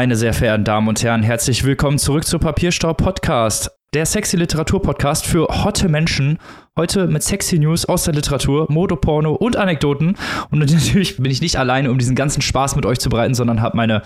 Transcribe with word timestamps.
Meine 0.00 0.16
sehr 0.16 0.32
verehrten 0.32 0.64
Damen 0.64 0.88
und 0.88 1.02
Herren, 1.02 1.22
herzlich 1.22 1.62
willkommen 1.62 1.98
zurück 1.98 2.24
zu 2.24 2.38
Papierstau 2.38 2.94
Podcast, 2.94 3.70
der 3.92 4.06
sexy 4.06 4.38
Literatur 4.38 4.80
Podcast 4.80 5.26
für 5.26 5.46
hotte 5.46 5.90
Menschen. 5.90 6.38
Heute 6.74 7.06
mit 7.06 7.22
sexy 7.22 7.58
News 7.58 7.84
aus 7.84 8.04
der 8.04 8.14
Literatur, 8.14 8.64
Mode, 8.70 8.96
Porno 8.96 9.34
und 9.34 9.56
Anekdoten. 9.56 10.16
Und 10.50 10.58
natürlich 10.72 11.18
bin 11.18 11.30
ich 11.30 11.42
nicht 11.42 11.58
alleine, 11.58 11.90
um 11.90 11.98
diesen 11.98 12.16
ganzen 12.16 12.40
Spaß 12.40 12.76
mit 12.76 12.86
euch 12.86 12.98
zu 12.98 13.10
bereiten, 13.10 13.34
sondern 13.34 13.60
habe 13.60 13.76
meine 13.76 14.00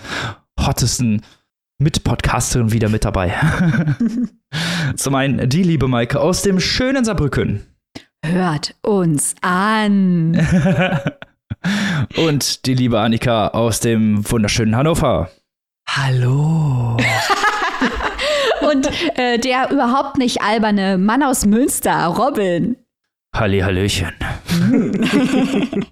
hottesten 0.59 1.21
Mitpodcasterinnen 1.77 2.73
wieder 2.73 2.89
mit 2.89 3.05
dabei. 3.05 3.33
Zum 4.97 5.15
einen 5.15 5.47
die 5.47 5.63
liebe 5.63 5.87
Maike 5.87 6.19
aus 6.19 6.41
dem 6.41 6.59
schönen 6.59 7.05
Saarbrücken. 7.05 7.65
Hört 8.21 8.75
uns 8.81 9.33
an. 9.39 10.35
und 12.17 12.65
die 12.65 12.73
liebe 12.73 12.99
Annika 12.99 13.47
aus 13.47 13.79
dem 13.79 14.29
wunderschönen 14.29 14.75
Hannover. 14.75 15.29
Hallo. 15.87 16.97
Und 18.69 18.89
äh, 19.17 19.37
der 19.39 19.71
überhaupt 19.71 20.17
nicht 20.17 20.41
alberne 20.41 20.97
Mann 20.97 21.23
aus 21.23 21.45
Münster, 21.45 22.05
Robin. 22.07 22.77
Halli, 23.33 23.59
Hallöchen. 23.59 24.13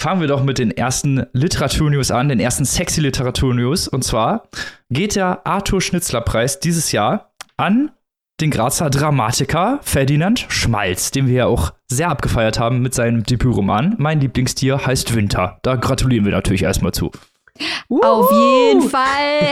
Fangen 0.00 0.20
wir 0.20 0.28
doch 0.28 0.42
mit 0.42 0.58
den 0.58 0.72
ersten 0.72 1.26
Literaturnews 1.32 2.10
an, 2.10 2.28
den 2.28 2.40
ersten 2.40 2.64
sexy 2.64 3.00
Literaturnews. 3.00 3.86
Und 3.86 4.02
zwar 4.02 4.48
geht 4.90 5.14
der 5.14 5.46
Arthur 5.46 5.80
Schnitzler 5.80 6.22
Preis 6.22 6.58
dieses 6.58 6.90
Jahr 6.90 7.32
an 7.56 7.92
den 8.40 8.50
Grazer 8.50 8.90
Dramatiker 8.90 9.78
Ferdinand 9.82 10.46
Schmalz, 10.48 11.12
den 11.12 11.28
wir 11.28 11.34
ja 11.34 11.46
auch 11.46 11.72
sehr 11.86 12.08
abgefeiert 12.08 12.58
haben 12.58 12.80
mit 12.80 12.94
seinem 12.94 13.22
Debütroman. 13.22 13.94
Mein 13.98 14.20
Lieblingstier 14.20 14.84
heißt 14.84 15.14
Winter. 15.14 15.60
Da 15.62 15.76
gratulieren 15.76 16.24
wir 16.24 16.32
natürlich 16.32 16.64
erstmal 16.64 16.92
zu. 16.92 17.12
Uh. 17.88 18.00
Auf 18.02 18.30
jeden 18.32 18.82
Fall 18.82 19.02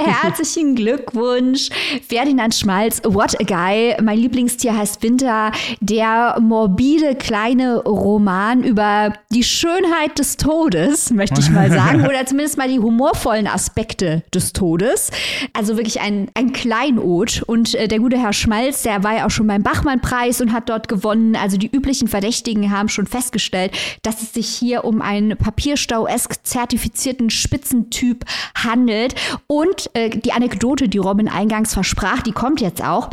herzlichen 0.05 0.75
Glückwunsch. 0.81 1.69
Ferdinand 2.09 2.55
Schmalz, 2.55 3.01
What 3.05 3.41
a 3.41 3.45
Guy. 3.45 3.97
Mein 4.03 4.19
Lieblingstier 4.19 4.77
heißt 4.77 5.03
Winter. 5.03 5.53
Der 5.81 6.39
morbide 6.41 7.15
kleine 7.15 7.83
Roman 7.85 8.63
über 8.63 9.13
die 9.33 9.45
Schönheit 9.45 10.19
des 10.19 10.37
Todes, 10.37 11.11
möchte 11.11 11.41
ich 11.41 11.51
mal 11.51 11.71
sagen. 11.73 12.07
Oder 12.07 12.27
zumindest 12.27 12.59
mal 12.59 12.69
die 12.69 12.79
humorvollen 12.79 13.47
Aspekte 13.47 14.23
des 14.35 14.53
Todes. 14.53 15.11
Also 15.53 15.77
wirklich 15.77 16.01
ein, 16.01 16.31
ein 16.35 16.53
Kleinod. 16.53 17.43
Und 17.47 17.75
äh, 17.75 17.89
der 17.89 17.99
gute 17.99 18.19
Herr 18.19 18.33
Schmalz, 18.33 18.83
der 18.83 19.03
war 19.05 19.17
ja 19.17 19.27
auch 19.27 19.31
schon 19.31 19.47
beim 19.47 19.63
Bachmann-Preis 19.63 20.41
und 20.41 20.53
hat 20.53 20.69
dort 20.69 20.89
gewonnen. 20.89 21.37
Also 21.37 21.57
die 21.57 21.71
üblichen 21.71 22.09
Verdächtigen 22.09 22.71
haben 22.71 22.89
schon 22.89 23.07
festgestellt, 23.07 23.73
dass 24.03 24.23
es 24.23 24.33
sich 24.33 24.49
hier 24.49 24.85
um 24.85 25.03
einen 25.03 25.37
Papierstau-esk 25.37 26.45
zertifizierten 26.45 27.31
Spitzen 27.31 27.91
Typ 28.01 28.25
handelt. 28.55 29.15
Und 29.47 29.91
äh, 29.93 30.09
die 30.09 30.33
Anekdote, 30.33 30.89
die 30.89 30.97
Robin 30.97 31.29
eingangs 31.29 31.75
versprach, 31.75 32.23
die 32.23 32.33
kommt 32.33 32.63
jetzt 32.63 32.83
auch. 32.83 33.11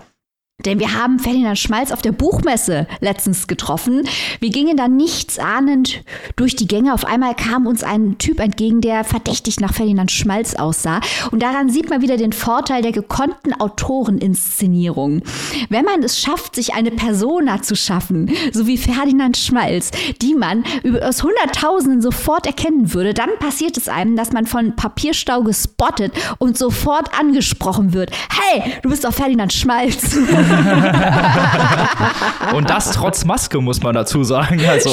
Denn 0.66 0.80
wir 0.80 0.96
haben 0.96 1.20
Ferdinand 1.20 1.60
Schmalz 1.60 1.92
auf 1.92 2.02
der 2.02 2.12
Buchmesse 2.12 2.88
letztens 3.00 3.46
getroffen. 3.46 4.10
Wir 4.40 4.50
gingen 4.50 4.76
dann 4.76 4.98
nichts 4.98 5.38
ahnend 5.38 6.02
durch 6.36 6.56
die 6.56 6.66
Gänge. 6.66 6.96
Auf 6.96 7.06
einmal 7.06 7.36
kam 7.36 7.68
uns 7.68 7.84
ein 7.84 8.18
Typ 8.18 8.40
entgegen, 8.40 8.82
der 8.82 9.04
verdächtig 9.04 9.60
nach 9.60 9.76
Ferdinand 9.76 10.12
Schmalz 10.12 10.56
aussah. 10.56 11.00
Und 11.30 11.44
daran 11.44 11.70
sieht 11.70 11.92
man 11.92 12.02
wieder 12.02 12.18
den 12.18 12.34
Vorteil 12.34 12.82
der 12.82 12.92
gekonnten 12.92 13.54
Autoreninszenierung. 13.54 15.22
Wenn 15.70 15.86
man 15.86 16.02
es 16.02 16.20
schafft, 16.20 16.56
sich 16.56 16.74
eine 16.74 16.90
Persona 16.90 17.62
zu 17.62 17.76
schaffen, 17.76 18.32
so 18.52 18.66
wie 18.66 18.80
Ferdinand 18.80 19.38
Schmalz, 19.38 19.92
die 20.24 20.34
man 20.34 20.64
aus 21.04 21.22
Hunderttausenden 21.22 22.02
sofort 22.02 22.48
erkennen 22.48 22.96
würde, 22.96 23.14
dann 23.14 23.30
passiert 23.38 23.78
es 23.78 23.88
einem, 23.88 24.16
dass 24.16 24.32
man 24.32 24.48
von 24.48 24.76
Papierstau 24.76 25.44
gespottet 25.44 26.14
und 26.40 26.58
sofort 26.58 27.14
angesprochen 27.16 27.94
wird. 27.94 28.10
Hey, 28.32 28.74
du 28.82 28.90
bist 28.90 29.04
doch 29.04 29.14
Ferdinand 29.14 29.54
Schmalz. 29.54 30.18
Und 32.54 32.70
das 32.70 32.92
trotz 32.92 33.26
Maske, 33.26 33.62
muss 33.62 33.82
man 33.82 33.96
dazu 33.96 34.24
sagen. 34.24 34.62
Also. 34.68 34.90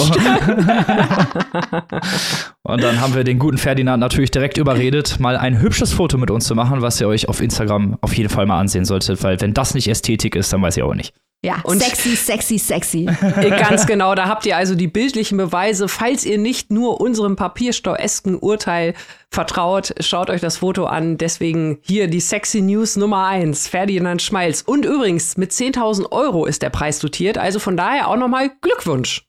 Und 2.62 2.82
dann 2.82 3.00
haben 3.00 3.14
wir 3.14 3.24
den 3.24 3.38
guten 3.38 3.58
Ferdinand 3.58 4.00
natürlich 4.00 4.30
direkt 4.30 4.58
überredet, 4.58 5.20
mal 5.20 5.36
ein 5.36 5.60
hübsches 5.60 5.92
Foto 5.92 6.18
mit 6.18 6.30
uns 6.30 6.46
zu 6.46 6.54
machen, 6.54 6.82
was 6.82 7.00
ihr 7.00 7.08
euch 7.08 7.28
auf 7.28 7.40
Instagram 7.40 7.98
auf 8.00 8.16
jeden 8.16 8.30
Fall 8.30 8.46
mal 8.46 8.58
ansehen 8.58 8.84
solltet, 8.84 9.22
weil 9.22 9.40
wenn 9.40 9.54
das 9.54 9.74
nicht 9.74 9.88
Ästhetik 9.88 10.36
ist, 10.36 10.52
dann 10.52 10.62
weiß 10.62 10.76
ich 10.76 10.82
auch 10.82 10.94
nicht. 10.94 11.14
Ja, 11.44 11.60
und 11.64 11.82
sexy, 11.82 12.16
sexy, 12.16 12.58
sexy. 12.58 13.04
Ganz 13.36 13.86
genau, 13.86 14.14
da 14.14 14.28
habt 14.28 14.46
ihr 14.46 14.56
also 14.56 14.74
die 14.74 14.88
bildlichen 14.88 15.36
Beweise. 15.36 15.88
Falls 15.88 16.24
ihr 16.24 16.38
nicht 16.38 16.70
nur 16.70 17.02
unserem 17.02 17.36
papierstauesken 17.36 18.38
Urteil 18.38 18.94
vertraut, 19.30 19.94
schaut 20.00 20.30
euch 20.30 20.40
das 20.40 20.56
Foto 20.56 20.86
an. 20.86 21.18
Deswegen 21.18 21.80
hier 21.82 22.08
die 22.08 22.20
sexy 22.20 22.62
News 22.62 22.96
Nummer 22.96 23.26
eins, 23.26 23.68
Ferdinand 23.68 24.22
Schmalz. 24.22 24.62
Und 24.62 24.86
übrigens, 24.86 25.36
mit 25.36 25.52
10.000 25.52 26.12
Euro 26.12 26.46
ist 26.46 26.62
der 26.62 26.70
Preis 26.70 26.98
dotiert, 26.98 27.36
also 27.36 27.58
von 27.58 27.76
daher 27.76 28.08
auch 28.08 28.16
nochmal 28.16 28.50
Glückwunsch. 28.62 29.26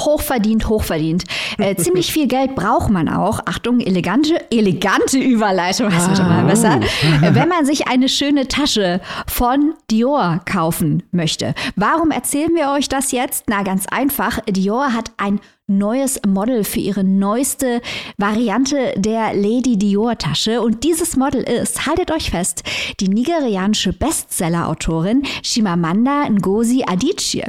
Hochverdient, 0.00 0.68
hochverdient. 0.68 1.24
Äh, 1.58 1.76
ziemlich 1.76 2.12
viel 2.12 2.26
Geld 2.26 2.54
braucht 2.56 2.90
man 2.90 3.08
auch. 3.08 3.40
Achtung, 3.46 3.80
elegante, 3.80 4.50
elegante 4.50 5.18
Überleitung, 5.18 5.90
das 5.90 6.08
wird 6.08 6.18
immer 6.18 6.42
besser. 6.44 6.80
Äh, 7.22 7.34
wenn 7.34 7.48
man 7.48 7.64
sich 7.64 7.86
eine 7.86 8.08
schöne 8.08 8.48
Tasche 8.48 9.00
von 9.26 9.74
Dior 9.90 10.40
kaufen 10.44 11.04
möchte. 11.12 11.54
Warum 11.76 12.10
erzählen 12.10 12.54
wir 12.54 12.70
euch 12.70 12.88
das 12.88 13.12
jetzt? 13.12 13.44
Na, 13.48 13.62
ganz 13.62 13.86
einfach. 13.86 14.40
Dior 14.48 14.92
hat 14.92 15.12
ein 15.16 15.40
neues 15.66 16.20
Model 16.26 16.64
für 16.64 16.80
ihre 16.80 17.04
neueste 17.04 17.80
Variante 18.18 18.94
der 18.96 19.32
Lady 19.32 19.78
Dior 19.78 20.18
Tasche. 20.18 20.60
Und 20.60 20.84
dieses 20.84 21.16
Model 21.16 21.42
ist, 21.42 21.86
haltet 21.86 22.10
euch 22.10 22.30
fest, 22.30 22.62
die 23.00 23.08
nigerianische 23.08 23.92
Bestseller-Autorin 23.92 25.22
Shimamanda 25.42 26.28
Ngozi 26.28 26.84
Adichie. 26.86 27.44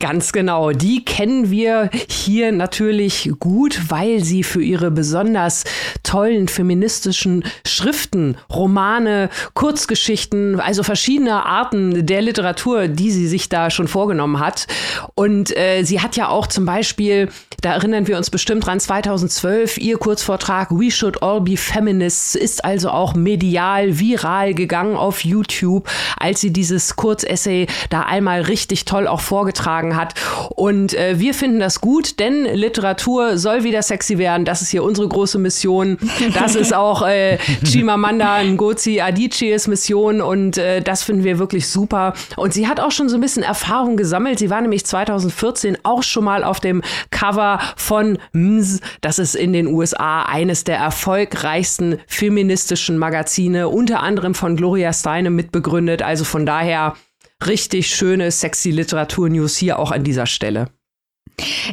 Ganz 0.00 0.32
genau. 0.32 0.70
Die 0.70 1.04
kennen 1.04 1.50
wir 1.50 1.90
hier 2.08 2.52
natürlich 2.52 3.30
gut, 3.40 3.90
weil 3.90 4.22
sie 4.22 4.44
für 4.44 4.62
ihre 4.62 4.92
besonders 4.92 5.64
tollen 6.04 6.46
feministischen 6.46 7.44
Schriften, 7.66 8.36
Romane, 8.48 9.28
Kurzgeschichten, 9.54 10.60
also 10.60 10.84
verschiedene 10.84 11.44
Arten 11.44 12.06
der 12.06 12.22
Literatur, 12.22 12.86
die 12.86 13.10
sie 13.10 13.26
sich 13.26 13.48
da 13.48 13.70
schon 13.70 13.88
vorgenommen 13.88 14.38
hat. 14.38 14.68
Und 15.16 15.56
äh, 15.56 15.82
sie 15.82 16.00
hat 16.00 16.16
ja 16.16 16.28
auch 16.28 16.46
zum 16.46 16.64
Beispiel, 16.64 17.28
da 17.60 17.74
erinnern 17.74 18.06
wir 18.06 18.16
uns 18.16 18.30
bestimmt 18.30 18.66
dran, 18.66 18.78
2012 18.78 19.78
ihr 19.78 19.98
Kurzvortrag 19.98 20.70
We 20.70 20.92
Should 20.92 21.24
All 21.24 21.40
Be 21.40 21.56
Feminists 21.56 22.36
ist 22.36 22.64
also 22.64 22.90
auch 22.90 23.14
medial 23.14 23.98
viral 23.98 24.54
gegangen 24.54 24.96
auf 24.96 25.24
YouTube, 25.24 25.88
als 26.16 26.40
sie 26.40 26.52
dieses 26.52 26.94
Kurzessay 26.94 27.66
da 27.90 28.02
einmal 28.02 28.42
richtig 28.42 28.84
toll 28.84 29.08
auch 29.08 29.20
vorgetragen 29.20 29.47
vorgetragen 29.48 29.96
hat. 29.96 30.14
Und 30.54 30.94
äh, 30.94 31.18
wir 31.18 31.32
finden 31.32 31.60
das 31.60 31.80
gut, 31.80 32.18
denn 32.18 32.44
Literatur 32.44 33.38
soll 33.38 33.64
wieder 33.64 33.82
sexy 33.82 34.18
werden. 34.18 34.44
Das 34.44 34.60
ist 34.62 34.70
hier 34.70 34.82
unsere 34.84 35.08
große 35.08 35.38
Mission. 35.38 35.98
Das 36.34 36.54
ist 36.54 36.74
auch 36.74 37.06
äh, 37.06 37.38
Chimamanda 37.64 38.42
Ngozi 38.44 39.00
Adichies 39.00 39.66
Mission 39.66 40.20
und 40.20 40.58
äh, 40.58 40.82
das 40.82 41.02
finden 41.02 41.24
wir 41.24 41.38
wirklich 41.38 41.68
super. 41.68 42.12
Und 42.36 42.52
sie 42.52 42.68
hat 42.68 42.80
auch 42.80 42.90
schon 42.90 43.08
so 43.08 43.16
ein 43.16 43.20
bisschen 43.20 43.42
Erfahrung 43.42 43.96
gesammelt. 43.96 44.38
Sie 44.38 44.50
war 44.50 44.60
nämlich 44.60 44.84
2014 44.84 45.78
auch 45.82 46.02
schon 46.02 46.24
mal 46.24 46.44
auf 46.44 46.60
dem 46.60 46.82
Cover 47.10 47.58
von 47.76 48.18
MS. 48.34 48.80
Das 49.00 49.18
ist 49.18 49.34
in 49.34 49.52
den 49.52 49.66
USA 49.66 50.22
eines 50.22 50.64
der 50.64 50.76
erfolgreichsten 50.76 51.98
feministischen 52.06 52.98
Magazine, 52.98 53.68
unter 53.68 54.00
anderem 54.00 54.34
von 54.34 54.56
Gloria 54.56 54.92
Steinem 54.92 55.34
mitbegründet. 55.34 56.02
Also 56.02 56.24
von 56.24 56.44
daher 56.44 56.94
richtig 57.46 57.94
schöne, 57.94 58.30
sexy 58.30 58.70
Literatur-News 58.70 59.56
hier 59.56 59.78
auch 59.78 59.90
an 59.90 60.04
dieser 60.04 60.26
Stelle. 60.26 60.68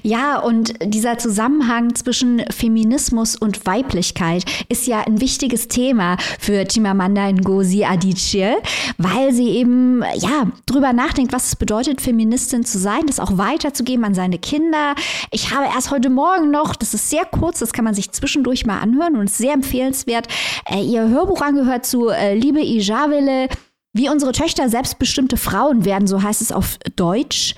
Ja, 0.03 0.39
und 0.39 0.73
dieser 0.83 1.17
Zusammenhang 1.17 1.95
zwischen 1.95 2.43
Feminismus 2.51 3.35
und 3.35 3.65
Weiblichkeit 3.65 4.45
ist 4.69 4.85
ja 4.85 5.01
ein 5.01 5.21
wichtiges 5.21 5.67
Thema 5.67 6.17
für 6.39 6.65
Chimamanda 6.65 7.31
Ngozi 7.31 7.83
Adichie, 7.83 8.53
weil 8.97 9.33
sie 9.33 9.49
eben 9.49 10.03
ja 10.17 10.51
drüber 10.67 10.93
nachdenkt, 10.93 11.33
was 11.33 11.47
es 11.47 11.55
bedeutet, 11.55 12.01
Feministin 12.01 12.63
zu 12.63 12.77
sein, 12.77 13.07
das 13.07 13.19
auch 13.19 13.37
weiterzugeben 13.37 14.05
an 14.05 14.13
seine 14.13 14.37
Kinder. 14.37 14.93
Ich 15.31 15.51
habe 15.51 15.65
erst 15.65 15.89
heute 15.89 16.09
Morgen 16.09 16.51
noch, 16.51 16.75
das 16.75 16.93
ist 16.93 17.09
sehr 17.09 17.25
kurz, 17.25 17.59
das 17.59 17.73
kann 17.73 17.85
man 17.85 17.95
sich 17.95 18.11
zwischendurch 18.11 18.65
mal 18.65 18.79
anhören 18.79 19.15
und 19.15 19.25
ist 19.25 19.37
sehr 19.37 19.53
empfehlenswert, 19.53 20.27
äh, 20.69 20.81
ihr 20.81 21.07
Hörbuch 21.09 21.41
angehört 21.41 21.85
zu 21.85 22.09
äh, 22.09 22.35
Liebe 22.35 22.61
Ijavele, 22.61 23.47
wie 23.95 24.09
unsere 24.09 24.33
Töchter 24.33 24.69
selbstbestimmte 24.69 25.37
Frauen 25.37 25.85
werden, 25.85 26.05
so 26.05 26.21
heißt 26.21 26.41
es 26.41 26.51
auf 26.51 26.77
Deutsch. 26.97 27.55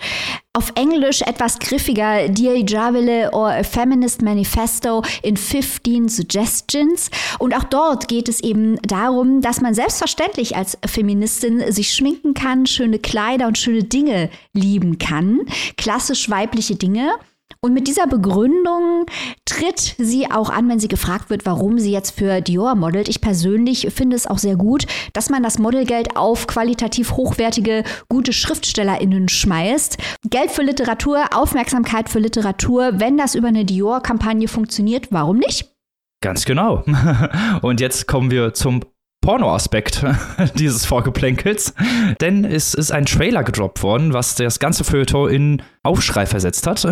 Auf 0.54 0.72
Englisch 0.76 1.22
etwas 1.24 1.60
griffiger, 1.60 2.30
Dear 2.30 2.56
Javile 2.58 3.32
or 3.34 3.50
a 3.50 3.64
Feminist 3.64 4.22
Manifesto 4.22 5.04
in 5.24 5.36
15 5.36 6.08
Suggestions. 6.10 7.10
Und 7.40 7.56
auch 7.56 7.64
dort 7.64 8.08
geht 8.08 8.30
es 8.30 8.40
eben 8.42 8.80
darum, 8.84 9.42
dass 9.42 9.62
man 9.62 9.74
selbstverständlich 9.74 10.56
als 10.56 10.78
Feministin 10.86 11.72
sich 11.72 11.94
schminken 11.94 12.36
kann, 12.36 12.68
schöne 12.68 13.00
Kleider 13.00 13.48
und 13.48 13.58
schöne 13.58 13.84
Dinge 13.84 14.30
lieben 14.54 15.00
kann. 15.00 15.42
Klassisch 15.76 16.30
weibliche 16.30 16.76
Dinge. 16.76 17.14
Und 17.62 17.74
mit 17.74 17.88
dieser 17.88 18.08
Begründung 18.08 19.06
tritt 19.46 19.96
sie 19.98 20.30
auch 20.30 20.50
an, 20.50 20.70
wenn 20.70 20.80
sie 20.80 20.88
gefragt 20.88 21.30
wird, 21.30 21.46
warum 21.46 21.80
sie 21.80 21.92
jetzt 21.92 22.18
für 22.18 22.42
Dior 22.42 22.76
modelt. 22.76 23.10
Ich 23.10 23.22
persönlich 23.22 23.88
finde 23.94 24.16
es 24.16 24.28
auch 24.28 24.38
sehr 24.38 24.56
gut, 24.56 24.86
dass 25.14 25.30
man 25.30 25.44
das 25.44 25.58
Modelgeld 25.58 26.16
auf 26.16 26.48
qualitativ 26.48 27.14
hochwertige, 27.14 27.84
gute 28.10 28.34
SchriftstellerInnen 28.34 29.30
schmeißt. 29.30 29.98
Geld 30.30 30.52
für 30.52 30.62
Literatur, 30.62 31.26
Aufmerksamkeit 31.34 32.10
für 32.10 32.20
Literatur. 32.20 33.00
Wenn 33.00 33.18
das 33.18 33.36
über 33.36 33.48
eine 33.48 33.66
Dior-Kampagne 33.66 34.48
funktioniert, 34.48 35.08
warum 35.12 35.38
nicht? 35.38 35.74
Ganz 36.22 36.46
genau. 36.46 36.84
Und 37.62 37.80
jetzt 37.80 38.08
kommen 38.08 38.32
wir 38.32 38.54
zum 38.54 38.82
Porno-Aspekt 39.28 40.06
dieses 40.56 40.86
Vorgeplänkels. 40.86 41.74
Denn 42.22 42.46
es 42.46 42.74
ist 42.74 42.92
ein 42.92 43.06
Trailer 43.06 43.44
gedroppt 43.44 43.84
worden, 43.84 44.14
was 44.14 44.36
das 44.36 44.58
ganze 44.58 44.86
Feuilleton 44.86 45.30
in 45.30 45.62
Aufschrei 45.84 46.26
versetzt 46.26 46.66
hat. 46.66 46.88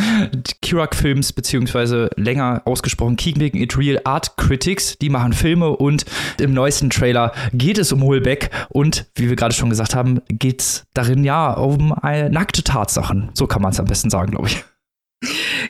Kirak 0.62 0.94
Films, 0.94 1.34
beziehungsweise 1.34 2.08
länger 2.16 2.62
ausgesprochen 2.64 3.16
Keeping 3.16 3.54
It 3.60 3.76
Real 3.76 4.00
Art 4.04 4.38
Critics, 4.38 4.96
die 4.96 5.10
machen 5.10 5.34
Filme 5.34 5.76
und 5.76 6.06
im 6.40 6.54
neuesten 6.54 6.88
Trailer 6.88 7.32
geht 7.52 7.76
es 7.76 7.92
um 7.92 8.02
Holbeck 8.02 8.48
und, 8.70 9.04
wie 9.14 9.28
wir 9.28 9.36
gerade 9.36 9.52
schon 9.52 9.68
gesagt 9.68 9.94
haben, 9.94 10.22
geht 10.30 10.62
es 10.62 10.86
darin 10.94 11.22
ja 11.22 11.52
um 11.52 11.94
äh, 12.02 12.30
nackte 12.30 12.64
Tatsachen. 12.64 13.28
So 13.34 13.46
kann 13.46 13.60
man 13.60 13.72
es 13.72 13.80
am 13.80 13.84
besten 13.84 14.08
sagen, 14.08 14.30
glaube 14.30 14.48
ich. 14.48 14.64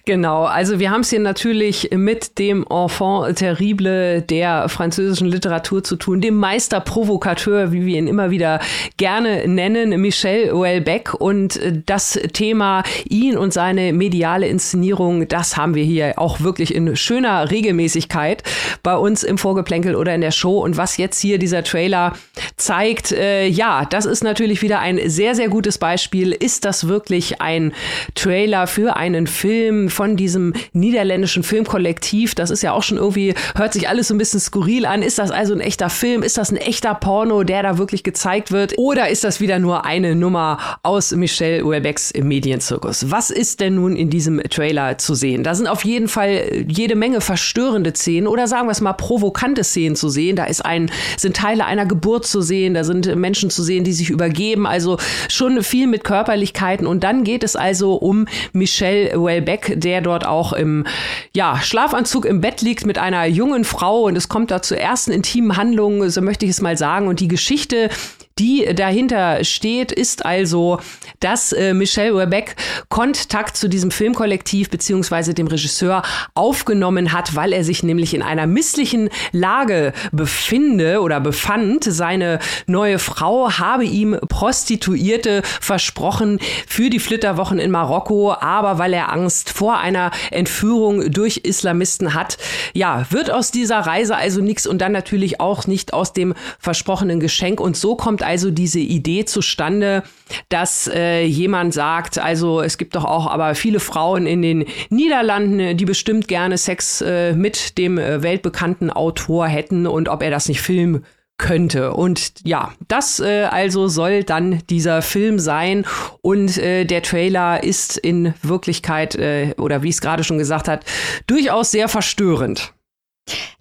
Genau, 0.07 0.45
also 0.45 0.79
wir 0.81 0.91
haben 0.91 1.01
es 1.01 1.09
hier 1.09 1.21
natürlich 1.21 1.89
mit 1.91 2.39
dem 2.39 2.67
Enfant 2.69 3.39
terrible 3.39 4.21
der 4.21 4.69
französischen 4.69 5.29
Literatur 5.29 5.83
zu 5.83 5.97
tun, 5.97 6.21
dem 6.21 6.37
Meister 6.37 6.81
Provokateur, 6.81 7.73
wie 7.73 7.87
wir 7.87 7.97
ihn 7.97 8.07
immer 8.07 8.31
wieder 8.31 8.61
gerne 8.99 9.49
nennen, 9.49 9.99
Michel 10.03 10.53
Houellebecq. 10.53 11.15
Und 11.15 11.57
äh, 11.57 11.81
das 11.87 12.21
Thema 12.35 12.83
ihn 13.09 13.39
und 13.39 13.55
seine 13.55 13.95
mediale 13.95 14.47
Inszenierung, 14.47 15.27
das 15.27 15.57
haben 15.57 15.75
wir 15.75 15.85
hier 15.85 16.19
auch 16.19 16.43
wirklich 16.43 16.75
in 16.75 16.97
schöner 16.97 17.51
Regelmäßigkeit 17.51 18.43
bei 18.83 18.97
uns 18.97 19.23
im 19.23 19.39
Vorgeplänkel 19.39 19.97
oder 19.97 20.15
in 20.15 20.21
der 20.21 20.33
Show. 20.33 20.63
Und 20.63 20.77
was 20.77 20.99
jetzt 20.99 21.19
hier 21.19 21.39
dieser 21.39 21.65
Trailer 21.65 22.13
zeigt, 22.57 23.11
äh, 23.13 23.47
ja, 23.47 23.87
das 23.87 24.05
ist 24.05 24.23
natürlich 24.23 24.61
wieder 24.61 24.81
ein 24.81 25.01
sehr, 25.09 25.35
sehr 25.35 25.49
gutes 25.49 25.79
Beispiel. 25.79 26.33
Ist 26.33 26.67
das 26.67 26.89
wirklich 26.89 27.41
ein 27.41 27.73
Trailer 28.15 28.67
für 28.67 28.97
einen 28.97 29.27
Film 29.27 29.89
von 29.95 30.17
diesem 30.17 30.53
niederländischen 30.73 31.43
Filmkollektiv. 31.43 32.35
Das 32.35 32.51
ist 32.51 32.63
ja 32.63 32.73
auch 32.73 32.83
schon 32.83 32.99
irgendwie, 32.99 33.35
hört 33.55 33.73
sich 33.73 33.89
alles 33.89 34.09
so 34.09 34.15
ein 34.15 34.19
bisschen 34.19 34.41
skurril 34.41 34.85
an. 34.85 35.03
Ist 35.03 35.19
das 35.19 35.31
also 35.31 35.55
ein 35.55 35.61
echter 35.61 35.89
Film? 35.89 36.23
Ist 36.23 36.37
das 36.37 36.51
ein 36.51 36.57
echter 36.57 36.95
Porno, 36.95 37.45
der 37.45 37.63
da 37.63 37.79
wirklich 37.79 38.03
gezeigt 38.03 38.53
wird? 38.53 38.75
Oder 38.77 39.09
ist 39.09 39.25
das 39.25 39.41
wieder 39.41 39.59
nur 39.59 39.85
eine 39.87 40.15
Nummer 40.15 40.59
aus 40.83 41.13
Michelle 41.13 41.65
Houellebecqs 41.65 42.13
Medienzirkus? 42.21 43.11
Was 43.11 43.31
ist 43.31 43.61
denn 43.61 43.77
nun 43.77 43.97
in 43.97 44.11
diesem 44.11 44.43
Trailer 44.43 44.99
zu 44.99 45.15
sehen? 45.15 45.45
Da 45.45 45.55
sind 45.55 45.67
auf 45.67 45.85
jeden 45.85 46.09
Fall 46.09 46.67
jede 46.69 46.97
Menge 46.97 47.21
verstörende 47.21 47.93
Szenen 47.95 48.27
oder 48.27 48.47
sagen 48.47 48.67
wir 48.67 48.73
es 48.73 48.81
mal 48.81 48.93
provokante 48.93 49.65
Szenen 49.65 49.97
zu 49.97 50.09
sehen. 50.09 50.37
Da 50.37 50.45
ist 50.45 50.65
ein, 50.65 50.91
sind 51.17 51.37
Teile 51.37 51.65
einer 51.65 51.87
Geburt 51.87 52.27
zu 52.27 52.43
sehen, 52.43 52.75
da 52.75 52.85
sind 52.85 53.15
Menschen 53.17 53.51
zu 53.51 53.63
sehen, 53.63 53.85
die 53.85 53.93
sich 53.93 54.11
übergeben. 54.11 54.67
Also 54.67 54.99
schon 55.29 55.63
viel 55.63 55.87
mit 55.87 56.05
Körperlichkeiten. 56.05 56.87
Und 56.87 57.05
dann 57.05 57.25
geht 57.25 57.45
es 57.45 57.57
also 57.57 57.95
um 57.95 58.27
Michelle 58.53 58.75
Michel 58.75 59.13
Welbeck, 59.23 59.75
der 59.85 60.01
dort 60.01 60.27
auch 60.27 60.53
im 60.53 60.87
ja, 61.33 61.61
Schlafanzug 61.61 62.25
im 62.25 62.41
Bett 62.41 62.63
liegt 62.63 62.87
mit 62.87 62.99
einer 62.99 63.25
jungen 63.27 63.65
Frau 63.65 64.03
und 64.03 64.17
es 64.17 64.29
kommt 64.29 64.51
da 64.51 64.63
zu 64.63 64.79
ersten 64.79 65.13
intimen 65.13 65.57
Handlungen, 65.57 66.11
so 66.11 66.21
möchte 66.21 66.45
ich 66.45 66.51
es 66.53 66.61
mal 66.61 66.77
sagen. 66.77 67.07
Und 67.07 67.21
die 67.21 67.29
Geschichte 67.29 67.91
die 68.39 68.75
dahinter 68.75 69.45
steht, 69.45 69.93
ist 69.93 70.27
also, 70.27 70.81
dass 71.21 71.53
äh, 71.53 71.73
Michelle 71.73 72.17
Webeck 72.17 72.57
Kontakt 72.89 73.57
zu 73.57 73.69
diesem 73.69 73.93
Filmkollektiv 73.93 74.71
beziehungsweise 74.71 75.35
dem 75.35 75.47
Regisseur 75.47 76.03
aufgenommen 76.35 77.13
hat, 77.13 77.37
weil 77.37 77.53
er 77.53 77.63
sich 77.63 77.85
nämlich 77.85 78.13
in 78.13 78.23
einer 78.23 78.49
misslichen 78.49 79.09
Lage 79.31 79.93
befinde 80.11 81.01
oder 81.01 81.21
befand. 81.21 81.85
Seine 81.85 82.41
neue 82.67 82.99
Frau 82.99 83.53
habe 83.53 83.85
ihm 83.85 84.19
Prostituierte 84.29 85.43
versprochen 85.45 86.41
für 86.67 86.91
die 86.91 86.99
Flitterwochen 86.99 87.61
in 87.61 87.71
Marokko, 87.71 88.33
aber 88.33 88.79
weil 88.79 88.95
er 88.95 89.13
Angst 89.13 89.51
vor 89.51 89.79
einer 89.79 90.11
Entführung 90.33 91.13
durch 91.13 91.39
Islamisten 91.39 92.15
hat, 92.15 92.39
ja, 92.73 93.07
wird 93.11 93.31
aus 93.31 93.53
dieser 93.53 93.79
Reise 93.79 94.17
also 94.17 94.41
nichts 94.41 94.67
und 94.67 94.81
dann 94.81 94.91
natürlich 94.91 95.41
auch 95.41 95.69
nicht 95.69 95.95
aus 95.95 96.13
dem 96.13 96.35
versprochenen 96.59 97.21
Geschenk 97.21 97.61
und 97.61 97.77
so 97.77 97.95
kommt 97.95 98.24
also 98.25 98.51
diese 98.51 98.81
Idee 98.81 99.25
zustande, 99.25 100.03
dass 100.49 100.89
äh, 100.93 101.25
jemand 101.25 101.75
sagt, 101.75 102.19
also 102.19 102.61
es 102.61 102.79
gibt 102.79 102.97
doch 102.97 103.05
auch 103.05 103.27
aber 103.27 103.55
viele 103.55 103.81
Frauen 103.81 104.27
in 104.27 104.43
den 104.43 104.65
Niederlanden, 104.91 105.77
die 105.77 105.85
bestimmt 105.85 106.29
gerne 106.29 106.59
Sex 106.59 107.01
äh, 107.01 107.33
mit 107.33 107.79
dem 107.79 107.99
äh, 107.99 108.23
weltbekannten 108.23 108.91
Autor 108.91 109.47
hätten 109.47 109.87
und 109.87 110.09
ob 110.09 110.23
er 110.23 110.31
das 110.31 110.49
nicht 110.49 110.61
filmen 110.61 111.05
könnte. 111.39 111.93
Und 111.93 112.35
ja, 112.45 112.73
das 112.89 113.21
äh, 113.21 113.45
also 113.45 113.89
soll 113.89 114.25
dann 114.25 114.63
dieser 114.71 115.03
Film 115.03 115.39
sein. 115.39 115.85
Und 116.23 116.59
äh, 116.59 116.85
der 116.85 117.03
Trailer 117.03 117.63
ist 117.63 117.97
in 117.97 118.35
Wirklichkeit, 118.43 119.15
äh, 119.17 119.55
oder 119.59 119.83
wie 119.83 119.89
es 119.89 120.01
gerade 120.01 120.25
schon 120.25 120.39
gesagt 120.39 120.69
hat, 120.69 120.85
durchaus 121.27 121.71
sehr 121.71 121.89
verstörend. 121.89 122.73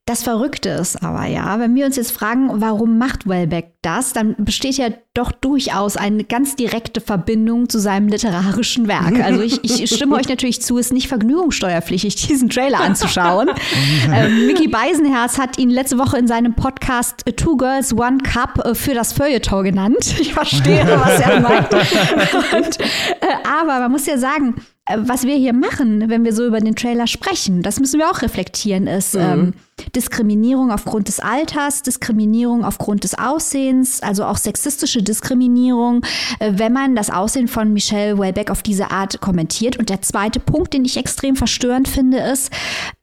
Das 0.06 0.22
Verrückte 0.22 0.68
ist 0.68 1.02
aber 1.02 1.28
ja, 1.28 1.60
wenn 1.60 1.74
wir 1.76 1.86
uns 1.86 1.96
jetzt 1.96 2.12
fragen, 2.12 2.50
warum 2.56 2.98
macht 2.98 3.26
Wellbeck 3.26 3.72
das, 3.82 4.12
dann 4.12 4.36
besteht 4.38 4.76
ja 4.76 4.90
doch 5.14 5.32
durchaus 5.32 5.96
eine 5.96 6.26
ganz 6.26 6.58
direkte 6.58 7.00
Verbindung 7.00 7.70
zu 7.70 7.80
seinem 7.80 8.10
literarischen 8.10 8.90
Werk. 8.90 9.24
Also 9.24 9.42
ich, 9.42 9.64
ich 9.64 9.90
stimme 9.96 10.18
euch 10.18 10.28
natürlich 10.28 10.62
zu, 10.62 10.78
ist 10.78 10.92
nicht 10.92 11.08
vergnügungssteuerpflichtig, 11.08 12.16
diesen 12.28 12.50
Trailer 12.50 12.82
anzuschauen. 12.82 13.50
ähm, 14.14 14.48
Mickey 14.48 14.68
Beisenherz 14.68 15.38
hat 15.38 15.58
ihn 15.58 15.70
letzte 15.70 15.98
Woche 15.98 16.18
in 16.18 16.28
seinem 16.28 16.54
Podcast 16.54 17.24
Two 17.38 17.56
Girls, 17.56 17.94
One 17.94 18.18
Cup 18.18 18.60
äh, 18.66 18.76
für 18.76 18.94
das 18.94 19.14
Feuilleton 19.14 19.64
genannt. 19.64 20.16
Ich 20.20 20.34
verstehe, 20.34 20.86
was 20.86 21.22
er 21.22 21.40
meint. 21.40 21.74
Und, 21.74 22.80
äh, 22.80 23.48
aber 23.48 23.80
man 23.80 23.92
muss 23.92 24.06
ja 24.06 24.18
sagen, 24.18 24.56
äh, 24.58 24.73
was 24.90 25.24
wir 25.24 25.36
hier 25.36 25.54
machen, 25.54 26.10
wenn 26.10 26.26
wir 26.26 26.34
so 26.34 26.46
über 26.46 26.60
den 26.60 26.76
Trailer 26.76 27.08
sprechen, 27.08 27.62
das 27.62 27.80
müssen 27.80 28.00
wir 28.00 28.10
auch 28.10 28.22
reflektieren, 28.22 28.88
ist 28.88 29.16
mhm. 29.16 29.22
ähm, 29.22 29.54
Diskriminierung 29.96 30.72
aufgrund 30.72 31.08
des 31.08 31.22
Alters, 31.22 31.84
Diskriminierung 31.84 32.66
aufgrund 32.66 33.06
des 33.06 33.18
Aussehens, 33.18 34.02
also 34.02 34.26
auch 34.26 34.36
sexistische 34.36 35.02
Diskriminierung, 35.02 36.04
äh, 36.40 36.52
wenn 36.56 36.74
man 36.74 36.96
das 36.96 37.10
Aussehen 37.10 37.48
von 37.48 37.72
Michelle 37.72 38.20
Welbeck 38.20 38.52
auf 38.52 38.62
diese 38.62 38.92
Art 38.92 39.22
kommentiert. 39.22 39.78
Und 39.78 39.90
der 39.90 40.02
zweite 40.02 40.42
Punkt, 40.42 40.74
den 40.74 40.84
ich 40.84 40.98
extrem 40.98 41.38
verstörend 41.38 41.88
finde, 41.88 42.18
ist, 42.18 42.52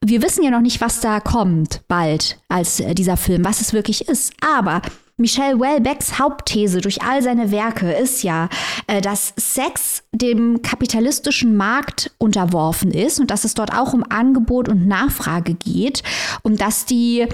wir 0.05 0.21
wissen 0.21 0.43
ja 0.43 0.51
noch 0.51 0.61
nicht, 0.61 0.81
was 0.81 0.99
da 0.99 1.19
kommt 1.19 1.81
bald 1.87 2.39
als 2.47 2.79
äh, 2.79 2.93
dieser 2.93 3.17
Film, 3.17 3.43
was 3.43 3.59
es 3.59 3.73
wirklich 3.73 4.07
ist. 4.07 4.33
Aber 4.55 4.83
Michelle 5.21 5.59
Welbecks 5.59 6.19
Hauptthese 6.19 6.81
durch 6.81 7.01
all 7.01 7.21
seine 7.21 7.51
Werke 7.51 7.91
ist 7.91 8.23
ja, 8.23 8.49
äh, 8.87 9.01
dass 9.01 9.33
Sex 9.37 10.03
dem 10.11 10.61
kapitalistischen 10.61 11.55
Markt 11.55 12.11
unterworfen 12.17 12.91
ist 12.91 13.19
und 13.19 13.31
dass 13.31 13.45
es 13.45 13.53
dort 13.53 13.73
auch 13.73 13.93
um 13.93 14.03
Angebot 14.09 14.67
und 14.67 14.87
Nachfrage 14.87 15.53
geht 15.53 16.03
und 16.41 16.59
dass 16.59 16.85
die 16.85 17.27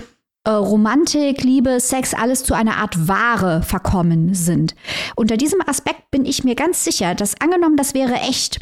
äh, 0.43 0.49
Romantik, 0.49 1.43
Liebe, 1.43 1.79
Sex, 1.79 2.13
alles 2.13 2.43
zu 2.43 2.53
einer 2.53 2.77
Art 2.77 3.07
Ware 3.07 3.63
verkommen 3.63 4.33
sind. 4.33 4.75
Unter 5.15 5.37
diesem 5.37 5.61
Aspekt 5.67 6.11
bin 6.11 6.25
ich 6.25 6.43
mir 6.43 6.55
ganz 6.55 6.83
sicher, 6.83 7.15
dass 7.15 7.39
angenommen, 7.41 7.77
das 7.77 7.93
wäre 7.93 8.15
echt, 8.15 8.59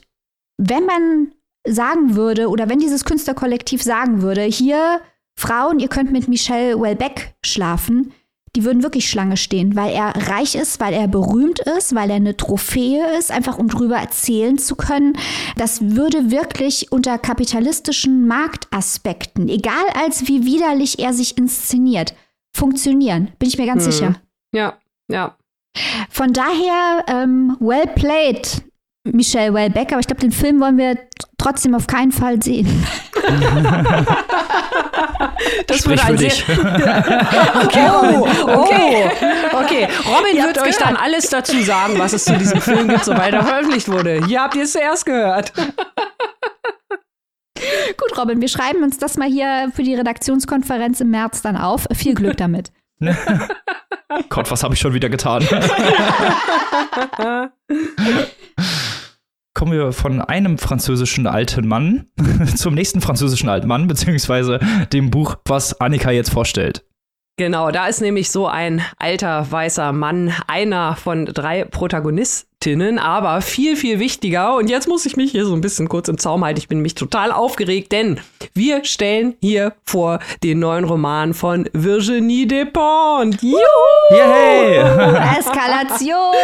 wenn 0.57 0.85
man 0.85 1.31
sagen 1.67 2.15
würde 2.15 2.49
oder 2.49 2.69
wenn 2.69 2.79
dieses 2.79 3.05
Künstlerkollektiv 3.05 3.81
sagen 3.81 4.21
würde, 4.21 4.43
hier 4.43 5.01
Frauen, 5.37 5.79
ihr 5.79 5.87
könnt 5.87 6.11
mit 6.11 6.27
Michelle 6.27 6.79
Welbeck 6.79 7.35
schlafen, 7.43 8.13
die 8.55 8.63
würden 8.63 8.83
wirklich 8.83 9.09
Schlange 9.09 9.37
stehen, 9.37 9.75
weil 9.75 9.93
er 9.93 10.13
reich 10.29 10.55
ist, 10.55 10.79
weil 10.79 10.93
er 10.93 11.07
berühmt 11.07 11.59
ist, 11.59 11.93
weil 11.93 12.09
er 12.09 12.15
eine 12.15 12.37
Trophäe 12.37 13.17
ist, 13.17 13.31
einfach 13.31 13.57
um 13.57 13.67
drüber 13.67 13.97
erzählen 13.97 14.57
zu 14.57 14.75
können. 14.75 15.17
Das 15.57 15.81
würde 15.81 16.31
wirklich 16.31 16.91
unter 16.91 17.17
kapitalistischen 17.17 18.27
Marktaspekten, 18.27 19.49
egal 19.49 19.85
als 20.01 20.27
wie 20.27 20.45
widerlich 20.45 20.99
er 20.99 21.13
sich 21.13 21.37
inszeniert, 21.37 22.13
funktionieren. 22.55 23.31
Bin 23.39 23.49
ich 23.49 23.57
mir 23.57 23.65
ganz 23.65 23.85
hm. 23.85 23.91
sicher. 23.91 24.15
Ja, 24.53 24.77
ja. 25.09 25.35
Von 26.09 26.31
daher, 26.31 27.03
ähm, 27.07 27.57
well 27.59 27.87
played, 27.87 28.63
Michelle 29.05 29.53
Welbeck, 29.53 29.91
aber 29.91 29.99
ich 29.99 30.07
glaube, 30.07 30.21
den 30.21 30.31
Film 30.31 30.59
wollen 30.59 30.77
wir 30.77 30.97
trotzdem 31.37 31.75
auf 31.75 31.85
keinen 31.85 32.11
Fall 32.11 32.41
sehen. 32.41 32.85
das 35.67 35.77
Sprich 35.79 36.01
für 36.01 36.15
dich. 36.15 36.43
okay, 36.49 37.89
oh, 37.91 38.27
okay, 38.47 39.11
okay. 39.53 39.87
Robin 40.05 40.43
wird 40.43 40.59
euch 40.61 40.77
dann 40.77 40.95
alles 40.95 41.29
dazu 41.29 41.61
sagen, 41.61 41.99
was 41.99 42.13
es 42.13 42.25
zu 42.25 42.35
diesem 42.37 42.59
Film 42.61 42.87
gibt, 42.87 43.05
sobald 43.05 43.33
er 43.33 43.43
veröffentlicht 43.43 43.87
wurde. 43.89 44.25
Hier 44.25 44.41
habt 44.41 44.55
ihr 44.55 44.63
es 44.63 44.71
zuerst 44.71 45.05
gehört. 45.05 45.53
Gut, 47.97 48.17
Robin, 48.17 48.41
wir 48.41 48.47
schreiben 48.47 48.83
uns 48.83 48.97
das 48.97 49.17
mal 49.17 49.29
hier 49.29 49.71
für 49.73 49.83
die 49.83 49.95
Redaktionskonferenz 49.95 50.99
im 51.01 51.11
März 51.11 51.41
dann 51.41 51.57
auf. 51.57 51.85
Viel 51.93 52.15
Glück 52.15 52.37
damit. 52.37 52.71
Gott, 54.29 54.51
was 54.51 54.63
habe 54.63 54.73
ich 54.73 54.79
schon 54.79 54.93
wieder 54.93 55.09
getan? 55.09 55.43
kommen 59.55 59.71
wir 59.71 59.93
von 59.93 60.21
einem 60.21 60.59
französischen 60.59 61.25
alten 61.25 61.67
Mann 61.67 62.05
zum 62.55 62.75
nächsten 62.75 63.01
französischen 63.01 63.49
alten 63.49 63.67
Mann, 63.67 63.87
beziehungsweise 63.87 64.59
dem 64.93 65.09
Buch, 65.09 65.37
was 65.45 65.81
Annika 65.81 66.11
jetzt 66.11 66.29
vorstellt. 66.29 66.85
Genau, 67.37 67.69
da 67.69 67.87
ist 67.87 67.99
nämlich 67.99 68.31
so 68.31 68.47
ein 68.47 68.81
alter 68.97 69.51
weißer 69.51 69.91
Mann, 69.91 70.33
einer 70.47 70.95
von 70.95 71.25
drei 71.25 71.65
Protagonistinnen, 71.65 72.97
aber 72.97 73.41
viel, 73.41 73.75
viel 73.75 73.99
wichtiger. 73.99 74.55
Und 74.55 74.69
jetzt 74.69 74.87
muss 74.87 75.05
ich 75.05 75.17
mich 75.17 75.31
hier 75.31 75.45
so 75.45 75.53
ein 75.53 75.59
bisschen 75.59 75.89
kurz 75.89 76.07
im 76.07 76.17
Zaum 76.17 76.45
halten. 76.45 76.59
Ich 76.59 76.69
bin 76.69 76.79
mich 76.79 76.95
total 76.95 77.33
aufgeregt, 77.33 77.91
denn 77.91 78.21
wir 78.53 78.85
stellen 78.85 79.35
hier 79.41 79.73
vor 79.83 80.19
den 80.43 80.59
neuen 80.59 80.85
Roman 80.85 81.33
von 81.33 81.69
Virginie 81.73 82.47
Despentes. 82.47 83.41
Juhu! 83.41 83.57
Yay! 84.11 84.77
Eskalation! 85.37 86.35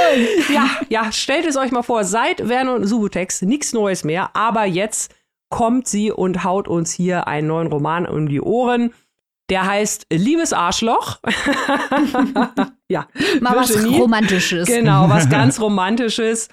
Ja, 0.54 0.70
ja, 0.90 1.12
stellt 1.14 1.46
es 1.46 1.56
euch 1.56 1.72
mal 1.72 1.84
vor, 1.84 2.04
seit 2.04 2.42
Vernon 2.42 2.86
Subutex 2.86 3.44
nichts 3.44 3.72
Neues 3.72 4.04
mehr, 4.04 4.32
aber 4.36 4.66
jetzt 4.66 5.16
kommt 5.50 5.88
sie 5.88 6.12
und 6.12 6.44
haut 6.44 6.68
uns 6.68 6.92
hier 6.92 7.30
einen 7.30 7.48
neuen 7.48 7.68
Roman 7.68 8.06
um 8.06 8.28
die 8.28 8.42
Ohren. 8.42 8.94
Der 9.52 9.66
heißt 9.66 10.08
Liebes 10.10 10.54
Arschloch. 10.54 11.20
ja. 12.88 13.06
Mal 13.42 13.56
Virginie. 13.56 13.92
was 13.92 14.00
Romantisches. 14.00 14.68
Genau, 14.68 15.10
was 15.10 15.30
ganz 15.30 15.60
Romantisches. 15.60 16.48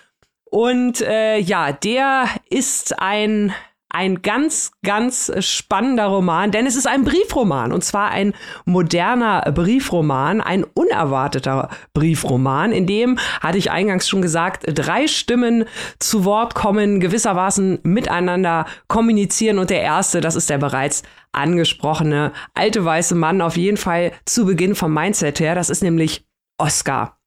Und 0.51 1.01
äh, 1.03 1.39
ja, 1.39 1.71
der 1.71 2.27
ist 2.51 2.99
ein 2.99 3.55
ein 3.99 4.23
ganz, 4.23 4.71
ganz 4.85 5.33
spannender 5.41 6.07
Roman, 6.07 6.53
denn 6.53 6.67
es 6.67 6.77
ist 6.77 6.87
ein 6.87 7.03
Briefroman 7.03 7.73
und 7.73 7.83
zwar 7.83 8.11
ein 8.11 8.33
moderner 8.65 9.41
Briefroman, 9.53 10.41
ein 10.41 10.63
unerwarteter 10.63 11.69
Briefroman, 11.95 12.71
in 12.71 12.87
dem, 12.87 13.19
hatte 13.41 13.59
ich 13.59 13.73
eingangs 13.73 14.09
schon 14.09 14.23
gesagt, 14.23 14.63
drei 14.69 15.09
Stimmen 15.09 15.65
zu 15.99 16.25
Wort 16.25 16.55
kommen, 16.55 17.01
gewissermaßen 17.01 17.81
miteinander 17.83 18.67
kommunizieren 18.87 19.59
und 19.59 19.69
der 19.69 19.83
erste, 19.83 20.21
das 20.21 20.37
ist 20.37 20.49
der 20.49 20.59
bereits 20.59 21.03
angesprochene 21.33 22.33
alte 22.55 22.85
weiße 22.85 23.17
Mann, 23.17 23.43
auf 23.43 23.57
jeden 23.57 23.79
Fall 23.79 24.13
zu 24.25 24.47
Beginn 24.47 24.77
vom 24.77 24.95
Mindset 24.95 25.41
her, 25.41 25.57
das 25.57 25.71
ist 25.71 25.83
nämlich 25.83 26.25
Oscar. 26.57 27.19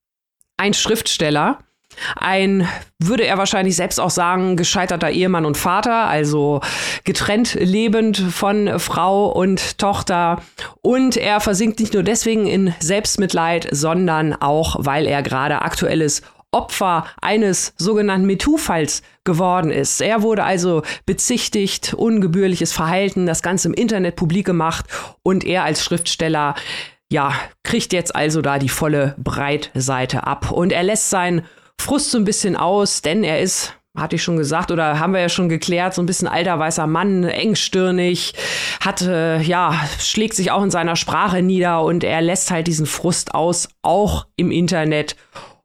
Ein 0.55 0.73
Schriftsteller, 0.73 1.59
ein, 2.15 2.67
würde 2.99 3.25
er 3.25 3.37
wahrscheinlich 3.37 3.75
selbst 3.75 3.99
auch 3.99 4.09
sagen, 4.09 4.57
gescheiterter 4.57 5.09
Ehemann 5.09 5.45
und 5.45 5.57
Vater, 5.57 6.07
also 6.07 6.61
getrennt 7.03 7.55
lebend 7.55 8.17
von 8.17 8.79
Frau 8.79 9.27
und 9.31 9.77
Tochter. 9.77 10.41
Und 10.81 11.17
er 11.17 11.39
versinkt 11.39 11.79
nicht 11.79 11.93
nur 11.93 12.03
deswegen 12.03 12.47
in 12.47 12.73
Selbstmitleid, 12.79 13.67
sondern 13.71 14.33
auch, 14.33 14.75
weil 14.79 15.05
er 15.07 15.21
gerade 15.21 15.61
aktuelles 15.61 16.21
Opfer 16.53 17.05
eines 17.21 17.73
sogenannten 17.77 18.27
MeToo-Falls 18.27 19.03
geworden 19.23 19.71
ist. 19.71 20.01
Er 20.01 20.21
wurde 20.21 20.43
also 20.43 20.83
bezichtigt, 21.05 21.93
ungebührliches 21.93 22.73
Verhalten, 22.73 23.25
das 23.25 23.41
Ganze 23.41 23.69
im 23.69 23.73
Internet 23.73 24.17
publik 24.17 24.45
gemacht 24.45 24.85
und 25.23 25.45
er 25.45 25.63
als 25.63 25.83
Schriftsteller 25.83 26.55
ja, 27.09 27.33
kriegt 27.63 27.93
jetzt 27.93 28.15
also 28.15 28.41
da 28.41 28.57
die 28.57 28.69
volle 28.69 29.15
Breitseite 29.17 30.25
ab. 30.25 30.49
Und 30.51 30.71
er 30.71 30.83
lässt 30.83 31.09
sein 31.09 31.43
Frust 31.81 32.11
so 32.11 32.17
ein 32.17 32.25
bisschen 32.25 32.55
aus, 32.55 33.01
denn 33.01 33.23
er 33.23 33.41
ist 33.41 33.73
hatte 33.97 34.15
ich 34.15 34.23
schon 34.23 34.37
gesagt 34.37 34.71
oder 34.71 34.99
haben 34.99 35.13
wir 35.13 35.19
ja 35.19 35.27
schon 35.27 35.49
geklärt, 35.49 35.93
so 35.93 36.01
ein 36.01 36.05
bisschen 36.05 36.27
alter 36.27 36.57
weißer 36.57 36.87
Mann, 36.87 37.25
engstirnig, 37.25 38.33
hat 38.79 39.01
äh, 39.01 39.41
ja, 39.41 39.77
schlägt 39.99 40.33
sich 40.33 40.51
auch 40.51 40.63
in 40.63 40.71
seiner 40.71 40.95
Sprache 40.95 41.41
nieder 41.41 41.83
und 41.83 42.05
er 42.05 42.21
lässt 42.21 42.51
halt 42.51 42.67
diesen 42.67 42.85
Frust 42.85 43.35
aus, 43.35 43.67
auch 43.81 44.27
im 44.37 44.49
Internet 44.49 45.17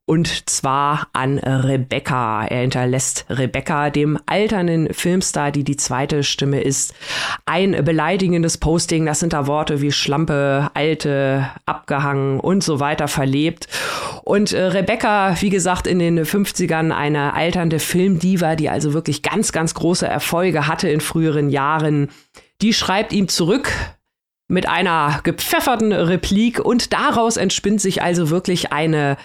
und 0.06 0.48
zwar 0.48 1.08
an 1.12 1.38
Rebecca. 1.38 2.46
Er 2.46 2.60
hinterlässt 2.60 3.26
Rebecca, 3.28 3.90
dem 3.90 4.18
alternden 4.26 4.94
Filmstar, 4.94 5.50
die 5.50 5.64
die 5.64 5.76
zweite 5.76 6.22
Stimme 6.22 6.60
ist, 6.60 6.94
ein 7.44 7.84
beleidigendes 7.84 8.58
Posting. 8.58 9.04
Das 9.04 9.18
sind 9.18 9.32
da 9.32 9.48
Worte 9.48 9.80
wie 9.80 9.90
Schlampe, 9.90 10.70
Alte, 10.74 11.50
abgehangen 11.66 12.38
und 12.38 12.62
so 12.62 12.78
weiter 12.78 13.08
verlebt. 13.08 13.66
Und 14.22 14.52
äh, 14.52 14.62
Rebecca, 14.62 15.34
wie 15.40 15.50
gesagt, 15.50 15.88
in 15.88 15.98
den 15.98 16.24
50ern 16.24 16.92
eine 16.92 17.34
alternde 17.34 17.80
Filmdiva, 17.80 18.54
die 18.54 18.70
also 18.70 18.94
wirklich 18.94 19.22
ganz, 19.22 19.50
ganz 19.50 19.74
große 19.74 20.06
Erfolge 20.06 20.68
hatte 20.68 20.88
in 20.88 21.00
früheren 21.00 21.50
Jahren. 21.50 22.10
Die 22.62 22.72
schreibt 22.72 23.12
ihm 23.12 23.26
zurück, 23.26 23.72
mit 24.48 24.68
einer 24.68 25.20
gepfefferten 25.24 25.92
Replik 25.92 26.60
und 26.60 26.92
daraus 26.92 27.36
entspinnt 27.36 27.80
sich 27.80 28.02
also 28.02 28.30
wirklich 28.30 28.72
eine 28.72 29.16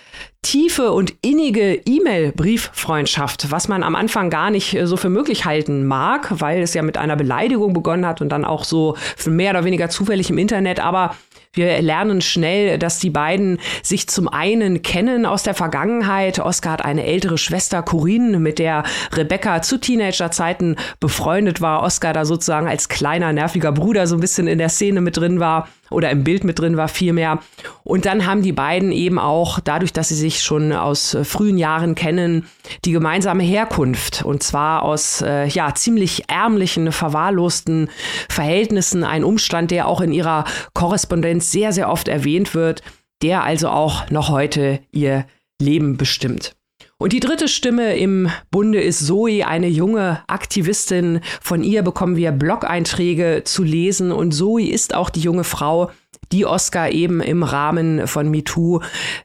tiefe 0.41 0.91
und 0.91 1.13
innige 1.21 1.75
E-Mail-Brieffreundschaft, 1.75 3.51
was 3.51 3.67
man 3.67 3.83
am 3.83 3.95
Anfang 3.95 4.31
gar 4.31 4.49
nicht 4.49 4.75
so 4.85 4.97
für 4.97 5.09
möglich 5.09 5.45
halten 5.45 5.85
mag, 5.85 6.41
weil 6.41 6.63
es 6.63 6.73
ja 6.73 6.81
mit 6.81 6.97
einer 6.97 7.15
Beleidigung 7.15 7.73
begonnen 7.73 8.07
hat 8.07 8.21
und 8.21 8.29
dann 8.29 8.45
auch 8.45 8.63
so 8.63 8.97
mehr 9.27 9.51
oder 9.51 9.63
weniger 9.63 9.89
zufällig 9.89 10.31
im 10.31 10.39
Internet, 10.39 10.79
aber 10.79 11.15
wir 11.53 11.81
lernen 11.81 12.21
schnell, 12.21 12.77
dass 12.77 12.99
die 12.99 13.09
beiden 13.09 13.59
sich 13.83 14.07
zum 14.07 14.29
einen 14.29 14.81
kennen 14.83 15.25
aus 15.25 15.43
der 15.43 15.53
Vergangenheit. 15.53 16.39
Oscar 16.39 16.71
hat 16.71 16.85
eine 16.85 17.05
ältere 17.05 17.37
Schwester, 17.37 17.83
Corinne, 17.83 18.39
mit 18.39 18.57
der 18.57 18.83
Rebecca 19.11 19.61
zu 19.61 19.77
Teenagerzeiten 19.77 20.77
befreundet 21.01 21.59
war. 21.59 21.83
Oscar 21.83 22.13
da 22.13 22.23
sozusagen 22.23 22.67
als 22.67 22.87
kleiner, 22.87 23.33
nerviger 23.33 23.73
Bruder 23.73 24.07
so 24.07 24.15
ein 24.15 24.21
bisschen 24.21 24.47
in 24.47 24.59
der 24.59 24.69
Szene 24.69 25.01
mit 25.01 25.17
drin 25.17 25.41
war 25.41 25.67
oder 25.91 26.09
im 26.09 26.23
Bild 26.23 26.43
mit 26.43 26.59
drin 26.59 26.77
war 26.77 26.87
vielmehr. 26.87 27.39
Und 27.83 28.05
dann 28.05 28.25
haben 28.25 28.41
die 28.41 28.51
beiden 28.51 28.91
eben 28.91 29.19
auch, 29.19 29.59
dadurch, 29.59 29.93
dass 29.93 30.09
sie 30.09 30.15
sich 30.15 30.41
schon 30.41 30.71
aus 30.71 31.13
äh, 31.13 31.23
frühen 31.23 31.57
Jahren 31.57 31.95
kennen, 31.95 32.45
die 32.85 32.91
gemeinsame 32.91 33.43
Herkunft. 33.43 34.23
Und 34.23 34.43
zwar 34.43 34.83
aus 34.83 35.21
äh, 35.21 35.45
ja, 35.47 35.73
ziemlich 35.75 36.29
ärmlichen, 36.29 36.91
verwahrlosten 36.91 37.89
Verhältnissen. 38.29 39.03
Ein 39.03 39.23
Umstand, 39.23 39.71
der 39.71 39.87
auch 39.87 40.01
in 40.01 40.11
ihrer 40.11 40.45
Korrespondenz 40.73 41.51
sehr, 41.51 41.73
sehr 41.73 41.89
oft 41.89 42.07
erwähnt 42.07 42.55
wird, 42.55 42.81
der 43.21 43.43
also 43.43 43.69
auch 43.69 44.09
noch 44.09 44.29
heute 44.29 44.79
ihr 44.91 45.25
Leben 45.61 45.97
bestimmt. 45.97 46.55
Und 47.01 47.13
die 47.13 47.19
dritte 47.19 47.47
Stimme 47.47 47.97
im 47.97 48.29
Bunde 48.51 48.79
ist 48.79 49.07
Zoe, 49.07 49.43
eine 49.43 49.67
junge 49.67 50.19
Aktivistin. 50.27 51.21
Von 51.41 51.63
ihr 51.63 51.81
bekommen 51.81 52.15
wir 52.15 52.31
Blog-Einträge 52.31 53.41
zu 53.43 53.63
lesen. 53.63 54.11
Und 54.11 54.33
Zoe 54.33 54.69
ist 54.69 54.93
auch 54.93 55.09
die 55.09 55.21
junge 55.21 55.43
Frau, 55.43 55.89
die 56.31 56.45
Oscar 56.45 56.91
eben 56.91 57.19
im 57.19 57.41
Rahmen 57.41 58.05
von 58.05 58.29
MeToo 58.29 58.81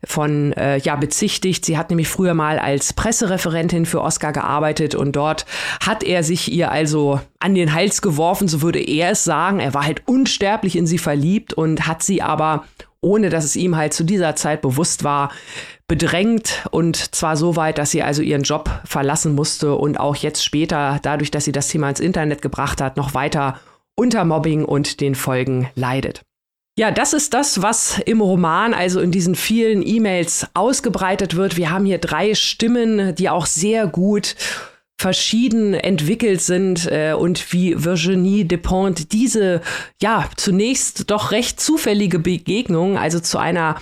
von 0.06 0.54
äh, 0.54 0.78
ja 0.78 0.96
bezichtigt. 0.96 1.66
Sie 1.66 1.76
hat 1.76 1.90
nämlich 1.90 2.08
früher 2.08 2.32
mal 2.32 2.58
als 2.58 2.94
Pressereferentin 2.94 3.84
für 3.84 4.00
Oscar 4.00 4.32
gearbeitet 4.32 4.94
und 4.94 5.14
dort 5.14 5.44
hat 5.84 6.02
er 6.02 6.24
sich 6.24 6.50
ihr 6.50 6.72
also 6.72 7.20
an 7.40 7.54
den 7.54 7.74
Hals 7.74 8.00
geworfen, 8.00 8.48
so 8.48 8.62
würde 8.62 8.80
er 8.80 9.10
es 9.10 9.24
sagen. 9.24 9.60
Er 9.60 9.74
war 9.74 9.84
halt 9.84 10.02
unsterblich 10.06 10.76
in 10.76 10.86
sie 10.86 10.98
verliebt 10.98 11.52
und 11.52 11.86
hat 11.86 12.02
sie 12.02 12.22
aber 12.22 12.64
ohne 13.00 13.30
dass 13.30 13.44
es 13.44 13.56
ihm 13.56 13.76
halt 13.76 13.94
zu 13.94 14.04
dieser 14.04 14.36
Zeit 14.36 14.62
bewusst 14.62 15.04
war, 15.04 15.30
bedrängt 15.88 16.66
und 16.70 17.14
zwar 17.14 17.36
so 17.36 17.56
weit, 17.56 17.78
dass 17.78 17.90
sie 17.90 18.02
also 18.02 18.22
ihren 18.22 18.42
Job 18.42 18.70
verlassen 18.84 19.34
musste 19.34 19.74
und 19.74 19.98
auch 19.98 20.16
jetzt 20.16 20.44
später, 20.44 20.98
dadurch, 21.02 21.30
dass 21.30 21.44
sie 21.44 21.52
das 21.52 21.68
Thema 21.68 21.88
ins 21.88 22.00
Internet 22.00 22.42
gebracht 22.42 22.80
hat, 22.80 22.96
noch 22.96 23.14
weiter 23.14 23.60
unter 23.94 24.24
Mobbing 24.24 24.64
und 24.64 25.00
den 25.00 25.14
Folgen 25.14 25.68
leidet. 25.74 26.22
Ja, 26.78 26.90
das 26.90 27.14
ist 27.14 27.32
das, 27.32 27.62
was 27.62 27.98
im 28.00 28.20
Roman, 28.20 28.74
also 28.74 29.00
in 29.00 29.10
diesen 29.10 29.34
vielen 29.34 29.86
E-Mails 29.86 30.46
ausgebreitet 30.52 31.34
wird. 31.34 31.56
Wir 31.56 31.70
haben 31.70 31.86
hier 31.86 31.96
drei 31.96 32.34
Stimmen, 32.34 33.14
die 33.14 33.30
auch 33.30 33.46
sehr 33.46 33.86
gut 33.86 34.36
verschieden 34.98 35.74
entwickelt 35.74 36.40
sind 36.40 36.90
äh, 36.90 37.12
und 37.12 37.52
wie 37.52 37.84
Virginie 37.84 38.44
Despentes 38.44 39.08
diese 39.08 39.60
ja 40.00 40.28
zunächst 40.36 41.10
doch 41.10 41.32
recht 41.32 41.60
zufällige 41.60 42.18
Begegnung, 42.18 42.96
also 42.96 43.20
zu 43.20 43.38
einer 43.38 43.76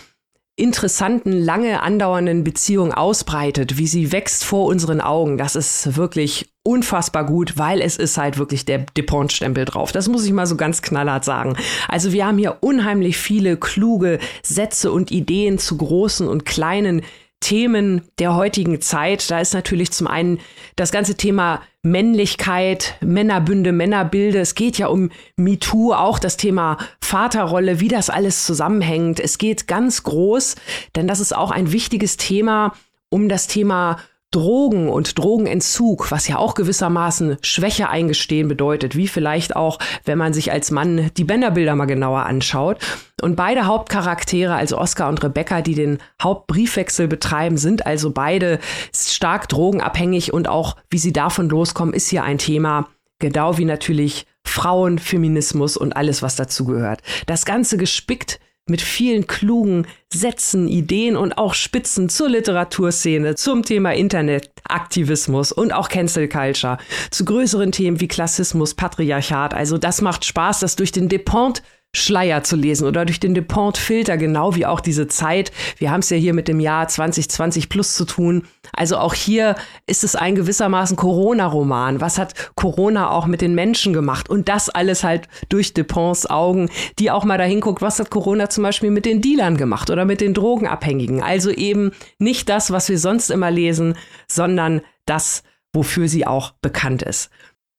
interessanten, 0.57 1.33
lange 1.33 1.83
andauernden 1.83 2.45
Beziehung 2.45 2.93
ausbreitet, 2.93 3.77
wie 3.77 3.89
sie 3.89 4.13
wächst 4.13 4.45
vor 4.45 4.67
unseren 4.67 5.01
Augen, 5.01 5.37
das 5.37 5.57
ist 5.57 5.97
wirklich 5.97 6.49
unfassbar 6.63 7.27
gut, 7.27 7.59
weil 7.59 7.81
es 7.81 7.97
ist 7.97 8.17
halt 8.17 8.39
wirklich 8.39 8.65
der 8.65 8.87
Dupont-Stempel 8.97 9.65
drauf. 9.65 9.93
Das 9.93 10.09
muss 10.09 10.25
ich 10.25 10.33
mal 10.33 10.47
so 10.47 10.57
ganz 10.57 10.81
knallhart 10.81 11.25
sagen. 11.25 11.57
Also 11.89 12.13
wir 12.13 12.27
haben 12.27 12.39
hier 12.39 12.59
unheimlich 12.61 13.19
viele 13.19 13.57
kluge 13.57 14.19
Sätze 14.43 14.93
und 14.93 15.11
Ideen 15.11 15.59
zu 15.59 15.77
großen 15.77 16.27
und 16.27 16.47
kleinen 16.47 17.03
Themen 17.45 18.01
der 18.19 18.35
heutigen 18.35 18.81
Zeit. 18.81 19.31
Da 19.31 19.39
ist 19.39 19.53
natürlich 19.53 19.93
zum 19.93 20.07
einen 20.07 20.41
das 20.77 20.93
ganze 20.93 21.15
Thema 21.15 21.61
Männlichkeit, 21.83 22.97
Männerbünde, 23.03 23.73
Männerbilde. 23.73 24.41
Es 24.41 24.55
geht 24.55 24.79
ja 24.79 24.87
um 24.87 25.11
MeToo, 25.37 25.93
auch 25.93 26.19
das 26.19 26.39
Thema 26.39 26.79
Vaterrolle, 27.03 27.81
wie 27.81 27.89
das 27.89 28.09
alles 28.09 28.47
zusammenhängt. 28.47 29.21
Es 29.21 29.37
geht 29.37 29.69
ganz 29.69 30.05
groß, 30.05 30.57
denn 30.97 31.07
das 31.07 31.21
ist 31.21 31.37
auch 31.37 31.51
ein 31.51 31.71
wichtiges 31.71 32.17
Thema 32.17 32.73
um 33.11 33.29
das 33.29 33.47
Thema 33.47 33.99
Drogen 34.35 34.89
und 34.89 35.17
Drogenentzug, 35.17 36.11
was 36.11 36.27
ja 36.27 36.39
auch 36.39 36.55
gewissermaßen 36.55 37.39
Schwäche 37.41 37.89
eingestehen 37.89 38.49
bedeutet, 38.49 38.97
wie 38.97 39.07
vielleicht 39.07 39.55
auch, 39.55 39.79
wenn 40.05 40.19
man 40.19 40.33
sich 40.33 40.51
als 40.51 40.73
Mann 40.73 41.11
die 41.17 41.23
Bänderbilder 41.23 41.77
mal 41.77 41.85
genauer 41.85 42.27
anschaut. 42.27 42.79
Und 43.23 43.37
beide 43.37 43.67
Hauptcharaktere, 43.67 44.55
also 44.55 44.77
Oscar 44.77 45.09
und 45.09 45.23
Rebecca, 45.23 45.63
die 45.63 45.77
den 45.77 45.99
Hauptbriefwechsel 46.21 47.07
betreiben, 47.07 47.57
sind 47.57 47.87
also 47.87 48.11
beide 48.11 48.59
stark 48.93 49.49
drogenabhängig 49.49 50.33
und 50.33 50.49
auch, 50.49 50.77
wie 50.91 50.99
sie 50.99 51.13
davon 51.13 51.49
loskommen, 51.49 51.95
ist 51.95 52.09
hier 52.09 52.25
ein 52.25 52.39
Thema, 52.39 52.89
genau 53.21 53.57
wie 53.57 53.65
natürlich 53.65 54.27
Frauen, 54.45 54.99
Feminismus 54.99 55.77
und 55.77 55.97
alles, 55.97 56.23
was 56.23 56.35
dazugehört. 56.35 57.03
Das 57.27 57.45
Ganze 57.45 57.77
gespickt 57.77 58.41
mit 58.67 58.81
vielen 58.81 59.27
klugen 59.27 59.87
Sätzen, 60.13 60.69
Ideen 60.69 61.17
und 61.17 61.37
auch 61.37 61.55
Spitzen 61.55 62.09
zur 62.09 62.31
Literaturszene, 62.31 63.35
zum 63.35 63.63
Thema 63.63 63.93
Internetaktivismus 63.93 65.53
und 65.53 65.73
auch 65.73 65.89
Cancel 65.89 66.29
Culture, 66.29 66.79
zu 67.11 67.25
größeren 67.25 67.73
Themen 67.73 68.01
wie 68.01 68.09
Klassismus, 68.09 68.75
Patriarchat. 68.75 69.53
Also 69.53 69.77
das 69.77 70.01
macht 70.01 70.25
Spaß, 70.25 70.61
das 70.61 70.77
durch 70.77 70.93
den 70.93 71.09
Depont 71.09 71.63
Schleier 71.95 72.43
zu 72.43 72.57
lesen 72.57 72.87
oder 72.87 73.05
durch 73.05 73.21
den 73.21 73.35
Deport-Filter, 73.35 74.17
genau 74.17 74.55
wie 74.55 74.67
auch 74.67 74.81
diese 74.81 75.07
Zeit. 75.07 75.53
Wir 75.79 75.91
haben 75.91 76.01
es 76.01 76.11
ja 76.11 76.17
hier 76.17 76.35
mit 76.35 76.49
dem 76.49 76.61
Jahr 76.61 76.89
2020 76.89 77.69
plus 77.69 77.95
zu 77.95 78.05
tun. 78.05 78.47
Also 78.73 78.99
auch 78.99 79.15
hier 79.15 79.55
ist 79.87 80.05
es 80.05 80.17
ein 80.17 80.35
gewissermaßen 80.35 80.97
Corona-Roman. 80.97 82.01
Was 82.01 82.19
hat 82.19 82.53
Corona 82.57 83.11
auch 83.11 83.27
mit 83.27 83.41
den 83.41 83.55
Menschen 83.55 83.93
gemacht? 83.93 84.29
Und 84.29 84.49
das 84.49 84.69
alles 84.69 85.05
halt 85.05 85.29
durch 85.49 85.73
Deponts 85.73 86.29
Augen, 86.29 86.69
die 86.99 87.11
auch 87.11 87.25
mal 87.25 87.39
dahin 87.39 87.61
guckt, 87.61 87.81
was 87.81 88.01
hat 88.01 88.11
Corona 88.11 88.51
zum 88.51 88.65
Beispiel 88.65 88.91
mit 88.91 89.07
den 89.07 89.21
Dealern 89.21 89.57
gemacht 89.57 89.91
oder 89.91 90.05
mit 90.05 90.21
den 90.21 90.35
Drogenabhängigen. 90.35 91.23
Also 91.23 91.51
eben 91.51 91.93
nicht 92.19 92.49
das, 92.49 92.71
was 92.71 92.89
wir 92.89 92.99
sonst 92.99 93.31
immer 93.31 93.51
lesen, 93.51 93.95
sondern 94.27 94.83
das, 95.07 95.45
wofür 95.73 96.09
sie 96.09 96.27
auch 96.27 96.53
bekannt 96.63 97.03
ist. 97.03 97.31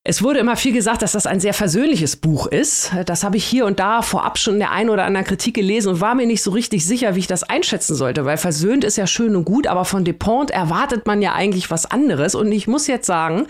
Es 0.08 0.22
wurde 0.22 0.38
immer 0.38 0.56
viel 0.56 0.72
gesagt, 0.72 1.02
dass 1.02 1.14
das 1.14 1.26
ein 1.26 1.40
sehr 1.40 1.56
versöhnliches 1.56 2.16
Buch 2.16 2.46
ist. 2.46 2.92
Das 3.08 3.24
habe 3.24 3.38
ich 3.38 3.44
hier 3.44 3.66
und 3.66 3.80
da 3.80 4.04
vorab 4.04 4.38
schon 4.38 4.54
in 4.54 4.60
der 4.60 4.72
einen 4.72 4.92
oder 4.92 5.04
anderen 5.04 5.26
Kritik 5.26 5.56
gelesen 5.56 5.90
und 5.90 6.00
war 6.00 6.14
mir 6.14 6.28
nicht 6.28 6.44
so 6.44 6.52
richtig 6.52 6.86
sicher, 6.86 7.16
wie 7.16 7.22
ich 7.22 7.28
das 7.28 7.42
einschätzen 7.42 7.96
sollte, 7.96 8.24
weil 8.24 8.38
versöhnt 8.38 8.84
ist 8.84 8.98
ja 8.98 9.08
schön 9.08 9.36
und 9.36 9.46
gut, 9.46 9.66
aber 9.66 9.84
von 9.84 10.06
Depont 10.06 10.52
erwartet 10.52 11.08
man 11.08 11.24
ja 11.24 11.34
eigentlich 11.34 11.72
was 11.72 11.90
anderes. 11.90 12.36
Und 12.36 12.52
ich 12.52 12.68
muss 12.68 12.86
jetzt 12.86 13.08
sagen, 13.08 13.48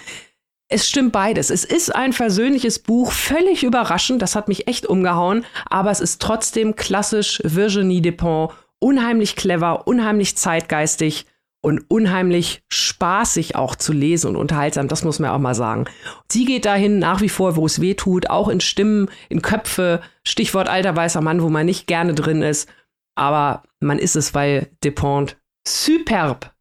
es 0.69 0.87
stimmt 0.87 1.11
beides. 1.11 1.49
Es 1.49 1.65
ist 1.65 1.93
ein 1.93 2.13
versöhnliches 2.13 2.79
Buch, 2.79 3.11
völlig 3.11 3.65
überraschend, 3.65 4.21
das 4.21 4.37
hat 4.37 4.47
mich 4.47 4.65
echt 4.69 4.85
umgehauen, 4.85 5.43
aber 5.65 5.91
es 5.91 5.99
ist 5.99 6.21
trotzdem 6.21 6.77
klassisch 6.77 7.41
Virginie 7.43 8.01
Despont, 8.01 8.53
unheimlich 8.79 9.35
clever, 9.35 9.89
unheimlich 9.89 10.37
zeitgeistig 10.37 11.25
und 11.65 11.89
unheimlich 11.89 12.61
spaßig 12.69 13.55
auch 13.55 13.75
zu 13.75 13.91
lesen 13.91 14.27
und 14.27 14.35
unterhaltsam, 14.35 14.87
das 14.87 15.03
muss 15.03 15.17
man 15.17 15.31
auch 15.31 15.39
mal 15.39 15.55
sagen. 15.55 15.85
Sie 16.31 16.45
geht 16.45 16.65
dahin 16.65 16.99
nach 16.99 17.21
wie 17.21 17.29
vor, 17.29 17.55
wo 17.55 17.65
es 17.65 17.81
weh 17.81 17.95
tut, 17.95 18.29
auch 18.29 18.49
in 18.49 18.61
Stimmen, 18.61 19.09
in 19.29 19.41
Köpfe, 19.41 20.01
Stichwort 20.23 20.69
alter 20.69 20.95
weißer 20.95 21.21
Mann, 21.21 21.41
wo 21.41 21.49
man 21.49 21.65
nicht 21.65 21.87
gerne 21.87 22.13
drin 22.13 22.43
ist, 22.43 22.69
aber 23.15 23.63
man 23.79 23.97
ist 23.97 24.15
es, 24.15 24.35
weil 24.35 24.69
Depont 24.83 25.37
superb 25.67 26.54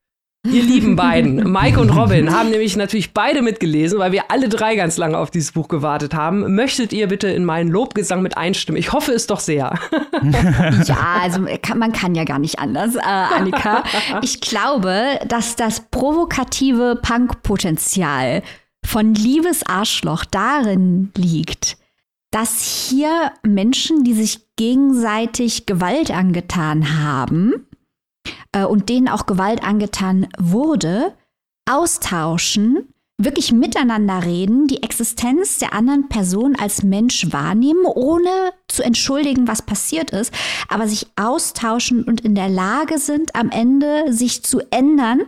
Ihr 0.47 0.63
lieben 0.63 0.95
beiden, 0.95 1.51
Mike 1.51 1.81
und 1.81 1.89
Robin, 1.89 2.31
haben 2.31 2.51
nämlich 2.51 2.77
natürlich 2.77 3.15
beide 3.15 3.41
mitgelesen, 3.41 3.99
weil 3.99 4.13
wir 4.13 4.31
alle 4.31 4.51
drei 4.51 4.77
ganz 4.77 4.99
lange 4.99 5.17
auf 5.17 5.31
dieses 5.31 5.53
Buch 5.53 5.69
gewartet 5.69 6.15
haben. 6.15 6.55
Möchtet 6.55 6.93
ihr 6.93 7.09
bitte 7.09 7.29
in 7.29 7.47
meinen 7.47 7.71
Lobgesang 7.71 8.21
mit 8.21 8.37
einstimmen? 8.37 8.77
Ich 8.77 8.93
hoffe 8.93 9.13
es 9.13 9.27
doch 9.27 9.41
sehr. 9.41 9.79
ja, 10.85 10.99
also 11.23 11.41
man 11.75 11.93
kann 11.93 12.15
ja 12.15 12.25
gar 12.25 12.39
nicht 12.39 12.59
anders, 12.59 12.95
äh, 12.95 13.01
Annika. 13.01 13.85
Ich 14.23 14.41
glaube, 14.41 15.19
dass 15.27 15.57
das 15.57 15.81
provokative 15.91 16.99
Punkpotenzial 17.01 18.43
von 18.85 19.15
Liebes 19.15 19.65
Arschloch 19.67 20.25
darin 20.25 21.11
liegt, 21.17 21.79
dass 22.31 22.61
hier 22.63 23.33
Menschen, 23.43 24.05
die 24.05 24.13
sich 24.13 24.41
gegenseitig 24.57 25.67
Gewalt 25.67 26.11
angetan 26.11 27.03
haben, 27.03 27.67
äh, 28.53 28.65
und 28.65 28.89
denen 28.89 29.09
auch 29.09 29.27
Gewalt 29.27 29.63
angetan 29.63 30.29
wurde, 30.39 31.15
austauschen, 31.69 32.89
wirklich 33.17 33.53
miteinander 33.53 34.25
reden, 34.25 34.67
die 34.67 34.83
Existenz 34.83 35.59
der 35.59 35.73
anderen 35.73 36.09
Person 36.09 36.57
als 36.57 36.83
Mensch 36.83 37.33
wahrnehmen, 37.33 37.85
ohne 37.85 38.53
zu 38.69 38.83
entschuldigen, 38.83 39.47
was 39.47 39.63
passiert 39.63 40.11
ist, 40.11 40.33
aber 40.69 40.89
sich 40.89 41.07
austauschen 41.17 42.05
und 42.05 42.23
in 42.23 42.35
der 42.35 42.49
Lage 42.49 42.99
sind, 42.99 43.35
am 43.37 43.51
Ende 43.51 44.13
sich 44.13 44.43
zu 44.43 44.61
ändern 44.71 45.23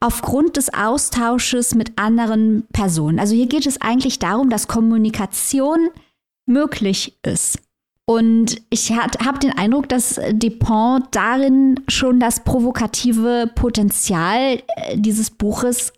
aufgrund 0.00 0.56
des 0.56 0.72
Austausches 0.72 1.74
mit 1.74 1.98
anderen 1.98 2.66
Personen. 2.72 3.18
Also 3.18 3.34
hier 3.34 3.46
geht 3.46 3.66
es 3.66 3.80
eigentlich 3.80 4.18
darum, 4.18 4.48
dass 4.48 4.68
Kommunikation 4.68 5.90
möglich 6.46 7.18
ist. 7.22 7.58
Und 8.08 8.62
ich 8.70 8.92
habe 8.92 9.38
den 9.40 9.50
Eindruck, 9.58 9.88
dass 9.88 10.20
Dupont 10.32 11.06
darin 11.10 11.80
schon 11.88 12.20
das 12.20 12.44
provokative 12.44 13.50
Potenzial 13.54 14.62
äh, 14.76 14.96
dieses 14.96 15.30
Buches 15.30 15.92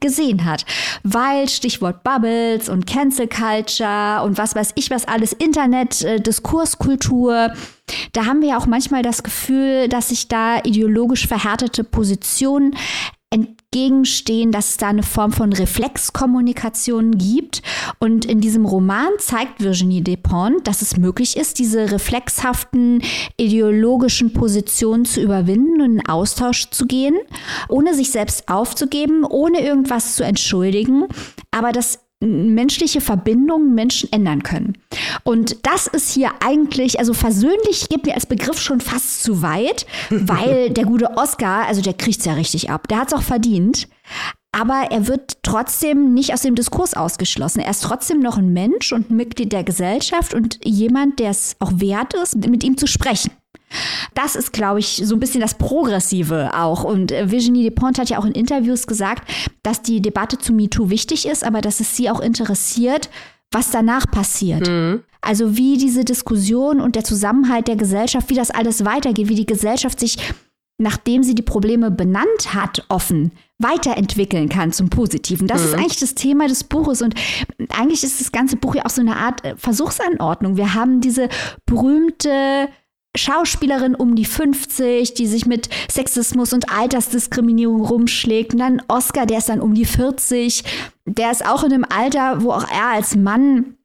gesehen 0.00 0.46
hat. 0.46 0.64
Weil 1.02 1.48
Stichwort 1.48 2.02
Bubbles 2.02 2.70
und 2.70 2.86
Cancel 2.86 3.28
Culture 3.28 4.22
und 4.24 4.38
was 4.38 4.54
weiß 4.54 4.72
ich 4.76 4.90
was 4.90 5.06
alles, 5.06 5.34
Internet, 5.34 6.02
äh, 6.02 6.20
Diskurskultur, 6.20 7.52
da 8.12 8.24
haben 8.24 8.40
wir 8.40 8.50
ja 8.50 8.58
auch 8.58 8.66
manchmal 8.66 9.02
das 9.02 9.22
Gefühl, 9.22 9.88
dass 9.88 10.08
sich 10.08 10.28
da 10.28 10.60
ideologisch 10.64 11.26
verhärtete 11.26 11.84
Positionen 11.84 12.74
entgegenstehen, 13.30 14.50
dass 14.50 14.70
es 14.70 14.76
da 14.76 14.88
eine 14.88 15.04
Form 15.04 15.32
von 15.32 15.52
Reflexkommunikation 15.52 17.16
gibt. 17.16 17.62
Und 18.00 18.24
in 18.24 18.40
diesem 18.40 18.66
Roman 18.66 19.10
zeigt 19.18 19.60
Virginie 19.60 20.02
Despont, 20.02 20.66
dass 20.66 20.82
es 20.82 20.96
möglich 20.96 21.36
ist, 21.36 21.60
diese 21.60 21.92
reflexhaften 21.92 23.02
ideologischen 23.36 24.32
Positionen 24.32 25.04
zu 25.04 25.20
überwinden 25.20 25.80
und 25.80 25.98
in 25.98 26.06
Austausch 26.08 26.70
zu 26.70 26.86
gehen, 26.86 27.16
ohne 27.68 27.94
sich 27.94 28.10
selbst 28.10 28.48
aufzugeben, 28.48 29.24
ohne 29.24 29.60
irgendwas 29.60 30.16
zu 30.16 30.24
entschuldigen, 30.24 31.06
aber 31.52 31.70
das 31.70 32.00
menschliche 32.20 33.00
Verbindungen 33.00 33.74
Menschen 33.74 34.12
ändern 34.12 34.42
können. 34.42 34.74
Und 35.24 35.66
das 35.66 35.86
ist 35.86 36.12
hier 36.12 36.30
eigentlich, 36.44 36.98
also 36.98 37.14
versöhnlich 37.14 37.88
geht 37.88 38.04
mir 38.04 38.14
als 38.14 38.26
Begriff 38.26 38.60
schon 38.60 38.80
fast 38.80 39.22
zu 39.22 39.42
weit, 39.42 39.86
weil 40.10 40.70
der 40.70 40.84
gute 40.84 41.16
Oscar, 41.16 41.66
also 41.66 41.80
der 41.80 41.94
kriegt 41.94 42.20
es 42.20 42.26
ja 42.26 42.34
richtig 42.34 42.70
ab, 42.70 42.88
der 42.88 42.98
hat 42.98 43.08
es 43.08 43.14
auch 43.14 43.22
verdient. 43.22 43.88
Aber 44.52 44.88
er 44.90 45.06
wird 45.06 45.38
trotzdem 45.42 46.12
nicht 46.12 46.34
aus 46.34 46.42
dem 46.42 46.56
Diskurs 46.56 46.94
ausgeschlossen. 46.94 47.60
Er 47.60 47.70
ist 47.70 47.84
trotzdem 47.84 48.18
noch 48.18 48.36
ein 48.36 48.52
Mensch 48.52 48.92
und 48.92 49.10
ein 49.10 49.16
Mitglied 49.16 49.52
der 49.52 49.62
Gesellschaft 49.62 50.34
und 50.34 50.58
jemand, 50.64 51.20
der 51.20 51.30
es 51.30 51.54
auch 51.60 51.72
wert 51.76 52.14
ist, 52.14 52.36
mit 52.36 52.64
ihm 52.64 52.76
zu 52.76 52.88
sprechen. 52.88 53.30
Das 54.14 54.36
ist, 54.36 54.52
glaube 54.52 54.80
ich, 54.80 55.02
so 55.04 55.14
ein 55.14 55.20
bisschen 55.20 55.40
das 55.40 55.54
Progressive 55.54 56.50
auch. 56.54 56.84
Und 56.84 57.12
äh, 57.12 57.30
Virginie 57.30 57.70
Despont 57.70 57.98
hat 57.98 58.10
ja 58.10 58.18
auch 58.18 58.24
in 58.24 58.32
Interviews 58.32 58.86
gesagt, 58.86 59.30
dass 59.62 59.82
die 59.82 60.02
Debatte 60.02 60.38
zu 60.38 60.52
MeToo 60.52 60.90
wichtig 60.90 61.26
ist, 61.26 61.44
aber 61.44 61.60
dass 61.60 61.80
es 61.80 61.96
sie 61.96 62.10
auch 62.10 62.20
interessiert, 62.20 63.10
was 63.50 63.70
danach 63.70 64.10
passiert. 64.10 64.68
Mhm. 64.68 65.02
Also 65.20 65.56
wie 65.56 65.76
diese 65.76 66.04
Diskussion 66.04 66.80
und 66.80 66.96
der 66.96 67.04
Zusammenhalt 67.04 67.68
der 67.68 67.76
Gesellschaft, 67.76 68.30
wie 68.30 68.34
das 68.34 68.50
alles 68.50 68.84
weitergeht, 68.84 69.28
wie 69.28 69.34
die 69.34 69.46
Gesellschaft 69.46 70.00
sich, 70.00 70.16
nachdem 70.78 71.22
sie 71.22 71.34
die 71.34 71.42
Probleme 71.42 71.90
benannt 71.90 72.54
hat, 72.54 72.84
offen 72.88 73.32
weiterentwickeln 73.58 74.48
kann 74.48 74.72
zum 74.72 74.88
Positiven. 74.88 75.46
Das 75.46 75.60
mhm. 75.60 75.68
ist 75.68 75.74
eigentlich 75.74 76.00
das 76.00 76.14
Thema 76.14 76.48
des 76.48 76.64
Buches 76.64 77.02
und 77.02 77.14
eigentlich 77.76 78.02
ist 78.02 78.20
das 78.20 78.32
ganze 78.32 78.56
Buch 78.56 78.74
ja 78.74 78.86
auch 78.86 78.90
so 78.90 79.02
eine 79.02 79.16
Art 79.16 79.44
äh, 79.44 79.54
Versuchsanordnung. 79.56 80.56
Wir 80.56 80.72
haben 80.74 81.02
diese 81.02 81.28
berühmte 81.66 82.68
Schauspielerin 83.16 83.94
um 83.94 84.14
die 84.14 84.24
50, 84.24 85.14
die 85.14 85.26
sich 85.26 85.46
mit 85.46 85.68
Sexismus 85.90 86.52
und 86.52 86.72
Altersdiskriminierung 86.72 87.84
rumschlägt. 87.84 88.52
Und 88.52 88.60
dann 88.60 88.82
Oscar, 88.88 89.26
der 89.26 89.38
ist 89.38 89.48
dann 89.48 89.60
um 89.60 89.74
die 89.74 89.84
40. 89.84 90.62
Der 91.06 91.30
ist 91.30 91.44
auch 91.44 91.64
in 91.64 91.72
einem 91.72 91.84
Alter, 91.84 92.42
wo 92.42 92.52
auch 92.52 92.70
er 92.70 92.90
als 92.94 93.16
Mann 93.16 93.76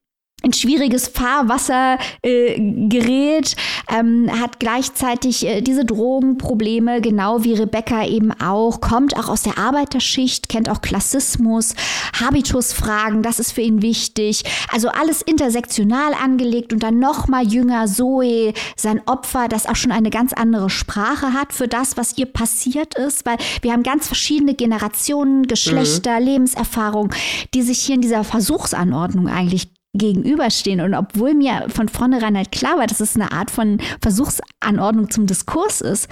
in 0.46 0.54
schwieriges 0.54 1.08
Fahrwasser 1.08 1.98
äh, 2.22 2.60
gerät, 2.88 3.56
ähm, 3.90 4.30
hat 4.42 4.60
gleichzeitig 4.60 5.46
äh, 5.46 5.62
diese 5.62 5.86
Drogenprobleme, 5.86 7.02
genau 7.02 7.44
wie 7.44 7.54
Rebecca 7.54 8.06
eben 8.06 8.32
auch, 8.32 8.80
kommt 8.80 9.18
auch 9.18 9.28
aus 9.28 9.42
der 9.42 9.58
Arbeiterschicht, 9.58 10.48
kennt 10.48 10.70
auch 10.70 10.82
Klassismus, 10.82 11.74
Habitusfragen, 12.20 13.24
das 13.24 13.40
ist 13.40 13.54
für 13.54 13.62
ihn 13.62 13.82
wichtig. 13.82 14.44
Also 14.72 14.90
alles 14.90 15.24
intersektional 15.24 16.14
angelegt 16.14 16.74
und 16.74 16.84
dann 16.84 17.00
noch 17.00 17.28
mal 17.28 17.46
jünger 17.46 17.88
Zoe, 17.88 18.54
sein 18.76 19.02
Opfer, 19.08 19.48
das 19.48 19.66
auch 19.66 19.76
schon 19.76 19.92
eine 19.92 20.12
ganz 20.12 20.32
andere 20.32 20.70
Sprache 20.70 21.34
hat 21.34 21.54
für 21.54 21.68
das, 21.68 21.98
was 21.98 22.18
ihr 22.18 22.28
passiert 22.28 22.96
ist, 22.96 23.26
weil 23.26 23.38
wir 23.62 23.72
haben 23.72 23.84
ganz 23.84 24.06
verschiedene 24.06 24.54
Generationen, 24.54 25.48
Geschlechter, 25.48 26.20
mhm. 26.20 26.26
Lebenserfahrung, 26.26 27.12
die 27.56 27.64
sich 27.64 27.80
hier 27.80 27.96
in 27.96 28.02
dieser 28.02 28.24
Versuchsanordnung 28.24 29.28
eigentlich 29.28 29.70
gegenüberstehen. 29.98 30.82
Und 30.82 30.94
obwohl 30.94 31.34
mir 31.34 31.68
von 31.70 31.90
vornherein 31.90 32.38
halt 32.38 32.52
klar 32.52 32.78
war, 32.78 32.88
dass 32.88 33.00
es 33.00 33.16
eine 33.16 33.32
Art 33.32 33.52
von 33.52 33.80
Versuchsanordnung 34.02 35.10
zum 35.10 35.26
Diskurs 35.26 35.82
ist, 35.82 36.08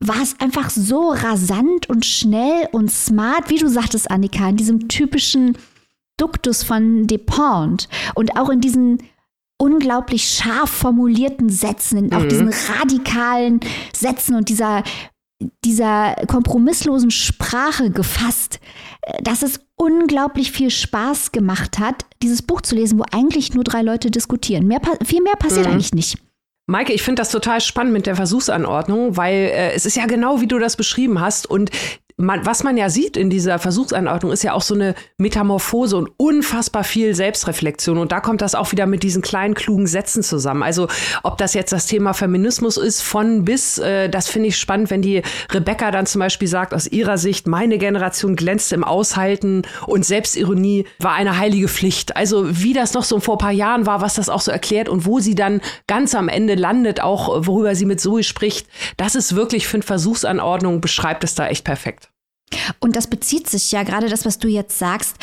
war 0.00 0.22
es 0.22 0.38
einfach 0.40 0.70
so 0.70 1.10
rasant 1.10 1.88
und 1.88 2.06
schnell 2.06 2.68
und 2.72 2.90
smart, 2.90 3.50
wie 3.50 3.58
du 3.58 3.68
sagtest, 3.68 4.10
Annika, 4.10 4.48
in 4.48 4.56
diesem 4.56 4.88
typischen 4.88 5.58
Duktus 6.16 6.62
von 6.62 7.06
Depont 7.06 7.88
und 8.14 8.36
auch 8.36 8.48
in 8.48 8.60
diesen 8.60 8.98
unglaublich 9.58 10.28
scharf 10.28 10.70
formulierten 10.70 11.48
Sätzen, 11.48 11.98
in 11.98 12.14
auch 12.14 12.20
mhm. 12.20 12.28
diesen 12.28 12.48
radikalen 12.48 13.60
Sätzen 13.92 14.36
und 14.36 14.48
dieser, 14.48 14.84
dieser 15.64 16.14
kompromisslosen 16.28 17.10
Sprache 17.10 17.90
gefasst, 17.90 18.60
äh, 19.02 19.22
dass 19.22 19.42
es 19.42 19.60
unglaublich 19.78 20.52
viel 20.52 20.70
Spaß 20.70 21.32
gemacht 21.32 21.78
hat, 21.78 22.04
dieses 22.22 22.42
Buch 22.42 22.60
zu 22.60 22.74
lesen, 22.74 22.98
wo 22.98 23.04
eigentlich 23.12 23.54
nur 23.54 23.64
drei 23.64 23.82
Leute 23.82 24.10
diskutieren. 24.10 24.66
Mehr, 24.66 24.80
viel 25.04 25.22
mehr 25.22 25.36
passiert 25.36 25.66
mhm. 25.66 25.72
eigentlich 25.72 25.94
nicht. 25.94 26.18
Maike, 26.66 26.92
ich 26.92 27.02
finde 27.02 27.22
das 27.22 27.30
total 27.30 27.62
spannend 27.62 27.94
mit 27.94 28.06
der 28.06 28.14
Versuchsanordnung, 28.14 29.16
weil 29.16 29.34
äh, 29.34 29.72
es 29.72 29.86
ist 29.86 29.96
ja 29.96 30.04
genau 30.04 30.42
wie 30.42 30.46
du 30.46 30.58
das 30.58 30.76
beschrieben 30.76 31.18
hast 31.18 31.48
und 31.48 31.70
man, 32.18 32.44
was 32.44 32.64
man 32.64 32.76
ja 32.76 32.90
sieht 32.90 33.16
in 33.16 33.30
dieser 33.30 33.60
Versuchsanordnung, 33.60 34.32
ist 34.32 34.42
ja 34.42 34.52
auch 34.52 34.62
so 34.62 34.74
eine 34.74 34.96
Metamorphose 35.18 35.96
und 35.96 36.10
unfassbar 36.16 36.82
viel 36.82 37.14
Selbstreflexion. 37.14 37.96
Und 37.96 38.10
da 38.10 38.18
kommt 38.18 38.42
das 38.42 38.56
auch 38.56 38.72
wieder 38.72 38.86
mit 38.86 39.04
diesen 39.04 39.22
kleinen, 39.22 39.54
klugen 39.54 39.86
Sätzen 39.86 40.24
zusammen. 40.24 40.64
Also, 40.64 40.88
ob 41.22 41.38
das 41.38 41.54
jetzt 41.54 41.72
das 41.72 41.86
Thema 41.86 42.14
Feminismus 42.14 42.76
ist, 42.76 43.02
von 43.02 43.44
bis, 43.44 43.78
äh, 43.78 44.08
das 44.08 44.26
finde 44.26 44.48
ich 44.48 44.58
spannend, 44.58 44.90
wenn 44.90 45.00
die 45.00 45.22
Rebecca 45.52 45.92
dann 45.92 46.06
zum 46.06 46.18
Beispiel 46.18 46.48
sagt, 46.48 46.74
aus 46.74 46.88
ihrer 46.88 47.18
Sicht, 47.18 47.46
meine 47.46 47.78
Generation 47.78 48.34
glänzt 48.34 48.72
im 48.72 48.82
Aushalten 48.82 49.62
und 49.86 50.04
Selbstironie 50.04 50.86
war 50.98 51.14
eine 51.14 51.38
heilige 51.38 51.68
Pflicht. 51.68 52.16
Also, 52.16 52.46
wie 52.50 52.72
das 52.72 52.94
noch 52.94 53.04
so 53.04 53.20
vor 53.20 53.36
ein 53.36 53.38
paar 53.38 53.52
Jahren 53.52 53.86
war, 53.86 54.00
was 54.00 54.14
das 54.14 54.28
auch 54.28 54.40
so 54.40 54.50
erklärt 54.50 54.88
und 54.88 55.06
wo 55.06 55.20
sie 55.20 55.36
dann 55.36 55.60
ganz 55.86 56.16
am 56.16 56.28
Ende 56.28 56.56
landet, 56.56 57.00
auch 57.00 57.46
worüber 57.46 57.76
sie 57.76 57.86
mit 57.86 58.00
Zoe 58.00 58.24
spricht, 58.24 58.66
das 58.96 59.14
ist 59.14 59.36
wirklich, 59.36 59.68
für 59.68 59.76
eine 59.76 59.84
Versuchsanordnung, 59.84 60.80
beschreibt 60.80 61.22
es 61.22 61.36
da 61.36 61.46
echt 61.46 61.64
perfekt. 61.64 62.07
Und 62.80 62.96
das 62.96 63.08
bezieht 63.08 63.48
sich 63.48 63.72
ja 63.72 63.82
gerade 63.82 64.08
das, 64.08 64.24
was 64.24 64.38
du 64.38 64.48
jetzt 64.48 64.78
sagst, 64.78 65.16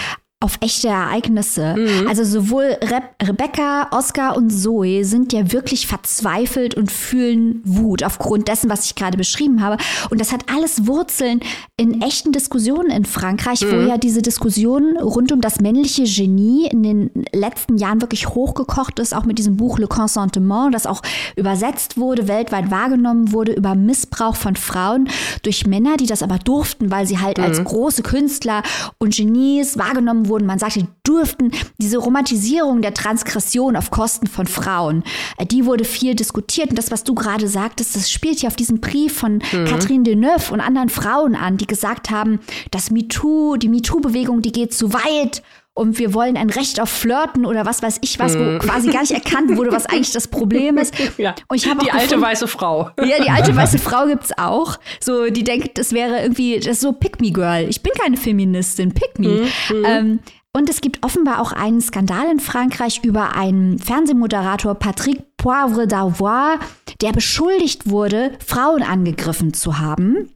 auf 0.45 0.57
echte 0.61 0.87
Ereignisse. 0.87 1.75
Mhm. 1.75 2.07
Also 2.07 2.23
sowohl 2.23 2.77
Re 2.81 3.01
Rebecca, 3.21 3.87
Oscar 3.91 4.37
und 4.37 4.51
Zoe 4.51 5.03
sind 5.03 5.33
ja 5.33 5.51
wirklich 5.51 5.87
verzweifelt 5.87 6.75
und 6.75 6.91
fühlen 6.91 7.61
Wut 7.63 8.03
aufgrund 8.03 8.47
dessen, 8.47 8.69
was 8.69 8.85
ich 8.85 8.93
gerade 8.93 9.17
beschrieben 9.17 9.63
habe. 9.63 9.77
Und 10.11 10.21
das 10.21 10.31
hat 10.31 10.43
alles 10.53 10.85
Wurzeln 10.85 11.39
in 11.77 12.01
echten 12.01 12.31
Diskussionen 12.31 12.91
in 12.91 13.05
Frankreich, 13.05 13.61
mhm. 13.61 13.71
wo 13.71 13.75
ja 13.87 13.97
diese 13.97 14.21
Diskussion 14.21 14.97
rund 14.97 15.31
um 15.31 15.41
das 15.41 15.59
männliche 15.61 16.03
Genie 16.03 16.67
in 16.67 16.83
den 16.83 17.09
letzten 17.33 17.77
Jahren 17.77 18.01
wirklich 18.01 18.29
hochgekocht 18.29 18.99
ist, 18.99 19.15
auch 19.15 19.25
mit 19.25 19.39
diesem 19.39 19.57
Buch 19.57 19.79
Le 19.79 19.87
Consentement, 19.87 20.75
das 20.75 20.85
auch 20.85 21.01
übersetzt 21.35 21.97
wurde, 21.97 22.27
weltweit 22.27 22.69
wahrgenommen 22.69 23.31
wurde 23.31 23.53
über 23.53 23.73
Missbrauch 23.73 24.35
von 24.35 24.55
Frauen 24.55 25.09
durch 25.41 25.65
Männer, 25.65 25.97
die 25.97 26.05
das 26.05 26.21
aber 26.21 26.37
durften, 26.37 26.91
weil 26.91 27.07
sie 27.07 27.17
halt 27.17 27.39
mhm. 27.39 27.45
als 27.45 27.63
große 27.63 28.03
Künstler 28.03 28.61
und 28.99 29.15
Genies 29.15 29.77
wahrgenommen 29.79 30.27
wurden 30.27 30.34
wurden. 30.35 30.45
Man 30.45 30.59
sagte, 30.59 30.81
die 30.81 30.87
durften 31.03 31.51
diese 31.77 31.97
Romantisierung 31.97 32.81
der 32.81 32.93
Transgression 32.93 33.75
auf 33.75 33.89
Kosten 33.89 34.27
von 34.27 34.47
Frauen, 34.47 35.03
äh, 35.37 35.45
die 35.45 35.65
wurde 35.65 35.85
viel 35.85 36.13
diskutiert. 36.13 36.69
Und 36.69 36.77
das, 36.77 36.91
was 36.91 37.03
du 37.03 37.15
gerade 37.15 37.47
sagtest, 37.47 37.95
das 37.95 38.11
spielt 38.11 38.41
ja 38.41 38.49
auf 38.49 38.55
diesen 38.55 38.81
Brief 38.81 39.17
von 39.17 39.35
mhm. 39.35 39.65
Catherine 39.65 40.03
Deneuve 40.03 40.51
und 40.51 40.59
anderen 40.59 40.89
Frauen 40.89 41.35
an, 41.35 41.57
die 41.57 41.67
gesagt 41.67 42.09
haben, 42.11 42.39
dass 42.71 42.91
MeToo, 42.91 43.55
die 43.55 43.69
MeToo-Bewegung, 43.69 44.41
die 44.41 44.51
geht 44.51 44.73
zu 44.73 44.93
weit 44.93 45.41
und 45.75 45.99
wir 45.99 46.13
wollen 46.13 46.37
ein 46.37 46.49
Recht 46.49 46.79
auf 46.79 46.89
Flirten 46.89 47.45
oder 47.45 47.65
was 47.65 47.83
weiß 47.83 47.97
ich 48.01 48.17
was, 48.17 48.39
wo 48.39 48.43
mhm. 48.43 48.59
quasi 48.59 48.89
gar 48.89 49.01
nicht 49.01 49.11
erkannt 49.11 49.55
wurde, 49.57 49.73
was 49.73 49.85
eigentlich 49.85 50.11
das 50.11 50.27
Problem 50.27 50.77
ist. 50.77 50.95
Ja, 51.17 51.35
und 51.47 51.57
ich 51.57 51.63
die 51.63 51.91
alte 51.91 52.19
weiße 52.19 52.47
Frau. 52.47 52.89
Ja, 52.99 53.23
die 53.23 53.29
alte 53.29 53.55
weiße 53.55 53.79
Frau 53.79 54.05
gibt's 54.07 54.31
auch. 54.37 54.77
So, 54.99 55.29
die 55.29 55.43
denkt, 55.43 55.77
das 55.77 55.93
wäre 55.93 56.21
irgendwie, 56.21 56.57
das 56.57 56.67
ist 56.67 56.81
so 56.81 56.93
Pick 56.93 57.21
Me 57.21 57.31
Girl. 57.31 57.67
Ich 57.69 57.81
bin 57.83 57.93
keine 57.93 58.17
Feministin, 58.17 58.93
Pick 58.93 59.19
Me. 59.19 59.47
Mhm. 59.69 59.85
Ähm, 59.85 60.19
und 60.53 60.69
es 60.69 60.81
gibt 60.81 61.03
offenbar 61.03 61.41
auch 61.41 61.51
einen 61.51 61.81
Skandal 61.81 62.29
in 62.31 62.39
Frankreich 62.39 63.01
über 63.03 63.35
einen 63.35 63.77
Fernsehmoderator 63.77 64.75
Patrick 64.75 65.37
Poivre 65.37 65.83
d'Avoine, 65.83 66.59
der 67.01 67.11
beschuldigt 67.11 67.89
wurde, 67.89 68.31
Frauen 68.45 68.81
angegriffen 68.81 69.53
zu 69.53 69.79
haben. 69.79 70.29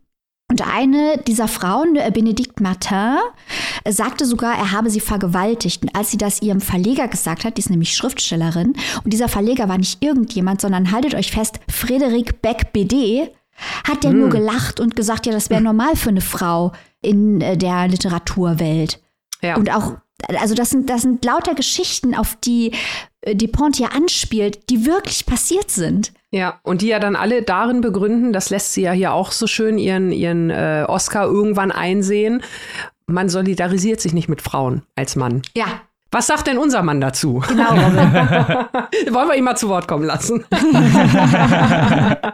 Und 0.51 0.67
eine 0.67 1.19
dieser 1.27 1.47
Frauen, 1.47 1.95
äh, 1.95 2.09
Benedict 2.11 2.59
Martin, 2.59 3.17
äh, 3.83 3.91
sagte 3.91 4.25
sogar, 4.25 4.57
er 4.57 4.71
habe 4.71 4.89
sie 4.89 4.99
vergewaltigt. 4.99 5.83
Und 5.83 5.95
als 5.95 6.09
sie 6.09 6.17
das 6.17 6.41
ihrem 6.41 6.59
Verleger 6.59 7.07
gesagt 7.07 7.45
hat, 7.45 7.57
die 7.57 7.61
ist 7.61 7.69
nämlich 7.69 7.95
Schriftstellerin, 7.95 8.73
und 9.03 9.13
dieser 9.13 9.29
Verleger 9.29 9.69
war 9.69 9.77
nicht 9.77 10.03
irgendjemand, 10.03 10.59
sondern 10.59 10.91
haltet 10.91 11.13
euch 11.13 11.31
fest, 11.31 11.59
Frédéric 11.71 12.41
Beck-BD, 12.41 13.29
hat 13.87 14.03
der 14.03 14.11
hm. 14.11 14.19
nur 14.19 14.29
gelacht 14.29 14.79
und 14.79 14.95
gesagt, 14.95 15.27
ja, 15.27 15.33
das 15.33 15.51
wäre 15.51 15.61
normal 15.61 15.95
für 15.95 16.09
eine 16.09 16.21
Frau 16.21 16.71
in 17.01 17.41
äh, 17.41 17.55
der 17.55 17.87
Literaturwelt. 17.87 18.99
Ja. 19.43 19.55
Und 19.55 19.71
auch, 19.71 19.97
also 20.39 20.55
das 20.55 20.71
sind, 20.71 20.89
das 20.89 21.03
sind 21.03 21.23
lauter 21.23 21.53
Geschichten, 21.53 22.15
auf 22.15 22.35
die 22.43 22.71
Dupont 23.35 23.75
hier 23.75 23.93
anspielt, 23.93 24.69
die 24.69 24.85
wirklich 24.85 25.25
passiert 25.25 25.69
sind. 25.69 26.11
Ja, 26.31 26.59
und 26.63 26.81
die 26.81 26.87
ja 26.87 26.99
dann 26.99 27.15
alle 27.15 27.41
darin 27.41 27.81
begründen, 27.81 28.33
das 28.33 28.51
lässt 28.51 28.73
sie 28.73 28.83
ja 28.83 28.91
hier 28.91 29.13
auch 29.13 29.31
so 29.31 29.47
schön 29.47 29.79
ihren, 29.79 30.11
ihren 30.11 30.51
äh, 30.51 30.85
Oscar 30.87 31.25
irgendwann 31.25 31.71
einsehen. 31.71 32.43
Man 33.07 33.29
solidarisiert 33.29 33.99
sich 33.99 34.13
nicht 34.13 34.29
mit 34.29 34.41
Frauen 34.41 34.83
als 34.95 35.15
Mann. 35.15 35.41
Ja, 35.55 35.65
was 36.11 36.27
sagt 36.27 36.47
denn 36.47 36.57
unser 36.57 36.83
Mann 36.83 37.01
dazu? 37.01 37.43
Genau, 37.47 37.71
Wollen 37.71 39.27
wir 39.27 39.35
ihn 39.35 39.43
mal 39.43 39.55
zu 39.55 39.69
Wort 39.69 39.87
kommen 39.87 40.05
lassen? 40.05 40.45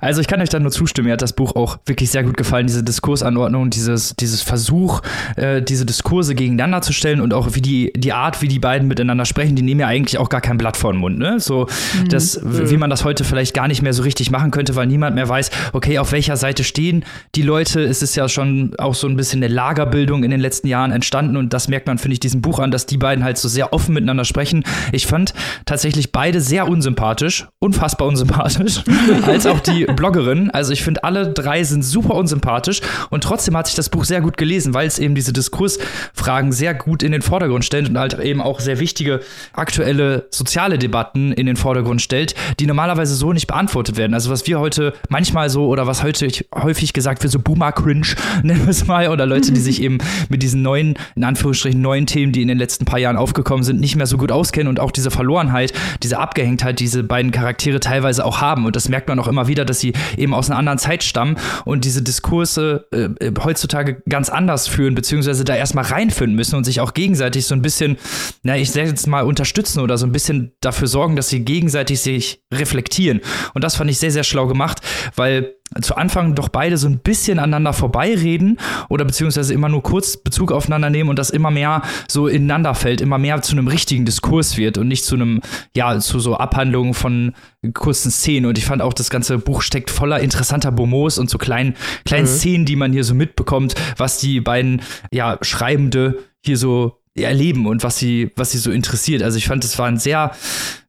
Also 0.00 0.20
ich 0.20 0.26
kann 0.26 0.40
euch 0.40 0.48
da 0.48 0.58
nur 0.58 0.72
zustimmen. 0.72 1.06
Mir 1.06 1.12
hat 1.12 1.22
das 1.22 1.32
Buch 1.32 1.54
auch 1.54 1.78
wirklich 1.86 2.10
sehr 2.10 2.24
gut 2.24 2.36
gefallen, 2.36 2.66
diese 2.66 2.82
Diskursanordnung, 2.82 3.70
dieses, 3.70 4.16
dieses 4.16 4.42
Versuch, 4.42 5.00
äh, 5.36 5.62
diese 5.62 5.86
Diskurse 5.86 6.34
gegeneinander 6.34 6.82
zu 6.82 6.92
stellen 6.92 7.20
und 7.20 7.32
auch 7.32 7.54
wie 7.54 7.60
die, 7.60 7.92
die 7.94 8.12
Art, 8.12 8.42
wie 8.42 8.48
die 8.48 8.58
beiden 8.58 8.88
miteinander 8.88 9.24
sprechen, 9.24 9.54
die 9.54 9.62
nehmen 9.62 9.80
ja 9.80 9.86
eigentlich 9.86 10.18
auch 10.18 10.28
gar 10.28 10.40
kein 10.40 10.58
Blatt 10.58 10.76
vor 10.76 10.92
den 10.92 11.00
Mund. 11.00 11.18
Ne? 11.18 11.38
So, 11.40 11.66
mhm. 12.00 12.08
das, 12.08 12.40
wie 12.42 12.76
man 12.76 12.90
das 12.90 13.04
heute 13.04 13.24
vielleicht 13.24 13.54
gar 13.54 13.68
nicht 13.68 13.82
mehr 13.82 13.92
so 13.92 14.02
richtig 14.02 14.30
machen 14.30 14.50
könnte, 14.50 14.74
weil 14.74 14.86
niemand 14.86 15.14
mehr 15.14 15.28
weiß, 15.28 15.50
okay, 15.72 15.98
auf 15.98 16.12
welcher 16.12 16.36
Seite 16.36 16.64
stehen 16.64 17.04
die 17.34 17.42
Leute. 17.42 17.82
Es 17.82 18.02
ist 18.02 18.16
ja 18.16 18.28
schon 18.28 18.74
auch 18.78 18.94
so 18.94 19.06
ein 19.06 19.16
bisschen 19.16 19.42
eine 19.42 19.52
Lagerbildung 19.52 20.24
in 20.24 20.30
den 20.30 20.40
letzten 20.40 20.66
Jahren 20.66 20.90
entstanden 20.90 21.36
und 21.36 21.52
das 21.52 21.68
merkt 21.68 21.86
man, 21.86 21.98
finde 21.98 22.14
ich, 22.14 22.20
diesem 22.20 22.42
Buch 22.42 22.58
an, 22.58 22.70
dass 22.70 22.86
die 22.86 22.98
beiden 22.98 23.24
halt 23.24 23.38
so 23.38 23.48
sehr 23.48 23.72
offen 23.72 23.94
miteinander 23.94 24.24
sprechen. 24.24 24.64
Ich 24.90 25.06
fand 25.06 25.34
tatsächlich 25.64 26.12
beide 26.12 26.40
sehr 26.40 26.68
unsympathisch, 26.68 27.46
unfassbar 27.60 28.08
unsympathisch. 28.08 28.82
als 29.26 29.46
auch 29.46 29.60
die 29.60 29.84
Bloggerin. 29.84 30.50
Also 30.50 30.72
ich 30.72 30.82
finde, 30.82 31.04
alle 31.04 31.32
drei 31.32 31.64
sind 31.64 31.82
super 31.82 32.14
unsympathisch 32.14 32.80
und 33.10 33.24
trotzdem 33.24 33.56
hat 33.56 33.66
sich 33.66 33.76
das 33.76 33.88
Buch 33.88 34.04
sehr 34.04 34.20
gut 34.20 34.36
gelesen, 34.36 34.74
weil 34.74 34.86
es 34.86 34.98
eben 34.98 35.14
diese 35.14 35.32
Diskursfragen 35.32 36.52
sehr 36.52 36.74
gut 36.74 37.02
in 37.02 37.12
den 37.12 37.22
Vordergrund 37.22 37.64
stellt 37.64 37.88
und 37.88 37.98
halt 37.98 38.18
eben 38.18 38.40
auch 38.40 38.60
sehr 38.60 38.78
wichtige 38.78 39.20
aktuelle 39.52 40.26
soziale 40.30 40.78
Debatten 40.78 41.32
in 41.32 41.46
den 41.46 41.56
Vordergrund 41.56 42.02
stellt, 42.02 42.34
die 42.60 42.66
normalerweise 42.66 43.14
so 43.14 43.32
nicht 43.32 43.46
beantwortet 43.46 43.96
werden. 43.96 44.14
Also 44.14 44.30
was 44.30 44.46
wir 44.46 44.60
heute 44.60 44.94
manchmal 45.08 45.50
so 45.50 45.66
oder 45.66 45.86
was 45.86 46.02
heute 46.02 46.28
häufig 46.54 46.92
gesagt 46.92 47.22
wird, 47.22 47.32
so 47.32 47.38
Boomer-Cringe, 47.38 48.06
nennen 48.42 48.62
wir 48.62 48.70
es 48.70 48.86
mal, 48.86 49.08
oder 49.08 49.26
Leute, 49.26 49.52
die 49.52 49.60
sich 49.60 49.82
eben 49.82 49.98
mit 50.28 50.42
diesen 50.42 50.62
neuen, 50.62 50.94
in 51.14 51.24
Anführungsstrichen 51.24 51.80
neuen 51.80 52.06
Themen, 52.06 52.32
die 52.32 52.42
in 52.42 52.48
den 52.48 52.58
letzten 52.58 52.84
paar 52.84 52.98
Jahren 52.98 53.16
aufgekommen 53.16 53.64
sind, 53.64 53.80
nicht 53.80 53.96
mehr 53.96 54.06
so 54.06 54.16
gut 54.16 54.32
auskennen 54.32 54.68
und 54.68 54.80
auch 54.80 54.90
diese 54.90 55.10
Verlorenheit, 55.10 55.72
diese 56.02 56.18
Abgehängtheit, 56.18 56.80
diese 56.80 57.02
beiden 57.02 57.30
Charaktere 57.30 57.80
teilweise 57.80 58.24
auch 58.24 58.40
haben. 58.40 58.66
Und 58.66 58.76
das 58.76 58.81
merkt 58.88 59.08
man 59.08 59.18
auch 59.18 59.28
immer 59.28 59.48
wieder, 59.48 59.64
dass 59.64 59.80
sie 59.80 59.92
eben 60.16 60.34
aus 60.34 60.50
einer 60.50 60.58
anderen 60.58 60.78
Zeit 60.78 61.02
stammen 61.02 61.36
und 61.64 61.84
diese 61.84 62.02
Diskurse 62.02 62.86
äh, 62.92 63.08
äh, 63.24 63.32
heutzutage 63.42 64.02
ganz 64.08 64.28
anders 64.28 64.68
führen, 64.68 64.94
beziehungsweise 64.94 65.44
da 65.44 65.54
erstmal 65.54 65.84
reinfinden 65.84 66.36
müssen 66.36 66.56
und 66.56 66.64
sich 66.64 66.80
auch 66.80 66.94
gegenseitig 66.94 67.46
so 67.46 67.54
ein 67.54 67.62
bisschen, 67.62 67.98
na, 68.42 68.56
ich 68.56 68.70
sage 68.70 68.88
jetzt 68.88 69.06
mal, 69.06 69.22
unterstützen 69.22 69.80
oder 69.80 69.98
so 69.98 70.06
ein 70.06 70.12
bisschen 70.12 70.52
dafür 70.60 70.88
sorgen, 70.88 71.16
dass 71.16 71.28
sie 71.28 71.44
gegenseitig 71.44 72.00
sich 72.00 72.42
reflektieren. 72.52 73.20
Und 73.54 73.64
das 73.64 73.76
fand 73.76 73.90
ich 73.90 73.98
sehr, 73.98 74.10
sehr 74.10 74.24
schlau 74.24 74.46
gemacht, 74.46 74.80
weil 75.16 75.54
zu 75.80 75.96
Anfang 75.96 76.34
doch 76.34 76.48
beide 76.48 76.76
so 76.76 76.88
ein 76.88 76.98
bisschen 76.98 77.38
aneinander 77.38 77.72
vorbeireden 77.72 78.58
oder 78.88 79.04
beziehungsweise 79.04 79.54
immer 79.54 79.68
nur 79.68 79.82
kurz 79.82 80.16
Bezug 80.16 80.52
aufeinander 80.52 80.90
nehmen 80.90 81.10
und 81.10 81.18
das 81.18 81.30
immer 81.30 81.50
mehr 81.50 81.82
so 82.08 82.26
ineinander 82.26 82.74
fällt, 82.74 83.00
immer 83.00 83.18
mehr 83.18 83.42
zu 83.42 83.52
einem 83.52 83.68
richtigen 83.68 84.04
Diskurs 84.04 84.56
wird 84.56 84.78
und 84.78 84.88
nicht 84.88 85.04
zu 85.04 85.14
einem, 85.14 85.40
ja, 85.76 85.98
zu 85.98 86.20
so 86.20 86.36
Abhandlungen 86.36 86.94
von 86.94 87.32
kurzen 87.74 88.10
Szenen. 88.10 88.46
Und 88.46 88.58
ich 88.58 88.64
fand 88.64 88.82
auch, 88.82 88.92
das 88.92 89.10
ganze 89.10 89.38
Buch 89.38 89.62
steckt 89.62 89.90
voller 89.90 90.20
interessanter 90.20 90.72
Bomos 90.72 91.18
und 91.18 91.30
so 91.30 91.38
kleinen, 91.38 91.74
kleinen 92.04 92.26
mhm. 92.26 92.30
Szenen, 92.30 92.66
die 92.66 92.76
man 92.76 92.92
hier 92.92 93.04
so 93.04 93.14
mitbekommt, 93.14 93.74
was 93.96 94.18
die 94.18 94.40
beiden, 94.40 94.82
ja, 95.12 95.38
Schreibende 95.42 96.18
hier 96.44 96.56
so 96.56 96.98
erleben 97.14 97.66
und 97.66 97.82
was 97.82 97.98
sie, 97.98 98.30
was 98.36 98.52
sie 98.52 98.58
so 98.58 98.70
interessiert. 98.70 99.22
Also 99.22 99.36
ich 99.38 99.46
fand, 99.46 99.64
es 99.64 99.78
war 99.78 99.86
ein 99.86 99.98
sehr, 99.98 100.32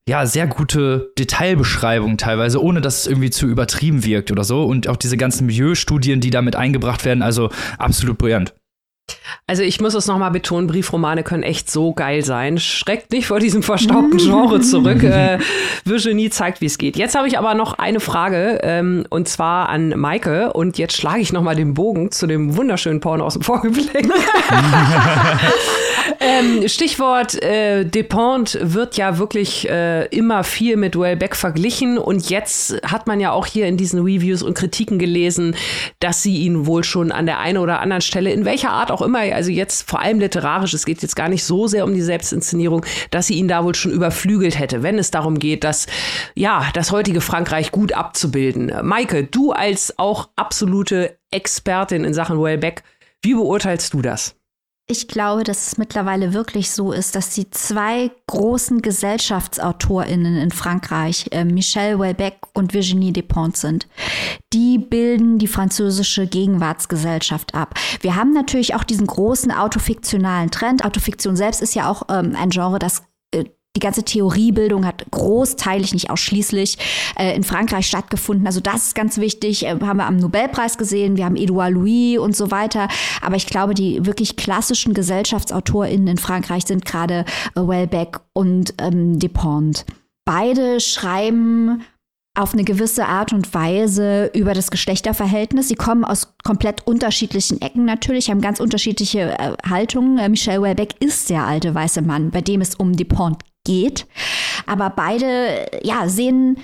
ja, 0.07 0.25
sehr 0.25 0.47
gute 0.47 1.11
Detailbeschreibung 1.17 2.17
teilweise, 2.17 2.61
ohne 2.61 2.81
dass 2.81 3.01
es 3.01 3.07
irgendwie 3.07 3.29
zu 3.29 3.47
übertrieben 3.47 4.03
wirkt 4.03 4.31
oder 4.31 4.43
so. 4.43 4.63
Und 4.65 4.87
auch 4.87 4.97
diese 4.97 5.15
ganzen 5.15 5.45
Milieustudien, 5.45 6.19
die 6.19 6.29
damit 6.29 6.55
eingebracht 6.55 7.05
werden, 7.05 7.21
also 7.21 7.49
absolut 7.77 8.17
brillant. 8.17 8.53
Also 9.47 9.63
ich 9.63 9.81
muss 9.81 9.93
es 9.93 10.07
nochmal 10.07 10.31
betonen, 10.31 10.67
Briefromane 10.67 11.23
können 11.23 11.43
echt 11.43 11.69
so 11.69 11.93
geil 11.93 12.23
sein. 12.23 12.57
Schreckt 12.57 13.11
nicht 13.11 13.27
vor 13.27 13.39
diesem 13.39 13.61
verstaubten 13.61 14.17
Genre 14.17 14.61
zurück. 14.61 15.03
Äh, 15.13 15.37
Virginie 15.83 16.29
zeigt, 16.29 16.61
wie 16.61 16.65
es 16.65 16.77
geht. 16.77 16.95
Jetzt 16.95 17.15
habe 17.15 17.27
ich 17.27 17.37
aber 17.37 17.53
noch 17.53 17.73
eine 17.73 17.99
Frage 17.99 18.59
ähm, 18.63 19.05
und 19.09 19.27
zwar 19.27 19.69
an 19.69 19.89
Maike 19.89 20.53
und 20.53 20.77
jetzt 20.77 20.95
schlage 20.95 21.19
ich 21.19 21.33
nochmal 21.33 21.55
den 21.55 21.73
Bogen 21.73 22.09
zu 22.11 22.25
dem 22.25 22.55
wunderschönen 22.55 22.99
Porno 22.99 23.25
aus 23.25 23.33
dem 23.33 23.43
Vorgeblick. 23.43 23.89
ähm, 26.23 26.67
Stichwort 26.67 27.41
äh, 27.41 27.85
Depont 27.85 28.57
wird 28.61 28.97
ja 28.97 29.17
wirklich 29.17 29.69
äh, 29.69 30.05
immer 30.07 30.43
viel 30.43 30.77
mit 30.77 30.97
Wellbeck 30.97 31.35
verglichen 31.35 31.97
und 31.97 32.29
jetzt 32.29 32.81
hat 32.83 33.07
man 33.07 33.19
ja 33.19 33.31
auch 33.31 33.45
hier 33.45 33.67
in 33.67 33.77
diesen 33.77 33.99
Reviews 34.01 34.41
und 34.41 34.53
Kritiken 34.53 34.99
gelesen, 34.99 35.55
dass 35.99 36.23
sie 36.23 36.37
ihn 36.37 36.65
wohl 36.65 36.83
schon 36.83 37.11
an 37.11 37.25
der 37.25 37.39
einen 37.39 37.57
oder 37.57 37.79
anderen 37.81 38.01
Stelle, 38.01 38.31
in 38.31 38.45
welcher 38.45 38.71
Art 38.71 38.91
auch 38.91 39.01
immer, 39.01 39.19
also 39.19 39.51
jetzt 39.51 39.89
vor 39.89 39.99
allem 39.99 40.19
literarisch, 40.19 40.73
es 40.73 40.85
geht 40.85 41.01
jetzt 41.01 41.15
gar 41.15 41.29
nicht 41.29 41.43
so 41.43 41.67
sehr 41.67 41.83
um 41.83 41.93
die 41.93 42.01
Selbstinszenierung, 42.01 42.85
dass 43.11 43.27
sie 43.27 43.35
ihn 43.35 43.47
da 43.47 43.63
wohl 43.63 43.75
schon 43.75 43.91
überflügelt 43.91 44.57
hätte, 44.57 44.83
wenn 44.83 44.97
es 44.97 45.11
darum 45.11 45.39
geht, 45.39 45.63
dass, 45.63 45.87
ja, 46.35 46.69
das 46.73 46.91
heutige 46.91 47.21
Frankreich 47.21 47.71
gut 47.71 47.93
abzubilden. 47.93 48.71
Maike, 48.81 49.23
du 49.23 49.51
als 49.51 49.97
auch 49.97 50.29
absolute 50.35 51.17
Expertin 51.31 52.03
in 52.03 52.13
Sachen 52.13 52.41
Wellbeck, 52.41 52.83
wie 53.21 53.33
beurteilst 53.33 53.93
du 53.93 54.01
das? 54.01 54.35
Ich 54.85 55.07
glaube, 55.07 55.45
dass 55.45 55.67
es 55.67 55.77
mittlerweile 55.77 56.33
wirklich 56.33 56.69
so 56.71 56.91
ist, 56.91 57.15
dass 57.15 57.29
die 57.29 57.49
zwei 57.49 58.11
großen 58.27 58.81
GesellschaftsautorInnen 58.81 60.35
in 60.35 60.51
Frankreich, 60.51 61.27
äh, 61.31 61.45
Michel 61.45 61.97
Houellebecq 61.97 62.47
und 62.53 62.73
Virginie 62.73 63.13
Despentes 63.13 63.61
sind. 63.61 63.87
Die 64.51 64.77
bilden 64.77 65.39
die 65.39 65.47
französische 65.47 66.27
Gegenwartsgesellschaft 66.27 67.55
ab. 67.55 67.75
Wir 68.01 68.17
haben 68.17 68.33
natürlich 68.33 68.75
auch 68.75 68.83
diesen 68.83 69.07
großen 69.07 69.51
autofiktionalen 69.51 70.51
Trend. 70.51 70.83
Autofiktion 70.83 71.37
selbst 71.37 71.61
ist 71.61 71.75
ja 71.75 71.89
auch 71.89 72.03
ähm, 72.09 72.35
ein 72.37 72.49
Genre, 72.49 72.77
das 72.77 73.03
die 73.75 73.79
ganze 73.79 74.03
Theoriebildung 74.03 74.85
hat 74.85 75.03
großteilig, 75.09 75.93
nicht 75.93 76.09
ausschließlich, 76.09 76.77
äh, 77.17 77.35
in 77.35 77.43
Frankreich 77.43 77.87
stattgefunden. 77.87 78.45
Also 78.45 78.59
das 78.59 78.87
ist 78.87 78.95
ganz 78.95 79.17
wichtig. 79.17 79.65
Äh, 79.65 79.79
haben 79.81 79.97
wir 79.97 80.05
am 80.05 80.17
Nobelpreis 80.17 80.77
gesehen, 80.77 81.17
wir 81.17 81.25
haben 81.25 81.35
Edouard 81.35 81.71
Louis 81.71 82.19
und 82.19 82.35
so 82.35 82.51
weiter. 82.51 82.87
Aber 83.21 83.35
ich 83.35 83.47
glaube, 83.47 83.73
die 83.73 84.05
wirklich 84.05 84.35
klassischen 84.35 84.93
GesellschaftsautorInnen 84.93 86.07
in 86.07 86.17
Frankreich 86.17 86.65
sind 86.65 86.85
gerade 86.85 87.25
äh, 87.55 87.59
Welbeck 87.61 88.19
und 88.33 88.75
ähm, 88.77 89.17
Despentes. 89.17 89.85
Beide 90.25 90.79
schreiben 90.79 91.83
auf 92.35 92.53
eine 92.53 92.63
gewisse 92.63 93.05
Art 93.05 93.33
und 93.33 93.53
Weise 93.53 94.31
über 94.33 94.53
das 94.53 94.71
Geschlechterverhältnis. 94.71 95.67
Sie 95.67 95.75
kommen 95.75 96.03
aus 96.03 96.33
komplett 96.43 96.85
unterschiedlichen 96.87 97.61
Ecken 97.61 97.85
natürlich, 97.85 98.29
haben 98.29 98.41
ganz 98.41 98.59
unterschiedliche 98.59 99.37
äh, 99.37 99.53
Haltungen. 99.67 100.19
Äh, 100.19 100.29
Michel 100.29 100.61
Welbeck 100.61 100.95
ist 100.99 101.31
der 101.31 101.45
alte 101.45 101.73
weiße 101.73 102.03
Mann, 102.03 102.29
bei 102.29 102.41
dem 102.41 102.61
es 102.61 102.75
um 102.75 102.95
Dupont 102.95 103.39
geht. 103.63 104.05
Aber 104.65 104.89
beide, 104.89 105.67
ja, 105.83 106.07
sehen 106.07 106.57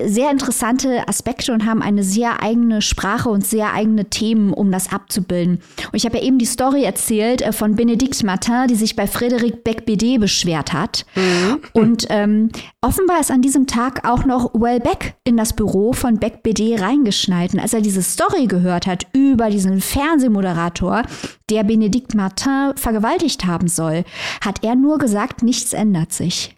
sehr 0.00 0.30
interessante 0.30 1.08
Aspekte 1.08 1.52
und 1.52 1.66
haben 1.66 1.82
eine 1.82 2.04
sehr 2.04 2.42
eigene 2.42 2.80
Sprache 2.80 3.28
und 3.28 3.44
sehr 3.44 3.72
eigene 3.72 4.04
Themen, 4.06 4.52
um 4.52 4.70
das 4.70 4.92
abzubilden. 4.92 5.60
Und 5.86 5.94
ich 5.94 6.04
habe 6.04 6.18
ja 6.18 6.22
eben 6.22 6.38
die 6.38 6.46
Story 6.46 6.84
erzählt 6.84 7.42
äh, 7.42 7.52
von 7.52 7.74
Benedict 7.74 8.22
Martin, 8.22 8.68
die 8.68 8.76
sich 8.76 8.94
bei 8.96 9.04
Frédéric 9.04 9.62
Beck-BD 9.64 10.18
beschwert 10.18 10.72
hat. 10.72 11.04
Mhm. 11.16 11.60
Und 11.72 12.06
ähm, 12.10 12.50
offenbar 12.80 13.20
ist 13.20 13.30
an 13.30 13.42
diesem 13.42 13.66
Tag 13.66 14.08
auch 14.08 14.24
noch 14.24 14.54
Wellbeck 14.54 15.16
in 15.24 15.36
das 15.36 15.52
Büro 15.52 15.92
von 15.92 16.18
Beck-BD 16.18 16.76
reingeschneit. 16.76 17.52
Und 17.52 17.60
als 17.60 17.74
er 17.74 17.80
diese 17.80 18.02
Story 18.02 18.46
gehört 18.46 18.86
hat 18.86 19.06
über 19.12 19.50
diesen 19.50 19.80
Fernsehmoderator, 19.80 21.02
der 21.50 21.64
Benedict 21.64 22.14
Martin 22.14 22.72
vergewaltigt 22.76 23.44
haben 23.44 23.68
soll, 23.68 24.04
hat 24.40 24.62
er 24.62 24.76
nur 24.76 24.98
gesagt, 24.98 25.42
nichts 25.42 25.72
ändert 25.72 26.12
sich. 26.12 26.54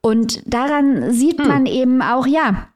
Und 0.00 0.42
daran 0.46 1.12
sieht 1.12 1.40
hm. 1.40 1.48
man 1.48 1.66
eben 1.66 2.02
auch, 2.02 2.26
ja, 2.26 2.68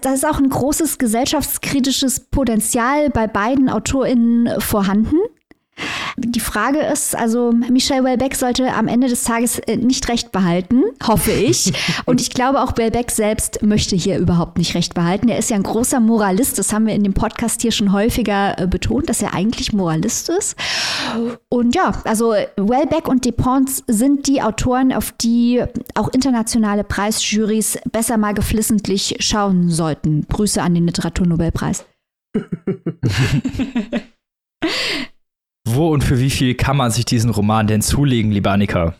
da 0.00 0.12
ist 0.12 0.26
auch 0.26 0.38
ein 0.38 0.48
großes 0.48 0.98
gesellschaftskritisches 0.98 2.28
Potenzial 2.30 3.10
bei 3.10 3.26
beiden 3.26 3.68
AutorInnen 3.68 4.60
vorhanden. 4.60 5.16
Die 6.16 6.40
Frage 6.40 6.78
ist, 6.78 7.16
also 7.16 7.52
Michel 7.52 8.04
Welbeck 8.04 8.34
sollte 8.34 8.72
am 8.74 8.86
Ende 8.86 9.08
des 9.08 9.24
Tages 9.24 9.58
äh, 9.60 9.76
nicht 9.76 10.08
recht 10.08 10.30
behalten, 10.30 10.82
hoffe 11.02 11.32
ich. 11.32 11.72
Und 12.04 12.20
ich 12.20 12.30
glaube 12.30 12.60
auch 12.60 12.76
Welbeck 12.76 13.10
selbst 13.10 13.62
möchte 13.62 13.96
hier 13.96 14.18
überhaupt 14.18 14.58
nicht 14.58 14.74
recht 14.74 14.94
behalten. 14.94 15.28
Er 15.28 15.38
ist 15.38 15.50
ja 15.50 15.56
ein 15.56 15.62
großer 15.62 16.00
Moralist, 16.00 16.58
das 16.58 16.72
haben 16.72 16.86
wir 16.86 16.94
in 16.94 17.02
dem 17.02 17.14
Podcast 17.14 17.62
hier 17.62 17.72
schon 17.72 17.92
häufiger 17.92 18.58
äh, 18.58 18.66
betont, 18.66 19.08
dass 19.08 19.22
er 19.22 19.34
eigentlich 19.34 19.72
Moralist 19.72 20.28
ist. 20.28 20.56
Und 21.48 21.74
ja, 21.74 21.92
also 22.04 22.34
Welbeck 22.56 23.08
und 23.08 23.24
Despentes 23.24 23.82
sind 23.86 24.26
die 24.26 24.42
Autoren, 24.42 24.92
auf 24.92 25.12
die 25.12 25.64
auch 25.94 26.10
internationale 26.10 26.84
Preisjurys 26.84 27.78
besser 27.90 28.18
mal 28.18 28.34
geflissentlich 28.34 29.16
schauen 29.20 29.70
sollten. 29.70 30.26
Grüße 30.28 30.62
an 30.62 30.74
den 30.74 30.86
Literaturnobelpreis. 30.86 31.84
Wo 35.74 35.88
und 35.88 36.04
für 36.04 36.18
wie 36.18 36.30
viel 36.30 36.54
kann 36.54 36.76
man 36.76 36.90
sich 36.90 37.06
diesen 37.06 37.30
Roman 37.30 37.66
denn 37.66 37.80
zulegen, 37.80 38.30
liebe 38.30 38.50
Annika? 38.50 38.94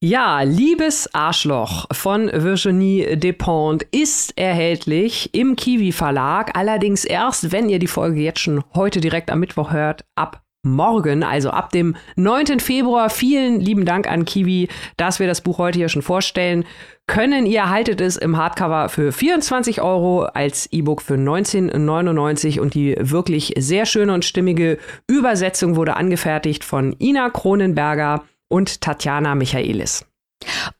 Ja, 0.00 0.42
Liebes 0.42 1.12
Arschloch 1.14 1.86
von 1.92 2.30
Virginie 2.32 3.16
Despentes 3.16 3.86
ist 3.92 4.38
erhältlich 4.38 5.32
im 5.32 5.54
Kiwi 5.54 5.92
Verlag. 5.92 6.56
Allerdings 6.56 7.04
erst, 7.04 7.52
wenn 7.52 7.68
ihr 7.68 7.78
die 7.78 7.86
Folge 7.86 8.20
jetzt 8.20 8.40
schon 8.40 8.64
heute 8.74 9.00
direkt 9.00 9.30
am 9.30 9.40
Mittwoch 9.40 9.72
hört, 9.72 10.04
ab 10.16 10.42
morgen, 10.70 11.22
also 11.22 11.50
ab 11.50 11.70
dem 11.70 11.96
9. 12.16 12.60
Februar. 12.60 13.10
Vielen 13.10 13.60
lieben 13.60 13.84
Dank 13.84 14.10
an 14.10 14.24
Kiwi, 14.24 14.68
dass 14.96 15.20
wir 15.20 15.26
das 15.26 15.40
Buch 15.40 15.58
heute 15.58 15.78
hier 15.78 15.88
schon 15.88 16.02
vorstellen 16.02 16.64
können. 17.06 17.46
Ihr 17.46 17.60
erhaltet 17.60 18.00
es 18.00 18.16
im 18.16 18.36
Hardcover 18.36 18.88
für 18.88 19.12
24 19.12 19.80
Euro, 19.82 20.24
als 20.24 20.66
E-Book 20.72 21.02
für 21.02 21.14
19,99 21.14 22.60
und 22.60 22.74
die 22.74 22.94
wirklich 22.98 23.54
sehr 23.58 23.86
schöne 23.86 24.12
und 24.12 24.24
stimmige 24.24 24.78
Übersetzung 25.08 25.74
wurde 25.74 25.96
angefertigt 25.96 26.64
von 26.64 26.94
Ina 27.00 27.30
Kronenberger 27.30 28.22
und 28.48 28.80
Tatjana 28.80 29.34
Michaelis. 29.34 30.04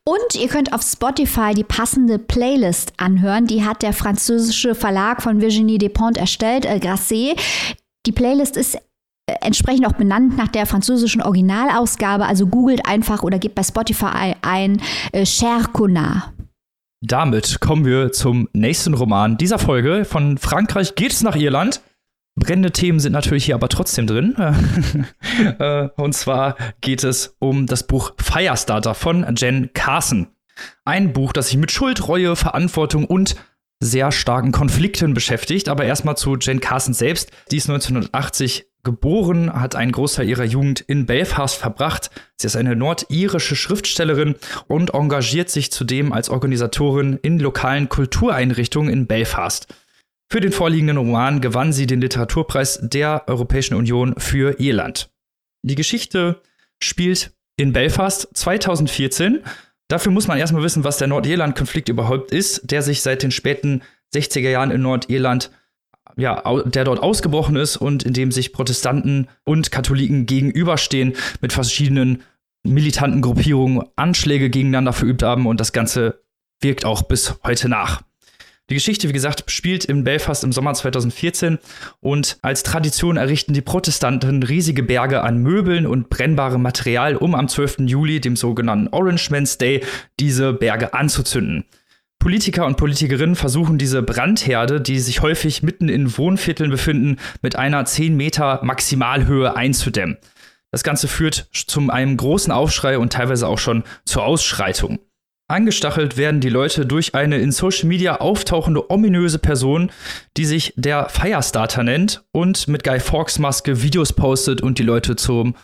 Und 0.05 0.35
ihr 0.35 0.47
könnt 0.47 0.73
auf 0.73 0.81
Spotify 0.81 1.53
die 1.53 1.63
passende 1.63 2.17
Playlist 2.17 2.93
anhören. 2.97 3.45
Die 3.45 3.65
hat 3.65 3.81
der 3.81 3.93
französische 3.93 4.73
Verlag 4.73 5.21
von 5.21 5.41
Virginie 5.41 5.77
Despentes 5.77 6.19
erstellt, 6.19 6.65
äh, 6.65 6.79
Grasset. 6.79 7.39
Die 8.05 8.11
Playlist 8.11 8.55
ist 8.55 8.77
entsprechend 9.41 9.87
auch 9.87 9.93
benannt 9.93 10.37
nach 10.37 10.47
der 10.47 10.65
französischen 10.65 11.21
Originalausgabe. 11.21 12.25
Also 12.25 12.47
googelt 12.47 12.85
einfach 12.85 13.23
oder 13.23 13.39
gebt 13.39 13.55
bei 13.55 13.63
Spotify 13.63 14.35
ein 14.41 14.81
äh, 15.11 15.25
Cher 15.25 15.63
Connard. 15.71 16.31
Damit 17.01 17.61
kommen 17.61 17.85
wir 17.85 18.11
zum 18.11 18.49
nächsten 18.53 18.93
Roman 18.93 19.37
dieser 19.37 19.57
Folge. 19.57 20.03
Von 20.03 20.37
Frankreich 20.37 20.95
geht 20.95 21.13
es 21.13 21.23
nach 21.23 21.35
Irland. 21.35 21.81
Brennende 22.35 22.71
Themen 22.71 22.99
sind 22.99 23.13
natürlich 23.13 23.45
hier 23.45 23.55
aber 23.55 23.69
trotzdem 23.69 24.07
drin. 24.07 24.35
Äh, 25.59 25.87
und 25.95 26.13
zwar 26.13 26.57
geht 26.81 27.05
es 27.05 27.37
um 27.39 27.65
das 27.65 27.87
Buch 27.87 28.11
Firestarter 28.21 28.93
von 28.93 29.25
Jen 29.37 29.69
Carson. 29.73 30.27
Ein 30.83 31.13
Buch, 31.13 31.31
das 31.31 31.47
sich 31.47 31.55
mit 31.57 31.71
Schuld, 31.71 32.09
Reue, 32.09 32.35
Verantwortung 32.35 33.05
und 33.05 33.37
sehr 33.81 34.11
starken 34.11 34.51
Konflikten 34.51 35.13
beschäftigt. 35.13 35.69
Aber 35.69 35.85
erstmal 35.85 36.17
zu 36.17 36.35
Jane 36.37 36.59
Carson 36.59 36.93
selbst. 36.93 37.31
Die 37.51 37.57
ist 37.57 37.69
1980 37.69 38.68
geboren, 38.83 39.53
hat 39.53 39.75
einen 39.75 39.91
Großteil 39.91 40.27
ihrer 40.27 40.45
Jugend 40.45 40.81
in 40.81 41.05
Belfast 41.05 41.55
verbracht. 41.55 42.09
Sie 42.37 42.47
ist 42.47 42.55
eine 42.55 42.75
nordirische 42.75 43.55
Schriftstellerin 43.55 44.35
und 44.67 44.93
engagiert 44.93 45.49
sich 45.49 45.71
zudem 45.71 46.13
als 46.13 46.29
Organisatorin 46.29 47.19
in 47.21 47.39
lokalen 47.39 47.89
Kultureinrichtungen 47.89 48.91
in 48.91 49.07
Belfast. 49.07 49.67
Für 50.31 50.39
den 50.39 50.51
vorliegenden 50.51 50.97
Roman 50.97 51.41
gewann 51.41 51.73
sie 51.73 51.87
den 51.87 52.01
Literaturpreis 52.01 52.79
der 52.83 53.23
Europäischen 53.27 53.73
Union 53.73 54.13
für 54.17 54.59
Irland. 54.59 55.09
Die 55.63 55.75
Geschichte 55.75 56.41
spielt 56.81 57.31
in 57.57 57.73
Belfast 57.73 58.29
2014. 58.33 59.39
Dafür 59.87 60.11
muss 60.11 60.27
man 60.27 60.37
erstmal 60.37 60.63
wissen, 60.63 60.83
was 60.83 60.97
der 60.97 61.07
Nordirland-Konflikt 61.07 61.89
überhaupt 61.89 62.31
ist, 62.31 62.71
der 62.71 62.83
sich 62.83 63.01
seit 63.01 63.23
den 63.23 63.31
späten 63.31 63.81
60er 64.13 64.49
Jahren 64.49 64.71
in 64.71 64.81
Nordirland 64.81 65.51
ja, 66.15 66.41
der 66.65 66.83
dort 66.83 66.99
ausgebrochen 66.99 67.55
ist 67.55 67.77
und 67.77 68.03
in 68.03 68.13
dem 68.13 68.31
sich 68.31 68.53
Protestanten 68.53 69.27
und 69.45 69.71
Katholiken 69.71 70.25
gegenüberstehen 70.25 71.13
mit 71.41 71.53
verschiedenen 71.53 72.23
militanten 72.63 73.21
Gruppierungen 73.21 73.83
Anschläge 73.95 74.49
gegeneinander 74.49 74.93
verübt 74.93 75.23
haben 75.23 75.47
und 75.47 75.59
das 75.59 75.71
Ganze 75.71 76.21
wirkt 76.61 76.85
auch 76.85 77.03
bis 77.03 77.35
heute 77.43 77.69
nach. 77.69 78.01
Die 78.69 78.75
Geschichte, 78.75 79.09
wie 79.09 79.13
gesagt, 79.13 79.49
spielt 79.49 79.85
in 79.85 80.03
Belfast 80.03 80.43
im 80.43 80.51
Sommer 80.51 80.75
2014 80.75 81.57
und 82.01 82.37
als 82.43 82.61
Tradition 82.61 83.17
errichten 83.17 83.53
die 83.53 83.61
Protestanten 83.61 84.43
riesige 84.43 84.83
Berge 84.83 85.23
an 85.23 85.39
Möbeln 85.39 85.87
und 85.87 86.09
brennbarem 86.09 86.61
Material, 86.61 87.15
um 87.15 87.33
am 87.33 87.47
12. 87.47 87.79
Juli, 87.87 88.21
dem 88.21 88.35
sogenannten 88.35 88.89
Orange 88.89 89.31
Man's 89.31 89.57
Day, 89.57 89.83
diese 90.19 90.53
Berge 90.53 90.93
anzuzünden. 90.93 91.65
Politiker 92.19 92.65
und 92.65 92.75
Politikerinnen 92.75 93.35
versuchen 93.35 93.77
diese 93.77 94.03
Brandherde, 94.03 94.81
die 94.81 94.99
sich 94.99 95.21
häufig 95.21 95.63
mitten 95.63 95.87
in 95.87 96.17
Wohnvierteln 96.17 96.69
befinden, 96.69 97.17
mit 97.41 97.55
einer 97.55 97.85
10 97.85 98.15
Meter 98.15 98.59
Maximalhöhe 98.63 99.55
einzudämmen. 99.55 100.17
Das 100.71 100.83
Ganze 100.83 101.07
führt 101.07 101.47
zu 101.53 101.89
einem 101.89 102.17
großen 102.17 102.51
Aufschrei 102.51 102.99
und 102.99 103.13
teilweise 103.13 103.47
auch 103.47 103.57
schon 103.57 103.83
zur 104.05 104.25
Ausschreitung. 104.25 104.99
Angestachelt 105.47 106.15
werden 106.15 106.41
die 106.41 106.49
Leute 106.49 106.85
durch 106.85 107.15
eine 107.15 107.39
in 107.39 107.51
Social 107.51 107.87
Media 107.87 108.17
auftauchende 108.17 108.91
ominöse 108.91 109.39
Person, 109.39 109.89
die 110.37 110.45
sich 110.45 110.73
der 110.75 111.09
Firestarter 111.09 111.83
nennt 111.83 112.23
und 112.31 112.67
mit 112.67 112.83
Guy 112.83 112.99
Fawkes 112.99 113.39
Maske 113.39 113.81
Videos 113.81 114.13
postet 114.13 114.61
und 114.61 114.77
die 114.77 114.83
Leute 114.83 115.15
zum 115.15 115.55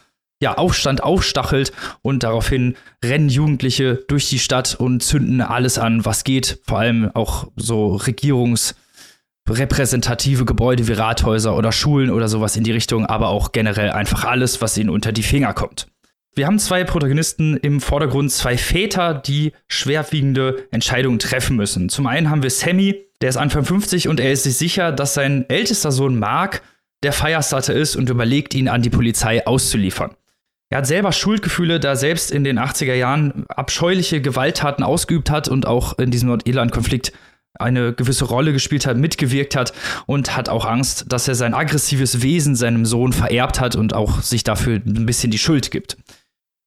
ja, 0.41 0.57
Aufstand 0.57 1.03
aufstachelt 1.03 1.71
und 2.01 2.23
daraufhin 2.23 2.75
rennen 3.03 3.27
Jugendliche 3.29 4.03
durch 4.07 4.29
die 4.29 4.39
Stadt 4.39 4.75
und 4.75 5.01
zünden 5.01 5.41
alles 5.41 5.77
an, 5.77 6.05
was 6.05 6.23
geht. 6.23 6.61
Vor 6.65 6.79
allem 6.79 7.11
auch 7.13 7.49
so 7.55 7.95
regierungsrepräsentative 7.95 10.45
Gebäude 10.45 10.87
wie 10.87 10.93
Rathäuser 10.93 11.55
oder 11.55 11.71
Schulen 11.71 12.09
oder 12.11 12.27
sowas 12.27 12.57
in 12.57 12.63
die 12.63 12.73
Richtung, 12.73 13.05
aber 13.05 13.27
auch 13.29 13.51
generell 13.53 13.91
einfach 13.91 14.25
alles, 14.25 14.61
was 14.61 14.77
ihnen 14.77 14.89
unter 14.89 15.11
die 15.11 15.23
Finger 15.23 15.53
kommt. 15.53 15.87
Wir 16.37 16.47
haben 16.47 16.59
zwei 16.59 16.83
Protagonisten 16.83 17.55
im 17.55 17.79
Vordergrund, 17.79 18.29
zwei 18.29 18.57
Väter, 18.57 19.13
die 19.13 19.53
schwerwiegende 19.69 20.67
Entscheidungen 20.69 21.17
treffen 21.17 21.55
müssen. 21.55 21.87
Zum 21.87 22.07
einen 22.07 22.29
haben 22.29 22.43
wir 22.43 22.49
Sammy, 22.49 23.05
der 23.21 23.29
ist 23.29 23.37
Anfang 23.37 23.63
50 23.63 24.09
und 24.09 24.19
er 24.19 24.33
ist 24.33 24.43
sich 24.43 24.57
sicher, 24.57 24.91
dass 24.91 25.13
sein 25.13 25.49
ältester 25.49 25.93
Sohn 25.93 26.19
Mark 26.19 26.61
der 27.03 27.13
Firestarter 27.13 27.73
ist 27.73 27.95
und 27.95 28.09
überlegt, 28.09 28.53
ihn 28.53 28.67
an 28.67 28.81
die 28.81 28.89
Polizei 28.89 29.47
auszuliefern. 29.47 30.11
Er 30.69 30.79
hat 30.79 30.87
selber 30.87 31.11
Schuldgefühle, 31.11 31.79
da 31.79 31.95
selbst 31.95 32.31
in 32.31 32.43
den 32.43 32.59
80er 32.59 32.95
Jahren 32.95 33.45
abscheuliche 33.47 34.21
Gewalttaten 34.21 34.83
ausgeübt 34.83 35.29
hat 35.29 35.47
und 35.47 35.67
auch 35.67 35.97
in 35.99 36.11
diesem 36.11 36.29
Nordirland-Konflikt 36.29 37.13
eine 37.59 37.93
gewisse 37.93 38.25
Rolle 38.25 38.51
gespielt 38.51 38.85
hat, 38.85 38.97
mitgewirkt 38.97 39.55
hat 39.55 39.73
und 40.07 40.35
hat 40.35 40.49
auch 40.49 40.65
Angst, 40.65 41.05
dass 41.07 41.27
er 41.27 41.35
sein 41.35 41.53
aggressives 41.53 42.21
Wesen 42.21 42.55
seinem 42.55 42.85
Sohn 42.85 43.13
vererbt 43.13 43.59
hat 43.59 43.75
und 43.75 43.93
auch 43.93 44.21
sich 44.21 44.43
dafür 44.43 44.81
ein 44.85 45.05
bisschen 45.05 45.31
die 45.31 45.37
Schuld 45.37 45.71
gibt. 45.71 45.97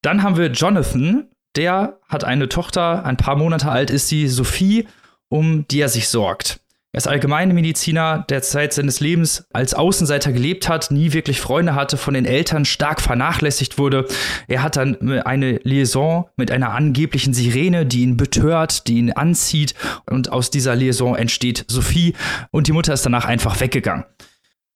Dann 0.01 0.23
haben 0.23 0.37
wir 0.37 0.47
Jonathan, 0.47 1.27
der 1.55 1.99
hat 2.07 2.23
eine 2.23 2.49
Tochter, 2.49 3.05
ein 3.05 3.17
paar 3.17 3.35
Monate 3.35 3.69
alt 3.69 3.91
ist 3.91 4.07
sie, 4.07 4.27
Sophie, 4.27 4.87
um 5.27 5.67
die 5.67 5.81
er 5.81 5.89
sich 5.89 6.07
sorgt. 6.07 6.59
Er 6.91 6.97
ist 6.97 7.07
Allgemeinmediziner, 7.07 8.25
der 8.29 8.41
Zeit 8.41 8.73
seines 8.73 8.99
Lebens 8.99 9.45
als 9.53 9.75
Außenseiter 9.75 10.31
gelebt 10.31 10.67
hat, 10.67 10.89
nie 10.89 11.13
wirklich 11.13 11.39
Freunde 11.39 11.75
hatte, 11.75 11.97
von 11.97 12.15
den 12.15 12.25
Eltern 12.25 12.65
stark 12.65 12.99
vernachlässigt 12.99 13.77
wurde. 13.77 14.07
Er 14.47 14.63
hat 14.63 14.75
dann 14.75 15.21
eine 15.21 15.59
Liaison 15.63 16.25
mit 16.35 16.49
einer 16.49 16.71
angeblichen 16.71 17.35
Sirene, 17.35 17.85
die 17.85 18.01
ihn 18.01 18.17
betört, 18.17 18.87
die 18.87 18.97
ihn 18.97 19.11
anzieht. 19.11 19.75
Und 20.09 20.31
aus 20.31 20.49
dieser 20.49 20.75
Liaison 20.75 21.15
entsteht 21.15 21.63
Sophie 21.67 22.15
und 22.49 22.65
die 22.65 22.71
Mutter 22.71 22.93
ist 22.93 23.05
danach 23.05 23.25
einfach 23.25 23.59
weggegangen. 23.59 24.05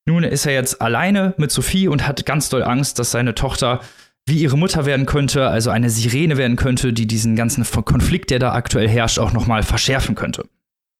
Nun 0.05 0.23
ist 0.23 0.45
er 0.45 0.53
jetzt 0.53 0.81
alleine 0.83 1.33
mit 1.37 1.49
Sophie 1.49 1.87
und 1.87 2.07
hat 2.07 2.27
ganz 2.27 2.47
doll 2.49 2.61
Angst, 2.61 2.99
dass 2.99 3.09
seine 3.09 3.33
Tochter 3.33 3.79
wie 4.27 4.37
ihre 4.37 4.57
Mutter 4.57 4.85
werden 4.85 5.07
könnte, 5.07 5.47
also 5.47 5.71
eine 5.71 5.89
Sirene 5.89 6.37
werden 6.37 6.57
könnte, 6.57 6.93
die 6.93 7.07
diesen 7.07 7.35
ganzen 7.35 7.65
Konflikt, 7.65 8.29
der 8.29 8.37
da 8.37 8.53
aktuell 8.53 8.87
herrscht, 8.87 9.17
auch 9.17 9.33
nochmal 9.33 9.63
verschärfen 9.63 10.13
könnte. 10.13 10.45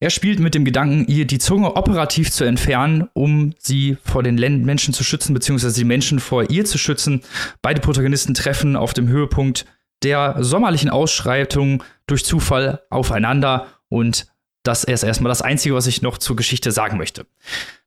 Er 0.03 0.09
spielt 0.09 0.41
mit 0.41 0.53
dem 0.53 0.65
Gedanken, 0.65 1.05
ihr 1.07 1.23
die 1.23 1.39
Zunge 1.39 1.77
operativ 1.77 2.29
zu 2.29 2.43
entfernen, 2.43 3.07
um 3.13 3.53
sie 3.57 3.95
vor 4.03 4.21
den 4.21 4.35
Menschen 4.35 4.93
zu 4.93 5.01
schützen, 5.01 5.33
beziehungsweise 5.33 5.79
die 5.79 5.85
Menschen 5.85 6.19
vor 6.19 6.49
ihr 6.49 6.65
zu 6.65 6.77
schützen. 6.77 7.21
Beide 7.61 7.79
Protagonisten 7.79 8.33
treffen 8.33 8.75
auf 8.75 8.93
dem 8.93 9.07
Höhepunkt 9.07 9.65
der 10.03 10.35
sommerlichen 10.43 10.89
Ausschreitung 10.89 11.83
durch 12.05 12.25
Zufall 12.25 12.81
aufeinander 12.89 13.67
und 13.87 14.27
das 14.63 14.83
ist 14.83 15.03
erstmal 15.03 15.29
das 15.29 15.41
Einzige, 15.41 15.73
was 15.73 15.87
ich 15.87 16.01
noch 16.01 16.17
zur 16.17 16.35
Geschichte 16.35 16.73
sagen 16.73 16.97
möchte. 16.97 17.25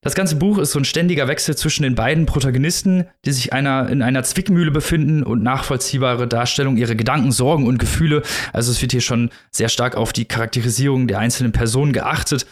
Das 0.06 0.14
ganze 0.14 0.36
Buch 0.36 0.58
ist 0.58 0.70
so 0.70 0.78
ein 0.78 0.84
ständiger 0.84 1.26
Wechsel 1.26 1.56
zwischen 1.56 1.82
den 1.82 1.96
beiden 1.96 2.26
Protagonisten, 2.26 3.06
die 3.24 3.32
sich 3.32 3.52
einer, 3.52 3.88
in 3.88 4.02
einer 4.02 4.22
Zwickmühle 4.22 4.70
befinden 4.70 5.24
und 5.24 5.42
nachvollziehbare 5.42 6.28
Darstellung 6.28 6.76
ihrer 6.76 6.94
Gedanken, 6.94 7.32
Sorgen 7.32 7.66
und 7.66 7.78
Gefühle. 7.78 8.22
Also 8.52 8.70
es 8.70 8.80
wird 8.80 8.92
hier 8.92 9.00
schon 9.00 9.30
sehr 9.50 9.68
stark 9.68 9.96
auf 9.96 10.12
die 10.12 10.24
Charakterisierung 10.24 11.08
der 11.08 11.18
einzelnen 11.18 11.50
Personen 11.50 11.92
geachtet. 11.92 12.46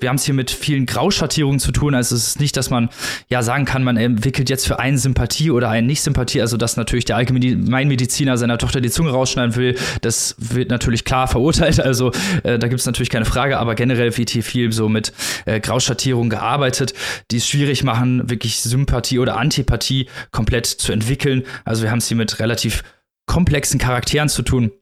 Wir 0.00 0.08
haben 0.08 0.16
es 0.16 0.24
hier 0.24 0.34
mit 0.34 0.50
vielen 0.50 0.84
Grauschattierungen 0.84 1.60
zu 1.60 1.70
tun. 1.70 1.94
Also 1.94 2.16
es 2.16 2.26
ist 2.26 2.40
nicht, 2.40 2.56
dass 2.56 2.70
man 2.70 2.88
ja 3.28 3.44
sagen 3.44 3.66
kann, 3.66 3.84
man 3.84 3.96
entwickelt 3.96 4.50
jetzt 4.50 4.66
für 4.66 4.80
einen 4.80 4.98
Sympathie 4.98 5.52
oder 5.52 5.68
einen 5.68 5.86
Nicht-Sympathie. 5.86 6.40
Also 6.40 6.56
dass 6.56 6.76
natürlich 6.76 7.04
der 7.04 7.14
Allgemeinmediziner 7.18 8.36
seiner 8.36 8.58
Tochter 8.58 8.80
die 8.80 8.90
Zunge 8.90 9.10
rausschneiden 9.10 9.54
will, 9.54 9.76
das 10.00 10.34
wird 10.40 10.70
natürlich 10.70 11.04
klar 11.04 11.28
verurteilt. 11.28 11.78
Also 11.78 12.10
äh, 12.42 12.58
da 12.58 12.66
gibt 12.66 12.80
es 12.80 12.86
natürlich 12.86 13.10
keine 13.10 13.26
Frage 13.26 13.58
aber 13.58 13.76
generell 13.76 14.16
wird 14.16 14.30
hier 14.30 14.42
viel 14.42 14.72
so 14.72 14.88
mit 14.88 15.12
äh, 15.44 15.60
Grauschattierung 15.60 16.30
gearbeitet, 16.30 16.94
die 17.30 17.38
es 17.38 17.46
schwierig 17.46 17.84
machen, 17.84 18.28
wirklich 18.28 18.60
Sympathie 18.60 19.18
oder 19.18 19.36
Antipathie 19.36 20.08
komplett 20.30 20.66
zu 20.66 20.92
entwickeln. 20.92 21.44
Also 21.64 21.82
wir 21.82 21.90
haben 21.90 21.98
es 21.98 22.08
hier 22.08 22.16
mit 22.16 22.38
relativ 22.38 22.82
komplexen 23.26 23.78
Charakteren 23.78 24.28
zu 24.28 24.42
tun. 24.42 24.72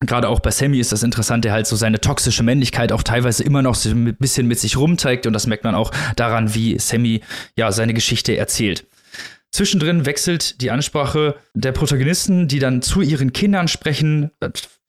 Gerade 0.00 0.28
auch 0.28 0.38
bei 0.38 0.52
Sammy 0.52 0.78
ist 0.78 0.92
das 0.92 1.02
interessant, 1.02 1.44
der 1.44 1.52
halt 1.52 1.66
so 1.66 1.74
seine 1.74 2.00
toxische 2.00 2.44
Männlichkeit 2.44 2.92
auch 2.92 3.02
teilweise 3.02 3.42
immer 3.42 3.62
noch 3.62 3.74
so 3.74 3.90
ein 3.90 4.16
bisschen 4.16 4.46
mit 4.46 4.60
sich 4.60 4.76
rumträgt 4.76 5.26
und 5.26 5.32
das 5.32 5.48
merkt 5.48 5.64
man 5.64 5.74
auch 5.74 5.90
daran, 6.14 6.54
wie 6.54 6.78
Sammy 6.78 7.22
ja 7.56 7.72
seine 7.72 7.94
Geschichte 7.94 8.36
erzählt. 8.36 8.86
Zwischendrin 9.50 10.06
wechselt 10.06 10.60
die 10.60 10.70
Ansprache 10.70 11.34
der 11.54 11.72
Protagonisten, 11.72 12.46
die 12.46 12.60
dann 12.60 12.82
zu 12.82 13.00
ihren 13.00 13.32
Kindern 13.32 13.66
sprechen, 13.66 14.30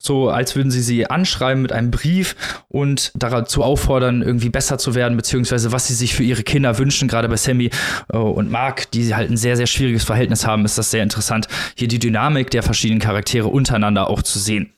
so 0.02 0.30
als 0.30 0.56
würden 0.56 0.72
sie 0.72 0.82
sie 0.82 1.10
anschreiben 1.10 1.62
mit 1.62 1.74
einem 1.74 1.92
Brief 1.92 2.36
und 2.70 3.12
dazu 3.16 3.64
auffordern, 3.64 4.22
irgendwie 4.22 4.50
besser 4.50 4.78
zu 4.78 4.96
werden, 4.96 5.18
beziehungsweise 5.18 5.74
was 5.74 5.88
sie 5.88 5.94
sich 5.94 6.16
für 6.16 6.24
ihre 6.24 6.44
Kinder 6.44 6.78
wünschen. 6.78 7.10
Gerade 7.10 7.28
bei 7.28 7.36
Sammy 7.36 7.70
äh, 8.12 8.18
und 8.18 8.50
Mark, 8.50 8.90
die 8.92 9.14
halt 9.14 9.30
ein 9.30 9.38
sehr, 9.38 9.58
sehr 9.58 9.68
schwieriges 9.68 10.06
Verhältnis 10.06 10.48
haben, 10.48 10.64
ist 10.64 10.78
das 10.78 10.90
sehr 10.90 11.04
interessant, 11.04 11.48
hier 11.76 11.90
die 11.90 12.00
Dynamik 12.00 12.50
der 12.50 12.64
verschiedenen 12.64 13.02
Charaktere 13.02 13.50
untereinander 13.50 14.10
auch 14.10 14.24
zu 14.24 14.40
sehen. 14.40 14.72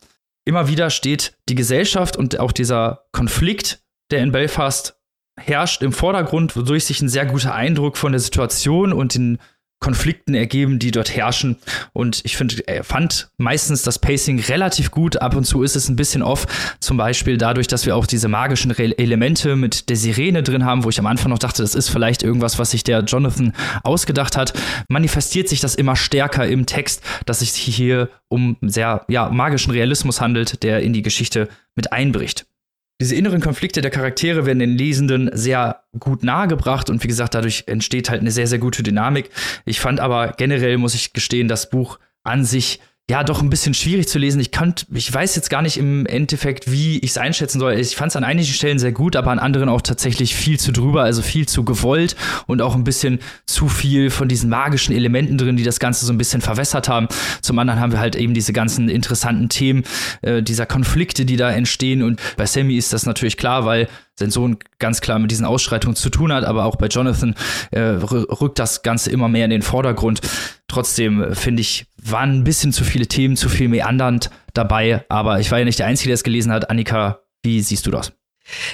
Immer 0.43 0.67
wieder 0.67 0.89
steht 0.89 1.37
die 1.49 1.55
Gesellschaft 1.55 2.17
und 2.17 2.39
auch 2.39 2.51
dieser 2.51 3.05
Konflikt, 3.11 3.83
der 4.09 4.23
in 4.23 4.31
Belfast 4.31 4.95
herrscht, 5.39 5.83
im 5.83 5.93
Vordergrund, 5.93 6.55
wodurch 6.55 6.85
sich 6.85 7.01
ein 7.01 7.09
sehr 7.09 7.27
guter 7.27 7.53
Eindruck 7.53 7.95
von 7.95 8.11
der 8.11 8.19
Situation 8.19 8.91
und 8.91 9.13
den 9.13 9.37
Konflikten 9.81 10.35
ergeben, 10.35 10.79
die 10.79 10.91
dort 10.91 11.13
herrschen. 11.13 11.57
Und 11.91 12.21
ich 12.23 12.37
finde, 12.37 12.65
er 12.67 12.83
fand 12.83 13.29
meistens 13.37 13.81
das 13.81 13.99
Pacing 13.99 14.39
relativ 14.39 14.91
gut. 14.91 15.17
Ab 15.17 15.35
und 15.35 15.43
zu 15.43 15.63
ist 15.63 15.75
es 15.75 15.89
ein 15.89 15.95
bisschen 15.95 16.21
off. 16.21 16.45
Zum 16.79 16.97
Beispiel 16.97 17.37
dadurch, 17.37 17.67
dass 17.67 17.85
wir 17.85 17.95
auch 17.95 18.05
diese 18.05 18.27
magischen 18.27 18.71
Re 18.71 18.97
Elemente 18.97 19.55
mit 19.55 19.89
der 19.89 19.95
Sirene 19.95 20.43
drin 20.43 20.65
haben, 20.65 20.83
wo 20.83 20.89
ich 20.89 20.99
am 20.99 21.07
Anfang 21.07 21.31
noch 21.31 21.39
dachte, 21.39 21.63
das 21.63 21.75
ist 21.75 21.89
vielleicht 21.89 22.21
irgendwas, 22.21 22.59
was 22.59 22.71
sich 22.71 22.83
der 22.83 23.03
Jonathan 23.03 23.53
ausgedacht 23.83 24.37
hat. 24.37 24.53
Manifestiert 24.87 25.49
sich 25.49 25.59
das 25.61 25.75
immer 25.75 25.95
stärker 25.95 26.47
im 26.47 26.67
Text, 26.67 27.01
dass 27.25 27.41
es 27.41 27.55
sich 27.55 27.75
hier 27.75 28.09
um 28.29 28.57
sehr 28.61 29.03
ja, 29.07 29.29
magischen 29.29 29.71
Realismus 29.71 30.21
handelt, 30.21 30.61
der 30.61 30.81
in 30.81 30.93
die 30.93 31.01
Geschichte 31.01 31.49
mit 31.75 31.91
einbricht. 31.91 32.45
Diese 33.01 33.15
inneren 33.15 33.41
Konflikte 33.41 33.81
der 33.81 33.89
Charaktere 33.89 34.45
werden 34.45 34.59
den 34.59 34.77
Lesenden 34.77 35.31
sehr 35.33 35.85
gut 35.99 36.23
nahegebracht 36.23 36.87
und 36.91 37.03
wie 37.03 37.07
gesagt, 37.07 37.33
dadurch 37.33 37.63
entsteht 37.65 38.11
halt 38.11 38.21
eine 38.21 38.29
sehr, 38.29 38.45
sehr 38.45 38.59
gute 38.59 38.83
Dynamik. 38.83 39.31
Ich 39.65 39.79
fand 39.79 39.99
aber 39.99 40.35
generell, 40.37 40.77
muss 40.77 40.93
ich 40.93 41.11
gestehen, 41.11 41.47
das 41.47 41.71
Buch 41.71 41.97
an 42.21 42.45
sich 42.45 42.79
ja 43.11 43.25
doch 43.25 43.41
ein 43.41 43.49
bisschen 43.49 43.73
schwierig 43.73 44.07
zu 44.07 44.19
lesen. 44.19 44.39
Ich 44.39 44.51
kann, 44.51 44.73
ich 44.93 45.13
weiß 45.13 45.35
jetzt 45.35 45.49
gar 45.49 45.61
nicht 45.61 45.75
im 45.75 46.05
Endeffekt, 46.05 46.71
wie 46.71 46.97
ich 46.99 47.11
es 47.11 47.17
einschätzen 47.17 47.59
soll. 47.59 47.73
Ich 47.73 47.97
fand 47.97 48.11
es 48.11 48.15
an 48.15 48.23
einigen 48.23 48.47
Stellen 48.47 48.79
sehr 48.79 48.93
gut, 48.93 49.17
aber 49.17 49.31
an 49.31 49.39
anderen 49.39 49.67
auch 49.67 49.81
tatsächlich 49.81 50.33
viel 50.33 50.57
zu 50.57 50.71
drüber, 50.71 51.03
also 51.03 51.21
viel 51.21 51.45
zu 51.45 51.65
gewollt 51.65 52.15
und 52.47 52.61
auch 52.61 52.73
ein 52.73 52.85
bisschen 52.85 53.19
zu 53.45 53.67
viel 53.67 54.11
von 54.11 54.29
diesen 54.29 54.49
magischen 54.49 54.95
Elementen 54.95 55.37
drin, 55.37 55.57
die 55.57 55.63
das 55.63 55.81
Ganze 55.81 56.05
so 56.05 56.13
ein 56.13 56.17
bisschen 56.17 56.39
verwässert 56.39 56.87
haben. 56.87 57.09
Zum 57.41 57.59
anderen 57.59 57.81
haben 57.81 57.91
wir 57.91 57.99
halt 57.99 58.15
eben 58.15 58.33
diese 58.33 58.53
ganzen 58.53 58.87
interessanten 58.87 59.49
Themen 59.49 59.83
äh, 60.21 60.41
dieser 60.41 60.65
Konflikte, 60.65 61.25
die 61.25 61.35
da 61.35 61.51
entstehen. 61.51 62.03
Und 62.03 62.21
bei 62.37 62.45
Sammy 62.45 62.77
ist 62.77 62.93
das 62.93 63.05
natürlich 63.05 63.35
klar, 63.35 63.65
weil 63.65 63.89
sein 64.15 64.31
Sohn 64.31 64.57
ganz 64.79 65.01
klar 65.01 65.19
mit 65.19 65.31
diesen 65.31 65.45
Ausschreitungen 65.45 65.95
zu 65.95 66.09
tun 66.09 66.31
hat, 66.31 66.45
aber 66.45 66.65
auch 66.65 66.75
bei 66.75 66.87
Jonathan 66.87 67.35
äh, 67.71 67.79
rückt 67.81 68.59
das 68.59 68.83
Ganze 68.83 69.11
immer 69.11 69.27
mehr 69.27 69.45
in 69.45 69.51
den 69.51 69.61
Vordergrund. 69.61 70.21
Trotzdem 70.67 71.21
äh, 71.21 71.35
finde 71.35 71.61
ich, 71.61 71.85
waren 72.03 72.39
ein 72.39 72.43
bisschen 72.43 72.71
zu 72.71 72.83
viele 72.83 73.07
Themen, 73.07 73.35
zu 73.35 73.49
viel 73.49 73.69
meandernd 73.69 74.29
dabei, 74.53 75.05
aber 75.09 75.39
ich 75.39 75.51
war 75.51 75.59
ja 75.59 75.65
nicht 75.65 75.79
der 75.79 75.87
Einzige, 75.87 76.09
der 76.09 76.15
es 76.15 76.23
gelesen 76.23 76.51
hat. 76.51 76.69
Annika, 76.69 77.19
wie 77.43 77.61
siehst 77.61 77.85
du 77.85 77.91
das? 77.91 78.13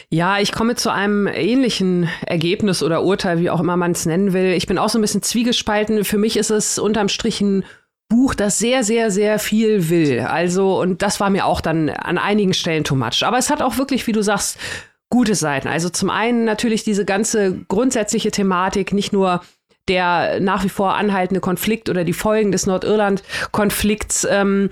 Ja, 0.10 0.40
ich 0.40 0.54
komme 0.54 0.76
zu 0.76 0.92
einem 0.92 1.28
ähnlichen 1.28 2.10
Ergebnis 2.26 2.82
oder 2.82 3.04
Urteil, 3.04 3.40
wie 3.40 3.50
auch 3.50 3.60
immer 3.60 3.78
man 3.78 3.92
es 3.92 4.06
nennen 4.06 4.34
will. 4.34 4.54
Ich 4.54 4.66
bin 4.66 4.78
auch 4.78 4.90
so 4.90 4.98
ein 4.98 5.02
bisschen 5.02 5.22
zwiegespalten. 5.22 6.04
Für 6.06 6.18
mich 6.18 6.38
ist 6.38 6.50
es 6.50 6.80
unterm 6.80 7.10
Strich 7.10 7.42
ein 7.42 7.64
Buch, 8.10 8.34
das 8.34 8.58
sehr, 8.58 8.84
sehr, 8.84 9.12
sehr 9.12 9.38
viel 9.38 9.90
will. 9.90 10.22
Also, 10.22 10.80
und 10.80 11.02
das 11.02 11.20
war 11.20 11.30
mir 11.30 11.46
auch 11.46 11.60
dann 11.60 11.90
an 11.90 12.18
einigen 12.18 12.54
Stellen 12.54 12.86
too 12.86 12.96
much. 12.96 13.24
Aber 13.24 13.38
es 13.38 13.50
hat 13.50 13.62
auch 13.62 13.78
wirklich, 13.78 14.08
wie 14.08 14.14
du 14.14 14.22
sagst, 14.22 14.58
gute 15.10 15.36
Seiten. 15.36 15.68
Also 15.68 15.90
zum 15.90 16.10
einen 16.10 16.46
natürlich 16.46 16.84
diese 16.84 17.06
ganze 17.06 17.66
grundsätzliche 17.68 18.32
Thematik, 18.32 18.94
nicht 18.94 19.14
nur 19.14 19.42
der 19.90 20.40
nach 20.40 20.64
wie 20.64 20.70
vor 20.70 20.96
anhaltende 20.96 21.40
Konflikt 21.40 21.90
oder 21.90 22.04
die 22.04 22.14
Folgen 22.14 22.52
des 22.52 22.66
Nordirland-Konflikts, 22.66 24.28
ähm, 24.30 24.70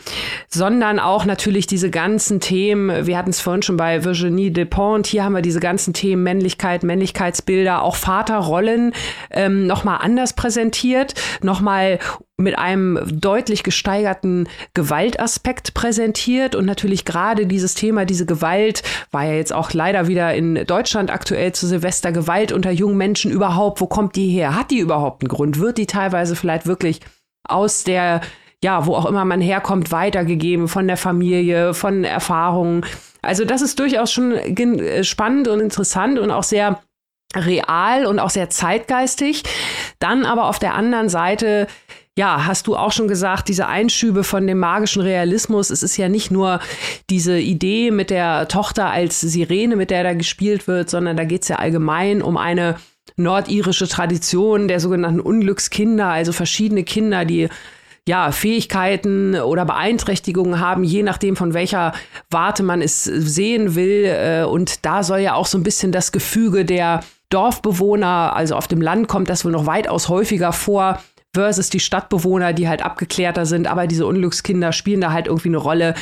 sondern 0.50 1.00
auch 1.00 1.26
natürlich 1.26 1.68
diese 1.68 1.90
ganzen 1.90 2.40
Themen. 2.40 3.06
Wir 3.08 3.18
hatten 3.18 3.30
es 3.30 3.42
vorhin 3.42 3.62
schon 3.62 3.78
bei 3.78 4.04
Virginie 4.04 4.52
Despont. 4.52 5.08
Hier 5.08 5.24
haben 5.24 5.34
wir 5.34 5.42
diese 5.42 5.60
ganzen 5.60 5.94
Themen 5.94 6.24
Männlichkeit, 6.24 6.84
Männlichkeitsbilder, 6.84 7.82
auch 7.82 7.96
Vaterrollen 7.96 8.94
ähm, 9.32 9.68
nochmal 9.68 10.00
anders 10.02 10.34
präsentiert, 10.34 11.14
nochmal 11.42 12.00
mit 12.38 12.58
einem 12.58 13.00
deutlich 13.06 13.64
gesteigerten 13.64 14.50
Gewaltaspekt 14.74 15.74
präsentiert 15.74 16.56
und 16.56 16.66
natürlich 16.66 17.06
gerade 17.06 17.48
dieses 17.48 17.76
Thema, 17.76 18.04
diese 18.04 18.26
Gewalt, 18.26 18.84
war 19.12 19.24
ja 19.24 19.34
jetzt 19.34 19.54
auch 19.54 19.72
leider 19.72 20.08
wieder 20.08 20.34
in 20.34 20.66
Deutschland 20.66 21.12
aktuell 21.12 21.54
zu 21.54 21.66
Silvester, 21.66 22.12
Gewalt 22.12 22.52
unter 22.52 22.72
jungen 22.72 22.98
Menschen 22.98 23.32
überhaupt, 23.32 23.80
wo 23.80 23.88
kommt 23.88 24.18
die 24.18 24.30
her? 24.30 24.56
Hat 24.56 24.72
die 24.72 24.80
überhaupt 24.80 25.24
einen 25.24 25.30
Grund? 25.30 25.60
Wird 25.60 25.78
die 25.78 25.88
teilweise 25.88 26.36
vielleicht 26.36 26.68
wirklich 26.68 27.00
aus 27.48 27.86
der, 27.86 28.20
ja, 28.62 28.86
wo 28.86 28.96
auch 28.96 29.06
immer 29.06 29.24
man 29.24 29.40
herkommt, 29.40 29.94
weitergegeben 29.94 30.68
von 30.68 30.88
der 30.88 30.98
Familie, 30.98 31.74
von 31.74 32.04
Erfahrungen? 32.04 32.86
Also 33.22 33.46
das 33.46 33.62
ist 33.62 33.80
durchaus 33.80 34.12
schon 34.12 34.34
äh, 34.34 35.04
spannend 35.06 35.48
und 35.48 35.62
interessant 35.62 36.20
und 36.20 36.32
auch 36.32 36.44
sehr 36.44 36.82
real 37.34 38.06
und 38.06 38.20
auch 38.20 38.30
sehr 38.30 38.50
zeitgeistig. 38.50 39.44
Dann 40.00 40.26
aber 40.26 40.50
auf 40.50 40.60
der 40.60 40.74
anderen 40.74 41.10
Seite 41.10 41.68
ja, 42.18 42.46
hast 42.46 42.68
du 42.68 42.78
auch 42.78 42.94
schon 42.94 43.10
gesagt, 43.10 43.50
diese 43.50 43.68
Einschübe 43.68 44.24
von 44.24 44.48
dem 44.48 44.60
magischen 44.60 45.02
Realismus, 45.02 45.70
es 45.70 45.84
ist 45.84 45.98
ja 45.98 46.08
nicht 46.08 46.32
nur 46.32 46.62
diese 47.10 47.38
Idee 47.38 47.92
mit 47.92 48.10
der 48.10 48.48
Tochter 48.48 48.90
als 48.90 49.20
Sirene, 49.20 49.76
mit 49.76 49.92
der 49.92 50.04
da 50.04 50.14
gespielt 50.14 50.68
wird, 50.68 50.90
sondern 50.90 51.18
da 51.18 51.26
geht 51.26 51.42
es 51.42 51.50
ja 51.50 51.58
allgemein 51.58 52.22
um 52.22 52.38
eine 52.38 52.78
nordirische 53.18 53.88
Tradition 53.88 54.70
der 54.70 54.80
sogenannten 54.80 55.20
Unglückskinder, 55.20 56.08
also 56.08 56.32
verschiedene 56.32 56.84
Kinder, 56.84 57.26
die 57.26 57.50
ja, 58.08 58.32
Fähigkeiten 58.32 59.36
oder 59.36 59.66
Beeinträchtigungen 59.66 60.60
haben, 60.60 60.84
je 60.84 61.04
nachdem, 61.04 61.36
von 61.36 61.54
welcher 61.54 61.92
Warte 62.30 62.62
man 62.62 62.82
es 62.82 63.04
sehen 63.04 63.76
will. 63.76 64.06
Äh, 64.06 64.44
und 64.44 64.86
da 64.86 65.02
soll 65.02 65.20
ja 65.20 65.34
auch 65.34 65.48
so 65.48 65.58
ein 65.58 65.64
bisschen 65.64 65.92
das 65.92 66.12
Gefüge 66.12 66.66
der 66.66 67.02
Dorfbewohner, 67.30 68.36
also 68.36 68.56
auf 68.56 68.68
dem 68.68 68.80
Land 68.80 69.08
kommt 69.08 69.30
das 69.30 69.44
wohl 69.44 69.52
noch 69.52 69.66
weitaus 69.66 70.08
häufiger 70.08 70.54
vor, 70.54 71.02
versus 71.36 71.70
die 71.70 71.80
Stadtbewohner, 71.80 72.54
die 72.54 72.68
halt 72.68 72.82
abgeklärter 72.82 73.46
sind, 73.46 73.68
aber 73.68 73.86
diese 73.86 74.08
Unglückskinder 74.08 74.72
spielen 74.72 75.02
da 75.02 75.12
halt 75.12 75.28
irgendwie 75.28 75.50
eine 75.50 75.58
Rolle. 75.58 75.94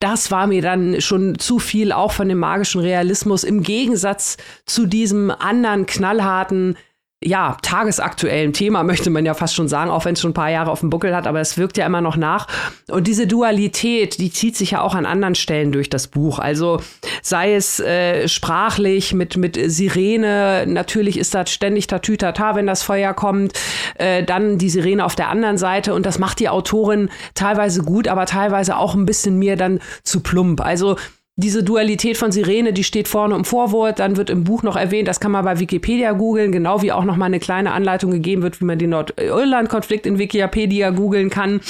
Das 0.00 0.30
war 0.30 0.48
mir 0.48 0.62
dann 0.62 1.00
schon 1.00 1.38
zu 1.38 1.60
viel 1.60 1.92
auch 1.92 2.10
von 2.10 2.28
dem 2.28 2.38
magischen 2.38 2.80
Realismus 2.80 3.44
im 3.44 3.62
Gegensatz 3.62 4.36
zu 4.66 4.86
diesem 4.86 5.30
anderen 5.30 5.86
knallharten 5.86 6.76
ja, 7.24 7.56
tagesaktuellen 7.62 8.52
Thema, 8.52 8.82
möchte 8.92 9.10
man 9.10 9.24
ja 9.24 9.34
fast 9.34 9.54
schon 9.54 9.68
sagen, 9.68 9.90
auch 9.90 10.04
wenn 10.04 10.14
es 10.14 10.20
schon 10.20 10.30
ein 10.30 10.34
paar 10.34 10.50
Jahre 10.50 10.70
auf 10.70 10.80
dem 10.80 10.90
Buckel 10.90 11.14
hat, 11.14 11.26
aber 11.26 11.40
es 11.40 11.58
wirkt 11.58 11.76
ja 11.76 11.86
immer 11.86 12.00
noch 12.00 12.16
nach. 12.16 12.46
Und 12.88 13.06
diese 13.06 13.26
Dualität, 13.26 14.18
die 14.18 14.30
zieht 14.30 14.56
sich 14.56 14.72
ja 14.72 14.80
auch 14.82 14.94
an 14.94 15.06
anderen 15.06 15.34
Stellen 15.34 15.72
durch 15.72 15.90
das 15.90 16.08
Buch. 16.08 16.38
Also 16.38 16.80
sei 17.22 17.54
es 17.54 17.80
äh, 17.80 18.28
sprachlich 18.28 19.14
mit, 19.14 19.36
mit 19.36 19.58
Sirene, 19.62 20.64
natürlich 20.66 21.18
ist 21.18 21.34
da 21.34 21.46
ständig 21.46 21.86
Tatütata, 21.86 22.54
wenn 22.54 22.66
das 22.66 22.82
Feuer 22.82 23.14
kommt, 23.14 23.52
äh, 23.96 24.22
dann 24.22 24.58
die 24.58 24.70
Sirene 24.70 25.04
auf 25.04 25.14
der 25.14 25.28
anderen 25.28 25.58
Seite 25.58 25.94
und 25.94 26.06
das 26.06 26.18
macht 26.18 26.40
die 26.40 26.48
Autorin 26.48 27.10
teilweise 27.34 27.82
gut, 27.82 28.08
aber 28.08 28.26
teilweise 28.26 28.76
auch 28.76 28.94
ein 28.94 29.06
bisschen 29.06 29.38
mir 29.38 29.56
dann 29.56 29.80
zu 30.02 30.20
plump. 30.20 30.60
Also 30.60 30.96
diese 31.36 31.62
Dualität 31.62 32.18
von 32.18 32.30
Sirene, 32.30 32.74
die 32.74 32.84
steht 32.84 33.08
vorne 33.08 33.34
im 33.34 33.46
Vorwort, 33.46 34.00
dann 34.00 34.18
wird 34.18 34.28
im 34.28 34.44
Buch 34.44 34.62
noch 34.62 34.76
erwähnt, 34.76 35.08
das 35.08 35.18
kann 35.18 35.32
man 35.32 35.44
bei 35.44 35.58
Wikipedia 35.58 36.12
googeln, 36.12 36.52
genau 36.52 36.82
wie 36.82 36.92
auch 36.92 37.04
noch 37.04 37.16
mal 37.16 37.26
eine 37.26 37.40
kleine 37.40 37.72
Anleitung 37.72 38.10
gegeben 38.10 38.42
wird, 38.42 38.60
wie 38.60 38.66
man 38.66 38.78
den 38.78 38.90
Nordirland-Konflikt 38.90 40.04
in 40.04 40.18
Wikipedia 40.18 40.90
googeln 40.90 41.30
kann 41.30 41.62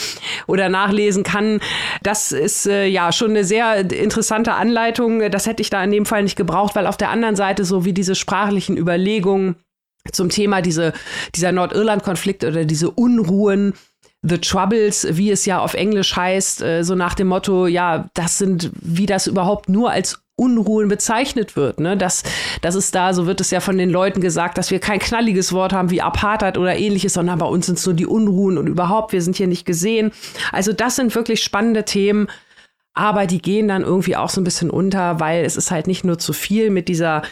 oder 0.49 0.69
nachlesen 0.69 1.23
kann. 1.23 1.61
Das 2.03 2.33
ist 2.33 2.67
äh, 2.67 2.87
ja 2.87 3.13
schon 3.13 3.31
eine 3.31 3.45
sehr 3.45 3.93
interessante 3.93 4.55
Anleitung. 4.55 5.31
Das 5.31 5.47
hätte 5.47 5.63
ich 5.63 5.71
da 5.71 5.83
in 5.85 5.93
dem 5.93 6.07
Fall 6.07 6.25
nicht 6.25 6.37
gebraucht, 6.37 6.75
weil 6.75 6.89
auf 6.89 6.97
der 6.97 7.11
anderen 7.11 7.37
Seite 7.37 7.65
so 7.65 7.85
wie 7.85 7.93
diese 7.93 8.17
sprachlichen 8.17 8.77
Überlegungen 8.77 9.55
zum 10.11 10.29
Thema 10.29 10.61
diese, 10.61 10.93
dieser 11.37 11.53
Nordirland-Konflikt 11.53 12.43
oder 12.43 12.65
diese 12.65 12.91
Unruhen, 12.91 13.75
The 14.23 14.39
Troubles, 14.39 15.07
wie 15.11 15.31
es 15.31 15.47
ja 15.47 15.61
auf 15.61 15.75
Englisch 15.75 16.15
heißt, 16.15 16.63
äh, 16.63 16.83
so 16.85 16.95
nach 16.95 17.15
dem 17.15 17.29
Motto, 17.29 17.67
ja, 17.67 18.09
das 18.15 18.39
sind, 18.39 18.71
wie 18.81 19.07
das 19.07 19.27
überhaupt 19.27 19.69
nur 19.69 19.91
als 19.91 20.23
Unruhen 20.37 20.89
bezeichnet 20.89 21.57
wird. 21.57 21.81
Ne? 21.81 21.97
Das, 21.97 22.23
das 22.63 22.75
ist 22.75 22.95
da, 22.95 23.15
so 23.15 23.27
wird 23.27 23.41
es 23.41 23.51
ja 23.51 23.61
von 23.61 23.79
den 23.79 23.91
Leuten 23.91 24.21
gesagt, 24.21 24.59
dass 24.59 24.71
wir 24.71 24.79
kein 24.79 24.99
knalliges 24.99 25.53
Wort 25.53 25.73
haben 25.73 25.91
wie 25.91 26.01
Apartheid 26.01 26.57
oder 26.57 26.77
ähnliches, 26.77 27.15
sondern 27.15 27.39
bei 27.39 27.47
uns 27.47 27.67
sind 27.67 27.79
es 27.79 27.87
nur 27.87 27.95
die 27.95 28.07
Unruhen 28.07 28.59
und 28.59 28.67
überhaupt, 28.67 29.13
wir 29.13 29.23
sind 29.23 29.37
hier 29.37 29.47
nicht 29.47 29.67
gesehen. 29.67 30.13
Also 30.51 30.73
das 30.73 30.97
sind 30.97 31.15
wirklich 31.15 31.43
spannende 31.43 31.85
Themen, 31.85 32.29
aber 32.95 33.27
die 33.27 33.43
gehen 33.43 33.69
dann 33.69 33.83
irgendwie 33.83 34.17
auch 34.17 34.31
so 34.31 34.41
ein 34.41 34.45
bisschen 34.45 34.71
unter, 34.71 35.21
weil 35.21 35.45
es 35.45 35.57
ist 35.57 35.71
halt 35.71 35.87
nicht 35.87 36.05
nur 36.05 36.19
zu 36.19 36.33
viel 36.33 36.71
mit 36.71 36.89
dieser 36.89 37.23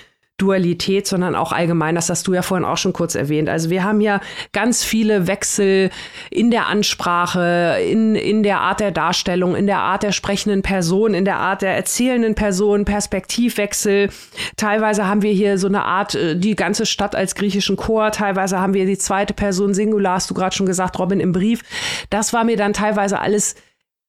Dualität, 0.40 1.06
sondern 1.06 1.34
auch 1.34 1.52
allgemein. 1.52 1.94
Das 1.94 2.10
hast 2.10 2.26
du 2.26 2.34
ja 2.34 2.42
vorhin 2.42 2.64
auch 2.64 2.76
schon 2.76 2.92
kurz 2.92 3.14
erwähnt. 3.14 3.48
Also 3.48 3.70
wir 3.70 3.84
haben 3.84 4.00
ja 4.00 4.20
ganz 4.52 4.84
viele 4.84 5.26
Wechsel 5.26 5.90
in 6.30 6.50
der 6.50 6.66
Ansprache, 6.66 7.78
in, 7.86 8.14
in 8.14 8.42
der 8.42 8.60
Art 8.60 8.80
der 8.80 8.90
Darstellung, 8.90 9.54
in 9.54 9.66
der 9.66 9.78
Art 9.78 10.02
der 10.02 10.12
sprechenden 10.12 10.62
Person, 10.62 11.14
in 11.14 11.24
der 11.24 11.36
Art 11.36 11.62
der 11.62 11.76
erzählenden 11.76 12.34
Person, 12.34 12.84
Perspektivwechsel. 12.84 14.08
Teilweise 14.56 15.06
haben 15.06 15.22
wir 15.22 15.32
hier 15.32 15.58
so 15.58 15.66
eine 15.66 15.84
Art, 15.84 16.14
äh, 16.14 16.36
die 16.36 16.56
ganze 16.56 16.86
Stadt 16.86 17.14
als 17.14 17.34
griechischen 17.34 17.76
Chor. 17.76 18.10
Teilweise 18.12 18.60
haben 18.60 18.74
wir 18.74 18.86
die 18.86 18.98
zweite 18.98 19.34
Person 19.34 19.74
Singular, 19.74 20.14
hast 20.14 20.30
du 20.30 20.34
gerade 20.34 20.54
schon 20.54 20.66
gesagt, 20.66 20.98
Robin 20.98 21.20
im 21.20 21.32
Brief. 21.32 21.62
Das 22.08 22.32
war 22.32 22.44
mir 22.44 22.56
dann 22.56 22.72
teilweise 22.72 23.20
alles 23.20 23.54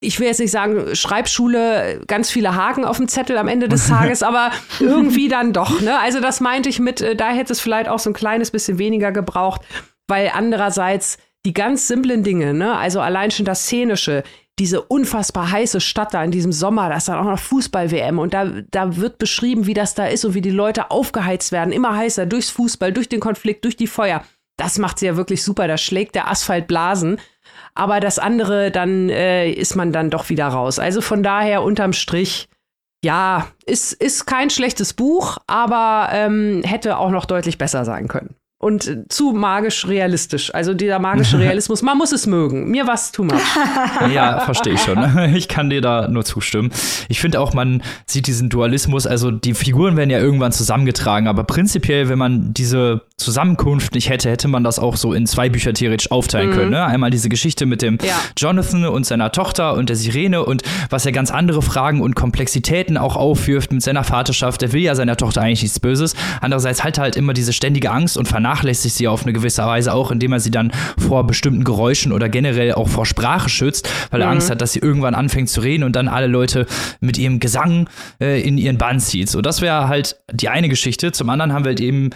ich 0.04 0.20
will 0.20 0.28
jetzt 0.28 0.39
nicht 0.39 0.52
sagen, 0.52 0.95
Schreibschule, 0.95 2.02
ganz 2.08 2.32
viele 2.32 2.56
Haken 2.56 2.84
auf 2.86 2.97
dem 2.97 3.08
Zettel 3.08 3.38
am 3.38 3.47
Ende 3.47 3.70
des 3.70 3.88
Tages, 3.88 4.24
aber 4.24 4.52
irgendwie 4.80 5.28
dann 5.28 5.54
doch. 5.54 5.80
Ne? 5.80 5.97
Also 5.99 6.20
das 6.20 6.41
meinte 6.41 6.70
ich 6.70 6.80
mit, 6.80 7.02
äh, 7.02 7.16
da 7.16 7.30
hätte 7.30 7.54
es 7.54 7.62
vielleicht 7.62 7.88
auch 7.88 7.99
so 7.99 8.10
ein 8.10 8.14
kleines 8.14 8.49
bisschen 8.49 8.80
weniger 8.80 9.12
gebraucht, 9.12 9.62
weil 10.08 10.32
andererseits 10.34 11.20
die 11.45 11.54
ganz 11.54 11.88
simplen 11.88 12.24
Dinge, 12.24 12.54
ne? 12.54 12.76
also 12.76 12.99
allein 12.99 13.32
schon 13.32 13.45
das 13.45 13.64
Szenische, 13.64 14.24
diese 14.60 14.82
unfassbar 14.82 15.52
heiße 15.52 15.80
Stadt 15.80 16.14
da 16.14 16.24
in 16.24 16.32
diesem 16.32 16.52
Sommer, 16.52 16.89
da 16.89 16.97
ist 16.97 17.08
dann 17.08 17.20
auch 17.20 17.32
noch 17.32 17.39
Fußball-WM 17.39 18.20
und 18.20 18.34
da, 18.34 18.45
da 18.72 18.97
wird 18.97 19.20
beschrieben, 19.20 19.66
wie 19.66 19.74
das 19.74 19.93
da 19.93 20.08
ist 20.08 20.26
und 20.26 20.34
wie 20.34 20.41
die 20.41 20.49
Leute 20.49 20.91
aufgeheizt 20.91 21.52
werden, 21.52 21.72
immer 21.72 21.95
heißer 21.95 22.26
durchs 22.26 22.49
Fußball, 22.49 22.91
durch 22.91 23.08
den 23.08 23.20
Konflikt, 23.20 23.66
durch 23.66 23.76
die 23.76 23.88
Feuer. 23.88 24.24
Das 24.58 24.78
macht 24.78 24.99
sie 24.99 25.06
ja 25.06 25.16
wirklich 25.16 25.43
super, 25.43 25.68
da 25.68 25.78
schlägt 25.78 26.16
der 26.16 26.30
Asphalt 26.30 26.68
Blasen 26.68 27.18
aber 27.74 27.99
das 27.99 28.19
andere, 28.19 28.72
dann 28.72 29.09
äh, 29.09 29.49
ist 29.49 29.76
man 29.76 29.91
dann 29.91 30.09
doch 30.09 30.30
wieder 30.30 30.47
raus. 30.47 30.80
Also 30.80 31.01
von 31.01 31.24
daher 31.24 31.63
unterm 31.63 31.93
Strich, 31.93 32.49
ja, 33.03 33.47
ist, 33.65 33.93
ist 33.93 34.26
kein 34.26 34.49
schlechtes 34.49 34.93
Buch, 34.93 35.38
aber 35.47 36.09
ähm, 36.11 36.61
hätte 36.63 36.97
auch 36.97 37.09
noch 37.09 37.26
deutlich 37.26 37.57
besser 37.57 37.86
sein 37.86 38.07
können 38.07 38.36
und 38.62 39.05
zu 39.09 39.32
magisch 39.32 39.88
realistisch. 39.88 40.53
Also 40.53 40.76
dieser 40.76 40.99
magische 40.99 41.39
Realismus, 41.39 41.82
man 41.82 41.97
muss 41.97 42.12
es 42.12 42.28
mögen. 42.28 42.70
Mir 42.70 42.86
was 42.86 43.12
too 43.12 43.24
much. 43.24 43.34
Ja, 44.14 44.41
verstehe 44.41 44.74
ich 44.74 44.82
schon. 44.82 44.99
Ich 45.36 45.47
kann 45.47 45.70
dir 45.70 45.82
da 45.82 46.07
nur 46.07 46.24
zustimmen. 46.26 46.72
Ich 47.09 47.20
finde 47.20 47.39
auch, 47.39 47.53
man 47.53 47.82
sieht 48.05 48.28
diesen 48.28 48.49
Dualismus, 48.49 49.07
also 49.07 49.32
die 49.32 49.53
Figuren 49.53 49.97
werden 49.97 50.09
ja 50.09 50.20
irgendwann 50.20 50.51
zusammengetragen, 50.51 51.28
aber 51.28 51.43
prinzipiell, 51.43 52.09
wenn 52.09 52.20
man 52.20 52.53
diese 52.53 53.01
Zusammenkunft 53.18 53.95
nicht 53.95 54.09
hätte, 54.09 54.30
hätte 54.30 54.47
man 54.47 54.64
das 54.64 54.78
auch 54.78 54.95
so 54.95 55.14
in 55.14 55.26
zwei 55.26 55.49
Bücher 55.49 55.74
theoretisch 55.74 56.12
aufteilen 56.12 56.49
mhm. 56.49 56.53
können. 56.53 56.72
Ne? 56.72 56.86
Einmal 56.86 57.09
diese 57.09 57.30
Geschichte 57.30 57.66
mit 57.66 57.82
dem 57.82 57.97
ja. 58.03 58.16
Jonathan 58.38 58.86
und 58.86 59.05
seiner 59.05 59.32
Tochter 59.32 59.74
und 59.74 59.89
der 59.89 59.95
Sirene 59.95 60.43
und 60.43 60.64
was 60.89 61.03
ja 61.05 61.12
ganz 61.12 61.32
andere 61.32 61.62
Fragen 61.62 62.01
und 62.01 62.16
Komplexitäten 62.16 62.97
auch 62.97 63.16
aufwirft 63.16 63.72
mit 63.72 63.82
seiner 63.82 64.03
Vaterschaft. 64.03 64.62
Der 64.62 64.74
will 64.74 64.82
ja 64.82 64.95
seiner 64.95 65.18
Tochter 65.18 65.41
eigentlich 65.41 65.64
nichts 65.64 65.80
Böses. 65.80 66.16
Andererseits 66.41 66.84
hat 66.84 66.97
er 66.97 67.03
halt 67.03 67.16
immer 67.16 67.34
diese 67.34 67.53
ständige 67.53 67.91
Angst 67.91 68.18
und 68.18 68.28
Vernachlässigung 68.28 68.51
vernachlässigt 68.52 68.95
sie 68.95 69.08
auf 69.08 69.24
eine 69.24 69.34
gewisse 69.34 69.64
Weise 69.64 69.93
auch, 69.93 70.12
indem 70.12 70.34
er 70.34 70.39
sie 70.41 70.52
dann 70.52 70.72
vor 70.97 71.26
bestimmten 71.26 71.64
Geräuschen 71.64 72.12
oder 72.12 72.28
generell 72.28 72.74
auch 72.74 72.89
vor 72.89 73.06
Sprache 73.06 73.49
schützt, 73.49 73.89
weil 74.12 74.22
er 74.22 74.28
mhm. 74.28 74.34
Angst 74.34 74.49
hat, 74.49 74.62
dass 74.62 74.74
sie 74.74 74.80
irgendwann 74.80 75.16
anfängt 75.16 75.49
zu 75.49 75.62
reden 75.62 75.84
und 75.84 75.95
dann 75.95 76.10
alle 76.10 76.28
Leute 76.28 76.66
mit 76.99 77.18
ihrem 77.18 77.39
Gesang 77.39 77.89
äh, 78.20 78.41
in 78.41 78.58
ihren 78.58 78.78
Bann 78.78 78.99
zieht. 78.99 79.30
So, 79.30 79.41
das 79.41 79.62
wäre 79.62 79.88
halt 79.88 80.18
die 80.34 80.49
eine 80.49 80.68
Geschichte. 80.68 81.12
Zum 81.14 81.30
anderen 81.30 81.54
haben 81.54 81.64
wir 81.64 81.70
halt 81.70 81.80
eben 81.80 82.10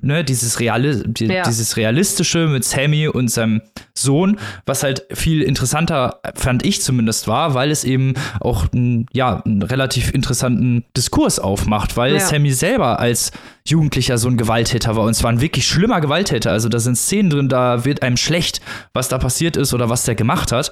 ne, 0.00 0.24
dieses, 0.24 0.60
Reali 0.60 1.02
die, 1.06 1.26
ja. 1.26 1.42
dieses 1.42 1.76
Realistische 1.76 2.46
mit 2.48 2.64
Sammy 2.64 3.08
und 3.08 3.28
seinem 3.28 3.62
Sohn, 3.94 4.38
was 4.66 4.82
halt 4.82 5.06
viel 5.12 5.42
interessanter, 5.42 6.20
fand 6.34 6.64
ich 6.64 6.82
zumindest 6.82 7.28
war, 7.28 7.54
weil 7.54 7.70
es 7.70 7.84
eben 7.84 8.14
auch 8.40 8.66
ein, 8.72 9.06
ja, 9.12 9.42
einen 9.44 9.62
relativ 9.62 10.12
interessanten 10.12 10.84
Diskurs 10.96 11.38
aufmacht, 11.38 11.96
weil 11.96 12.14
ja. 12.14 12.20
Sammy 12.20 12.50
selber 12.50 12.98
als 12.98 13.32
Jugendlicher 13.66 14.18
so 14.18 14.28
ein 14.28 14.36
Gewalttäter 14.36 14.96
war 14.96 15.04
und 15.04 15.14
zwar 15.14 15.30
ein 15.30 15.40
wirklich 15.40 15.66
schlimmer 15.66 16.00
Gewalttäter. 16.00 16.50
Also 16.50 16.68
da 16.68 16.78
sind 16.78 16.96
Szenen 16.96 17.30
drin, 17.30 17.48
da 17.48 17.84
wird 17.84 18.02
einem 18.02 18.16
schlecht, 18.16 18.60
was 18.92 19.08
da 19.08 19.18
passiert 19.18 19.56
ist 19.56 19.74
oder 19.74 19.88
was 19.88 20.04
der 20.04 20.14
gemacht 20.14 20.52
hat. 20.52 20.70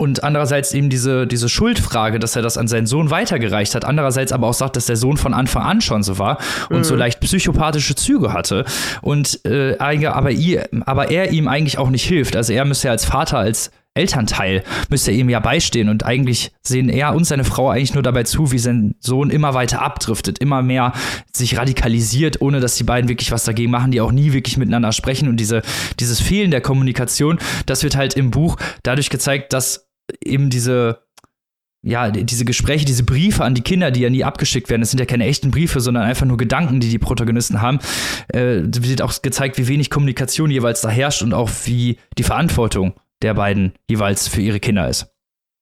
Und 0.00 0.24
andererseits 0.24 0.72
eben 0.72 0.88
diese, 0.88 1.26
diese 1.26 1.50
Schuldfrage, 1.50 2.18
dass 2.18 2.34
er 2.34 2.40
das 2.40 2.56
an 2.56 2.68
seinen 2.68 2.86
Sohn 2.86 3.10
weitergereicht 3.10 3.74
hat. 3.74 3.84
Andererseits 3.84 4.32
aber 4.32 4.46
auch 4.46 4.54
sagt, 4.54 4.76
dass 4.76 4.86
der 4.86 4.96
Sohn 4.96 5.18
von 5.18 5.34
Anfang 5.34 5.62
an 5.62 5.82
schon 5.82 6.02
so 6.02 6.18
war 6.18 6.38
und 6.70 6.78
mhm. 6.78 6.84
so 6.84 6.96
leicht 6.96 7.20
psychopathische 7.20 7.94
Züge 7.94 8.32
hatte. 8.32 8.64
Und 9.02 9.44
äh, 9.44 9.76
aber, 9.78 10.30
ihr, 10.30 10.66
aber 10.86 11.10
er 11.10 11.32
ihm 11.32 11.48
eigentlich 11.48 11.76
auch 11.76 11.90
nicht 11.90 12.06
hilft. 12.06 12.34
Also 12.34 12.54
er 12.54 12.64
müsste 12.64 12.88
ja 12.88 12.92
als 12.92 13.04
Vater, 13.04 13.36
als 13.36 13.72
Elternteil 13.92 14.62
müsste 14.88 15.10
ihm 15.10 15.28
ja 15.28 15.40
beistehen 15.40 15.88
und 15.88 16.04
eigentlich 16.06 16.52
sehen 16.62 16.88
er 16.88 17.14
und 17.14 17.24
seine 17.24 17.44
Frau 17.44 17.68
eigentlich 17.68 17.92
nur 17.92 18.04
dabei 18.04 18.22
zu, 18.22 18.52
wie 18.52 18.58
sein 18.58 18.94
Sohn 19.00 19.30
immer 19.30 19.52
weiter 19.52 19.82
abdriftet, 19.82 20.38
immer 20.38 20.62
mehr 20.62 20.92
sich 21.32 21.58
radikalisiert, 21.58 22.40
ohne 22.40 22.60
dass 22.60 22.76
die 22.76 22.84
beiden 22.84 23.10
wirklich 23.10 23.32
was 23.32 23.44
dagegen 23.44 23.70
machen, 23.70 23.90
die 23.90 24.00
auch 24.00 24.12
nie 24.12 24.32
wirklich 24.32 24.56
miteinander 24.56 24.92
sprechen 24.92 25.28
und 25.28 25.38
diese, 25.38 25.62
dieses 25.98 26.20
Fehlen 26.20 26.52
der 26.52 26.60
Kommunikation, 26.60 27.38
das 27.66 27.82
wird 27.82 27.96
halt 27.96 28.14
im 28.14 28.30
Buch 28.30 28.56
dadurch 28.84 29.10
gezeigt, 29.10 29.52
dass 29.52 29.89
eben 30.24 30.50
diese 30.50 31.00
ja, 31.82 32.10
diese 32.10 32.44
Gespräche, 32.44 32.84
diese 32.84 33.04
Briefe 33.04 33.42
an 33.42 33.54
die 33.54 33.62
Kinder, 33.62 33.90
die 33.90 34.00
ja 34.00 34.10
nie 34.10 34.22
abgeschickt 34.22 34.68
werden, 34.68 34.82
das 34.82 34.90
sind 34.90 35.00
ja 35.00 35.06
keine 35.06 35.24
echten 35.24 35.50
Briefe, 35.50 35.80
sondern 35.80 36.02
einfach 36.02 36.26
nur 36.26 36.36
Gedanken, 36.36 36.80
die 36.80 36.90
die 36.90 36.98
Protagonisten 36.98 37.62
haben, 37.62 37.78
äh, 38.28 38.60
wird 38.64 39.00
auch 39.00 39.22
gezeigt, 39.22 39.56
wie 39.56 39.66
wenig 39.66 39.88
Kommunikation 39.88 40.50
jeweils 40.50 40.82
da 40.82 40.90
herrscht 40.90 41.22
und 41.22 41.32
auch 41.32 41.48
wie 41.64 41.96
die 42.18 42.22
Verantwortung 42.22 42.94
der 43.22 43.32
beiden 43.32 43.72
jeweils 43.88 44.28
für 44.28 44.42
ihre 44.42 44.60
Kinder 44.60 44.88
ist. 44.88 45.06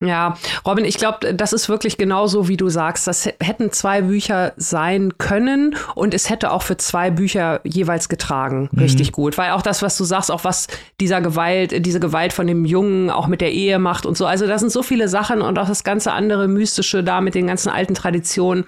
Ja, 0.00 0.38
Robin, 0.64 0.84
ich 0.84 0.96
glaube, 0.96 1.34
das 1.34 1.52
ist 1.52 1.68
wirklich 1.68 1.98
genauso, 1.98 2.46
wie 2.46 2.56
du 2.56 2.68
sagst. 2.68 3.08
Das 3.08 3.26
hätten 3.40 3.72
zwei 3.72 4.02
Bücher 4.02 4.52
sein 4.56 5.18
können 5.18 5.74
und 5.96 6.14
es 6.14 6.30
hätte 6.30 6.52
auch 6.52 6.62
für 6.62 6.76
zwei 6.76 7.10
Bücher 7.10 7.60
jeweils 7.64 8.08
getragen. 8.08 8.68
Mhm. 8.70 8.78
Richtig 8.78 9.10
gut. 9.10 9.36
Weil 9.38 9.52
auch 9.52 9.62
das, 9.62 9.82
was 9.82 9.96
du 9.96 10.04
sagst, 10.04 10.30
auch 10.30 10.44
was 10.44 10.68
dieser 11.00 11.20
Gewalt, 11.20 11.84
diese 11.84 11.98
Gewalt 11.98 12.32
von 12.32 12.46
dem 12.46 12.64
Jungen 12.64 13.10
auch 13.10 13.26
mit 13.26 13.40
der 13.40 13.52
Ehe 13.52 13.80
macht 13.80 14.06
und 14.06 14.16
so. 14.16 14.24
Also 14.24 14.46
da 14.46 14.56
sind 14.58 14.70
so 14.70 14.84
viele 14.84 15.08
Sachen 15.08 15.42
und 15.42 15.58
auch 15.58 15.66
das 15.66 15.82
ganze 15.82 16.12
andere 16.12 16.46
Mystische 16.46 17.02
da 17.02 17.20
mit 17.20 17.34
den 17.34 17.48
ganzen 17.48 17.70
alten 17.70 17.94
Traditionen 17.94 18.66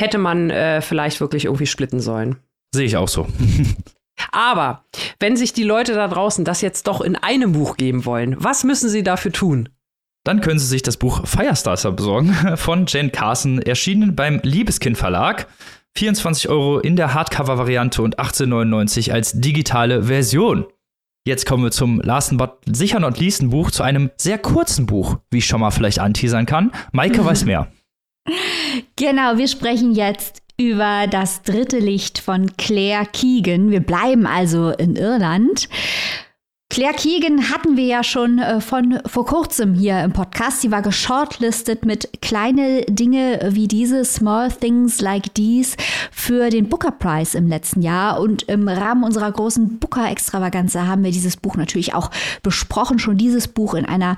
hätte 0.00 0.18
man 0.18 0.50
äh, 0.50 0.80
vielleicht 0.80 1.20
wirklich 1.20 1.44
irgendwie 1.44 1.66
splitten 1.66 2.00
sollen. 2.00 2.40
Sehe 2.74 2.86
ich 2.86 2.96
auch 2.96 3.06
so. 3.06 3.28
Aber 4.32 4.84
wenn 5.20 5.36
sich 5.36 5.52
die 5.52 5.62
Leute 5.62 5.94
da 5.94 6.08
draußen 6.08 6.44
das 6.44 6.60
jetzt 6.60 6.88
doch 6.88 7.00
in 7.00 7.14
einem 7.14 7.52
Buch 7.52 7.76
geben 7.76 8.04
wollen, 8.04 8.34
was 8.38 8.64
müssen 8.64 8.88
sie 8.88 9.04
dafür 9.04 9.30
tun? 9.30 9.68
Dann 10.24 10.40
können 10.40 10.58
Sie 10.58 10.66
sich 10.66 10.82
das 10.82 10.96
Buch 10.96 11.26
Firestarter 11.26 11.92
besorgen 11.92 12.34
von 12.56 12.86
Jane 12.88 13.10
Carson, 13.10 13.60
erschienen 13.60 14.16
beim 14.16 14.40
Liebeskind 14.42 14.96
Verlag. 14.96 15.46
24 15.96 16.48
Euro 16.48 16.80
in 16.80 16.96
der 16.96 17.14
Hardcover-Variante 17.14 18.02
und 18.02 18.18
18,99 18.18 19.12
als 19.12 19.32
digitale 19.40 20.04
Version. 20.04 20.66
Jetzt 21.26 21.46
kommen 21.46 21.62
wir 21.62 21.70
zum 21.70 22.00
last 22.00 22.36
but 22.36 22.58
sicher 22.66 23.00
not 23.00 23.18
least 23.18 23.48
Buch, 23.48 23.70
zu 23.70 23.82
einem 23.82 24.10
sehr 24.16 24.38
kurzen 24.38 24.86
Buch, 24.86 25.18
wie 25.30 25.38
ich 25.38 25.46
schon 25.46 25.60
mal 25.60 25.70
vielleicht 25.70 26.00
anteasern 26.00 26.46
kann. 26.46 26.72
Maike 26.92 27.24
weiß 27.24 27.44
mehr. 27.46 27.68
Genau, 28.96 29.36
wir 29.36 29.48
sprechen 29.48 29.94
jetzt 29.94 30.42
über 30.58 31.06
das 31.10 31.42
dritte 31.42 31.78
Licht 31.78 32.18
von 32.18 32.56
Claire 32.56 33.06
Keegan. 33.06 33.70
Wir 33.70 33.80
bleiben 33.80 34.26
also 34.26 34.70
in 34.70 34.96
Irland. 34.96 35.68
Claire 36.70 36.94
Keegan 36.94 37.50
hatten 37.50 37.76
wir 37.76 37.84
ja 37.84 38.02
schon 38.02 38.40
äh, 38.40 38.60
von 38.60 38.98
vor 39.06 39.26
kurzem 39.26 39.74
hier 39.74 40.02
im 40.02 40.12
Podcast. 40.12 40.60
Sie 40.60 40.72
war 40.72 40.82
geshortlistet 40.82 41.84
mit 41.84 42.20
kleine 42.20 42.82
Dinge 42.86 43.38
wie 43.52 43.68
diese, 43.68 44.04
Small 44.04 44.50
Things 44.50 45.00
Like 45.00 45.34
These, 45.34 45.76
für 46.10 46.50
den 46.50 46.68
Booker 46.68 46.90
Prize 46.90 47.38
im 47.38 47.46
letzten 47.46 47.80
Jahr. 47.80 48.18
Und 48.20 48.42
im 48.44 48.66
Rahmen 48.66 49.04
unserer 49.04 49.30
großen 49.30 49.78
Booker-Extravaganza 49.78 50.86
haben 50.86 51.04
wir 51.04 51.12
dieses 51.12 51.36
Buch 51.36 51.54
natürlich 51.54 51.94
auch 51.94 52.10
besprochen. 52.42 52.98
Schon 52.98 53.18
dieses 53.18 53.46
Buch 53.46 53.74
in 53.74 53.84
einer 53.84 54.16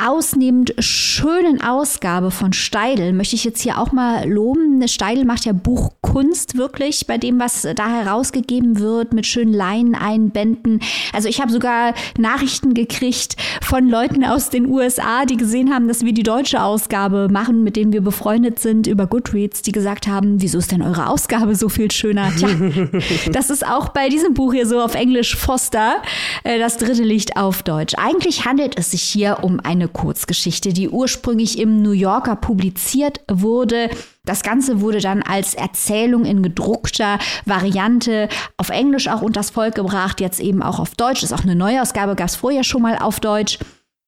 ausnehmend 0.00 0.74
schönen 0.78 1.60
Ausgabe 1.60 2.30
von 2.30 2.52
Steidel 2.52 3.14
möchte 3.14 3.34
ich 3.34 3.42
jetzt 3.42 3.62
hier 3.62 3.78
auch 3.78 3.90
mal 3.90 4.28
loben. 4.30 4.86
Steidel 4.86 5.24
macht 5.24 5.44
ja 5.44 5.52
Buchkunst 5.52 6.56
wirklich 6.56 7.08
bei 7.08 7.18
dem, 7.18 7.40
was 7.40 7.66
da 7.74 7.88
herausgegeben 7.88 8.78
wird, 8.78 9.12
mit 9.12 9.26
schönen 9.26 9.52
Leineinbänden. 9.52 10.80
Also 11.12 11.28
ich 11.28 11.40
habe 11.40 11.50
sogar 11.50 11.85
Nachrichten 12.18 12.74
gekriegt 12.74 13.36
von 13.62 13.88
Leuten 13.88 14.24
aus 14.24 14.50
den 14.50 14.66
USA, 14.66 15.24
die 15.24 15.36
gesehen 15.36 15.72
haben, 15.72 15.88
dass 15.88 16.04
wir 16.04 16.12
die 16.12 16.22
deutsche 16.22 16.62
Ausgabe 16.62 17.28
machen, 17.30 17.62
mit 17.62 17.76
denen 17.76 17.92
wir 17.92 18.00
befreundet 18.00 18.58
sind 18.58 18.86
über 18.86 19.06
Goodreads, 19.06 19.62
die 19.62 19.72
gesagt 19.72 20.06
haben, 20.06 20.40
wieso 20.40 20.58
ist 20.58 20.72
denn 20.72 20.82
eure 20.82 21.08
Ausgabe 21.08 21.54
so 21.54 21.68
viel 21.68 21.90
schöner? 21.90 22.30
Tja, 22.36 22.48
das 23.32 23.50
ist 23.50 23.66
auch 23.66 23.88
bei 23.90 24.08
diesem 24.08 24.34
Buch 24.34 24.52
hier 24.52 24.66
so 24.66 24.80
auf 24.80 24.94
Englisch 24.94 25.36
Foster, 25.36 26.02
äh, 26.44 26.58
das 26.58 26.78
dritte 26.78 27.02
Licht 27.02 27.36
auf 27.36 27.62
Deutsch. 27.62 27.94
Eigentlich 27.96 28.44
handelt 28.44 28.78
es 28.78 28.90
sich 28.92 29.02
hier 29.02 29.38
um 29.42 29.60
eine 29.60 29.88
Kurzgeschichte, 29.88 30.72
die 30.72 30.88
ursprünglich 30.88 31.58
im 31.58 31.82
New 31.82 31.92
Yorker 31.92 32.36
publiziert 32.36 33.20
wurde. 33.30 33.90
Das 34.26 34.42
Ganze 34.42 34.80
wurde 34.80 34.98
dann 34.98 35.22
als 35.22 35.54
Erzählung 35.54 36.26
in 36.26 36.42
gedruckter 36.42 37.18
Variante 37.46 38.28
auf 38.58 38.68
Englisch 38.68 39.08
auch 39.08 39.22
unters 39.22 39.50
Volk 39.50 39.76
gebracht, 39.76 40.20
jetzt 40.20 40.40
eben 40.40 40.62
auch 40.62 40.78
auf 40.78 40.94
Deutsch. 40.96 41.22
Ist 41.22 41.32
auch 41.32 41.44
eine 41.44 41.54
Neuausgabe, 41.54 42.16
gab 42.16 42.28
es 42.28 42.36
vorher 42.36 42.64
schon 42.64 42.82
mal 42.82 42.98
auf 42.98 43.20
Deutsch. 43.20 43.58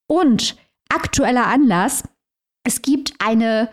Und 0.07 0.57
aktueller 0.89 1.47
Anlass, 1.47 2.03
es 2.63 2.81
gibt 2.81 3.13
eine 3.19 3.69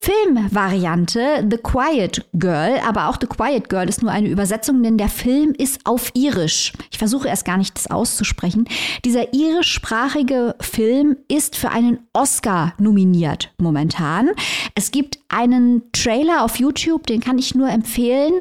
Filmvariante 0.00 1.46
The 1.50 1.58
Quiet 1.58 2.24
Girl, 2.34 2.78
aber 2.86 3.08
auch 3.08 3.16
The 3.20 3.26
Quiet 3.26 3.68
Girl 3.68 3.88
ist 3.88 4.00
nur 4.00 4.12
eine 4.12 4.28
Übersetzung, 4.28 4.82
denn 4.82 4.96
der 4.96 5.08
Film 5.08 5.54
ist 5.58 5.80
auf 5.84 6.10
Irisch. 6.14 6.72
Ich 6.90 6.98
versuche 6.98 7.26
erst 7.26 7.44
gar 7.44 7.56
nicht 7.56 7.76
das 7.76 7.90
auszusprechen. 7.90 8.68
Dieser 9.04 9.34
irischsprachige 9.34 10.54
Film 10.60 11.16
ist 11.28 11.56
für 11.56 11.70
einen 11.70 11.98
Oscar 12.12 12.74
nominiert 12.78 13.52
momentan. 13.58 14.30
Es 14.74 14.92
gibt 14.92 15.18
einen 15.28 15.82
Trailer 15.92 16.44
auf 16.44 16.60
YouTube, 16.60 17.06
den 17.06 17.20
kann 17.20 17.38
ich 17.38 17.56
nur 17.56 17.68
empfehlen. 17.68 18.34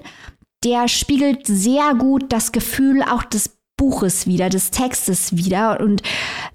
Der 0.63 0.87
spiegelt 0.87 1.47
sehr 1.47 1.95
gut 1.95 2.25
das 2.29 2.51
Gefühl 2.51 3.01
auch 3.01 3.23
des 3.23 3.57
Buches 3.77 4.27
wieder, 4.27 4.49
des 4.49 4.71
Textes 4.71 5.35
wieder. 5.35 5.79
Und 5.79 6.01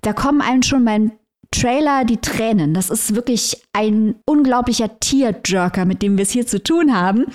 da 0.03 0.13
kommen 0.13 0.41
einem 0.41 0.63
schon 0.63 0.85
beim 0.85 1.13
Trailer 1.53 2.05
die 2.05 2.17
Tränen. 2.17 2.75
Das 2.75 2.91
ist 2.91 3.15
wirklich 3.15 3.63
ein 3.73 4.17
unglaublicher 4.27 4.99
Tearjerker, 4.99 5.85
mit 5.85 6.03
dem 6.03 6.17
wir 6.17 6.23
es 6.23 6.33
hier 6.33 6.47
zu 6.47 6.63
tun 6.63 6.95
haben. 6.95 7.27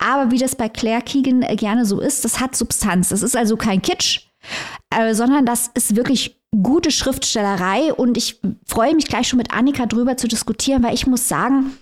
Aber 0.00 0.32
wie 0.32 0.38
das 0.38 0.56
bei 0.56 0.68
Claire 0.68 1.02
Keegan 1.02 1.42
gerne 1.56 1.86
so 1.86 2.00
ist, 2.00 2.24
das 2.24 2.40
hat 2.40 2.56
Substanz. 2.56 3.10
Das 3.10 3.22
ist 3.22 3.36
also 3.36 3.56
kein 3.56 3.82
Kitsch, 3.82 4.22
äh, 4.90 5.14
sondern 5.14 5.46
das 5.46 5.70
ist 5.74 5.94
wirklich 5.94 6.36
gute 6.62 6.90
Schriftstellerei. 6.90 7.92
Und 7.94 8.16
ich 8.16 8.40
freue 8.66 8.94
mich 8.94 9.06
gleich 9.06 9.28
schon 9.28 9.38
mit 9.38 9.52
Annika 9.52 9.86
drüber 9.86 10.16
zu 10.16 10.26
diskutieren, 10.26 10.82
weil 10.82 10.94
ich 10.94 11.06
muss 11.06 11.28
sagen, 11.28 11.76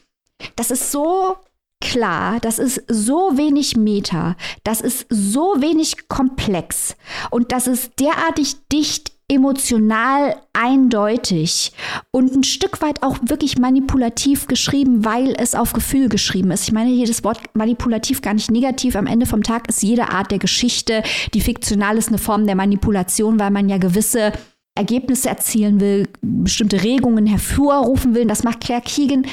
das 0.56 0.70
ist 0.70 0.92
so 0.92 1.36
klar, 1.80 2.40
das 2.40 2.58
ist 2.58 2.82
so 2.88 3.36
wenig 3.36 3.76
Meta, 3.76 4.36
das 4.64 4.80
ist 4.80 5.06
so 5.10 5.56
wenig 5.58 6.08
komplex 6.08 6.96
und 7.30 7.52
das 7.52 7.66
ist 7.66 8.00
derartig 8.00 8.56
dicht 8.72 9.13
emotional 9.28 10.36
eindeutig 10.52 11.72
und 12.10 12.34
ein 12.34 12.44
Stück 12.44 12.82
weit 12.82 13.02
auch 13.02 13.18
wirklich 13.22 13.58
manipulativ 13.58 14.46
geschrieben, 14.46 15.04
weil 15.04 15.34
es 15.38 15.54
auf 15.54 15.72
Gefühl 15.72 16.08
geschrieben 16.08 16.50
ist. 16.50 16.64
Ich 16.64 16.72
meine 16.72 16.90
hier 16.90 17.06
das 17.06 17.24
Wort 17.24 17.40
manipulativ 17.54 18.20
gar 18.20 18.34
nicht 18.34 18.50
negativ. 18.50 18.96
Am 18.96 19.06
Ende 19.06 19.26
vom 19.26 19.42
Tag 19.42 19.68
ist 19.68 19.82
jede 19.82 20.10
Art 20.10 20.30
der 20.30 20.38
Geschichte, 20.38 21.02
die 21.32 21.40
fiktional 21.40 21.96
ist, 21.96 22.08
eine 22.08 22.18
Form 22.18 22.46
der 22.46 22.54
Manipulation, 22.54 23.38
weil 23.38 23.50
man 23.50 23.68
ja 23.68 23.78
gewisse 23.78 24.32
Ergebnisse 24.76 25.28
erzielen 25.28 25.80
will, 25.80 26.08
bestimmte 26.20 26.82
Regungen 26.82 27.26
hervorrufen 27.26 28.14
will. 28.14 28.26
Das 28.26 28.42
macht 28.42 28.60
Claire 28.60 28.82
Keegan 28.82 29.24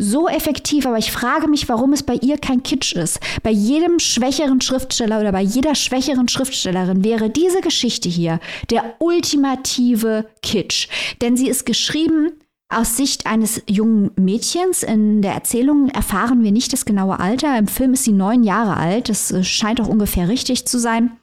so 0.00 0.28
effektiv, 0.28 0.86
aber 0.86 0.98
ich 0.98 1.12
frage 1.12 1.46
mich, 1.46 1.68
warum 1.68 1.92
es 1.92 2.02
bei 2.02 2.14
ihr 2.14 2.38
kein 2.38 2.62
Kitsch 2.62 2.94
ist. 2.94 3.20
Bei 3.42 3.50
jedem 3.50 3.98
schwächeren 3.98 4.60
Schriftsteller 4.60 5.20
oder 5.20 5.32
bei 5.32 5.42
jeder 5.42 5.74
schwächeren 5.74 6.28
Schriftstellerin 6.28 7.04
wäre 7.04 7.30
diese 7.30 7.60
Geschichte 7.60 8.08
hier 8.08 8.40
der 8.70 8.94
ultimative 8.98 10.26
Kitsch. 10.42 10.88
Denn 11.20 11.36
sie 11.36 11.48
ist 11.48 11.66
geschrieben 11.66 12.32
aus 12.70 12.96
Sicht 12.96 13.26
eines 13.26 13.62
jungen 13.68 14.12
Mädchens. 14.16 14.82
In 14.82 15.22
der 15.22 15.32
Erzählung 15.32 15.88
erfahren 15.88 16.42
wir 16.42 16.52
nicht 16.52 16.72
das 16.72 16.84
genaue 16.84 17.20
Alter. 17.20 17.58
Im 17.58 17.66
Film 17.66 17.92
ist 17.92 18.04
sie 18.04 18.12
neun 18.12 18.42
Jahre 18.42 18.76
alt. 18.76 19.08
Das 19.08 19.34
scheint 19.46 19.80
auch 19.80 19.88
ungefähr 19.88 20.28
richtig 20.28 20.66
zu 20.66 20.78
sein. 20.78 21.19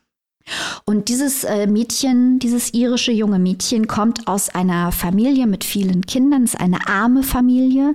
Und 0.85 1.09
dieses 1.09 1.43
äh, 1.43 1.67
Mädchen, 1.67 2.39
dieses 2.39 2.73
irische 2.73 3.11
junge 3.11 3.39
Mädchen 3.39 3.87
kommt 3.87 4.27
aus 4.27 4.49
einer 4.49 4.91
Familie 4.91 5.47
mit 5.47 5.63
vielen 5.63 6.05
Kindern, 6.05 6.43
es 6.43 6.53
ist 6.53 6.59
eine 6.59 6.87
arme 6.87 7.23
Familie, 7.23 7.93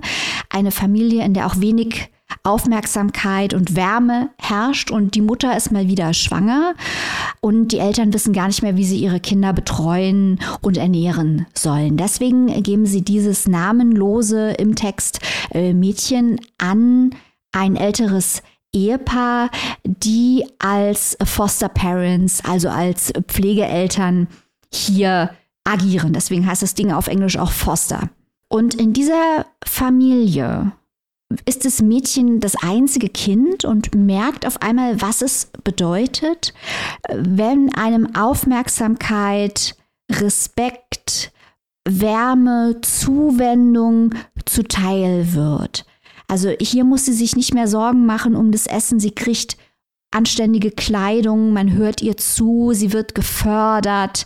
eine 0.49 0.71
Familie, 0.71 1.23
in 1.25 1.33
der 1.33 1.47
auch 1.47 1.59
wenig 1.59 2.09
Aufmerksamkeit 2.43 3.53
und 3.53 3.75
Wärme 3.75 4.29
herrscht. 4.37 4.91
Und 4.91 5.15
die 5.15 5.21
Mutter 5.21 5.55
ist 5.55 5.71
mal 5.71 5.87
wieder 5.87 6.13
schwanger. 6.13 6.73
Und 7.41 7.71
die 7.71 7.79
Eltern 7.79 8.13
wissen 8.13 8.33
gar 8.33 8.47
nicht 8.47 8.63
mehr, 8.63 8.75
wie 8.75 8.85
sie 8.85 8.97
ihre 8.97 9.19
Kinder 9.19 9.53
betreuen 9.53 10.39
und 10.61 10.77
ernähren 10.77 11.45
sollen. 11.53 11.97
Deswegen 11.97 12.47
geben 12.63 12.85
sie 12.85 13.01
dieses 13.01 13.47
namenlose 13.47 14.51
im 14.51 14.75
Text 14.75 15.19
äh, 15.51 15.73
Mädchen 15.73 16.39
an 16.57 17.11
ein 17.51 17.75
älteres 17.75 18.41
Ehepaar, 18.73 19.49
die 19.83 20.45
als 20.59 21.17
Foster 21.23 21.69
Parents, 21.69 22.43
also 22.43 22.69
als 22.69 23.13
Pflegeeltern 23.27 24.27
hier 24.73 25.31
agieren. 25.63 26.13
Deswegen 26.13 26.45
heißt 26.45 26.61
das 26.61 26.75
Ding 26.75 26.91
auf 26.91 27.07
Englisch 27.07 27.37
auch 27.37 27.51
Foster. 27.51 28.09
Und 28.49 28.75
in 28.75 28.93
dieser 28.93 29.45
Familie 29.65 30.73
ist 31.45 31.65
das 31.65 31.81
Mädchen 31.81 32.39
das 32.39 32.55
einzige 32.55 33.09
Kind 33.09 33.65
und 33.65 33.95
merkt 33.95 34.45
auf 34.45 34.61
einmal, 34.61 35.01
was 35.01 35.21
es 35.21 35.49
bedeutet, 35.63 36.53
wenn 37.11 37.73
einem 37.73 38.15
Aufmerksamkeit, 38.15 39.75
Respekt 40.11 41.31
Wärme, 41.85 42.79
Zuwendung 42.81 44.15
zuteil 44.45 45.33
wird. 45.33 45.85
Also 46.27 46.51
hier 46.59 46.83
muss 46.83 47.05
sie 47.05 47.13
sich 47.13 47.35
nicht 47.35 47.53
mehr 47.53 47.67
Sorgen 47.67 48.05
machen 48.05 48.35
um 48.35 48.51
das 48.51 48.67
Essen. 48.67 48.99
Sie 48.99 49.11
kriegt 49.11 49.57
anständige 50.13 50.71
Kleidung, 50.71 51.51
man 51.53 51.73
hört 51.73 52.01
ihr 52.01 52.17
zu, 52.17 52.71
sie 52.73 52.93
wird 52.93 53.15
gefördert, 53.15 54.25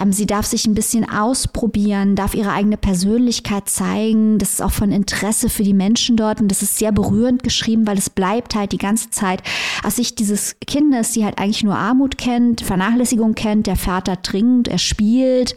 ähm, 0.00 0.12
sie 0.12 0.26
darf 0.26 0.46
sich 0.46 0.66
ein 0.66 0.74
bisschen 0.74 1.08
ausprobieren, 1.08 2.16
darf 2.16 2.34
ihre 2.34 2.52
eigene 2.52 2.76
Persönlichkeit 2.76 3.68
zeigen. 3.68 4.38
Das 4.38 4.52
ist 4.52 4.62
auch 4.62 4.72
von 4.72 4.92
Interesse 4.92 5.48
für 5.48 5.62
die 5.62 5.74
Menschen 5.74 6.16
dort 6.16 6.40
und 6.40 6.48
das 6.48 6.62
ist 6.62 6.76
sehr 6.76 6.92
berührend 6.92 7.42
geschrieben, 7.42 7.86
weil 7.86 7.98
es 7.98 8.10
bleibt 8.10 8.54
halt 8.54 8.72
die 8.72 8.78
ganze 8.78 9.10
Zeit 9.10 9.42
aus 9.82 9.96
Sicht 9.96 10.18
dieses 10.18 10.56
Kindes, 10.66 11.12
die 11.12 11.24
halt 11.24 11.38
eigentlich 11.38 11.64
nur 11.64 11.76
Armut 11.76 12.18
kennt, 12.18 12.60
Vernachlässigung 12.60 13.34
kennt, 13.34 13.66
der 13.66 13.76
Vater 13.76 14.20
trinkt, 14.22 14.68
er 14.68 14.78
spielt, 14.78 15.56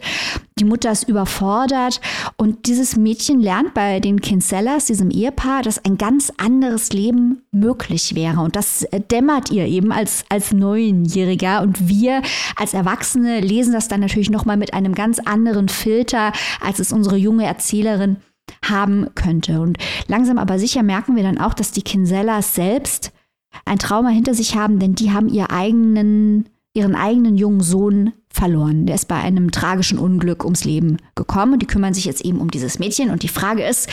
die 0.58 0.64
Mutter 0.64 0.90
ist 0.90 1.06
überfordert 1.06 2.00
und 2.38 2.66
dieses 2.66 2.96
Mädchen 2.96 3.40
lernt 3.40 3.74
bei 3.74 4.00
den 4.00 4.22
Kinsellas, 4.22 4.86
diesem 4.86 5.10
Ehepaar, 5.10 5.62
dass 5.62 5.84
ein 5.84 5.98
ganz 5.98 6.32
anderes 6.38 6.92
Leben 6.94 7.42
möglich 7.52 8.14
wäre 8.14 8.40
und 8.40 8.56
das 8.56 8.86
dämmert 9.10 9.50
ihr 9.50 9.66
eben 9.66 9.92
als, 9.92 10.24
als 10.30 10.52
Neunjähriger. 10.52 11.60
Und 11.62 11.88
wir 11.88 12.22
als 12.56 12.72
Erwachsene 12.72 13.40
lesen 13.40 13.74
das 13.74 13.88
dann 13.88 14.00
natürlich 14.00 14.30
nochmal 14.30 14.56
mit 14.56 14.72
einem 14.72 14.94
ganz 14.94 15.18
anderen 15.18 15.68
Filter, 15.68 16.32
als 16.60 16.78
es 16.78 16.92
unsere 16.92 17.16
junge 17.16 17.44
Erzählerin 17.44 18.16
haben 18.64 19.08
könnte. 19.14 19.60
Und 19.60 19.78
langsam 20.06 20.38
aber 20.38 20.58
sicher 20.58 20.82
merken 20.82 21.16
wir 21.16 21.22
dann 21.22 21.38
auch, 21.38 21.52
dass 21.52 21.72
die 21.72 21.82
Kinsellas 21.82 22.54
selbst 22.54 23.12
ein 23.64 23.78
Trauma 23.78 24.08
hinter 24.08 24.34
sich 24.34 24.56
haben, 24.56 24.78
denn 24.78 24.94
die 24.94 25.12
haben 25.12 25.28
ihr 25.28 25.50
eigenen, 25.50 26.48
ihren 26.76 26.94
eigenen 26.94 27.36
jungen 27.36 27.62
Sohn 27.62 28.12
verloren. 28.28 28.86
Der 28.86 28.94
ist 28.94 29.08
bei 29.08 29.16
einem 29.16 29.50
tragischen 29.50 29.98
Unglück 29.98 30.44
ums 30.44 30.64
Leben 30.64 30.98
gekommen 31.14 31.54
und 31.54 31.62
die 31.62 31.66
kümmern 31.66 31.94
sich 31.94 32.04
jetzt 32.04 32.24
eben 32.24 32.40
um 32.40 32.50
dieses 32.50 32.78
Mädchen. 32.78 33.10
Und 33.10 33.22
die 33.22 33.28
Frage 33.28 33.64
ist, 33.64 33.88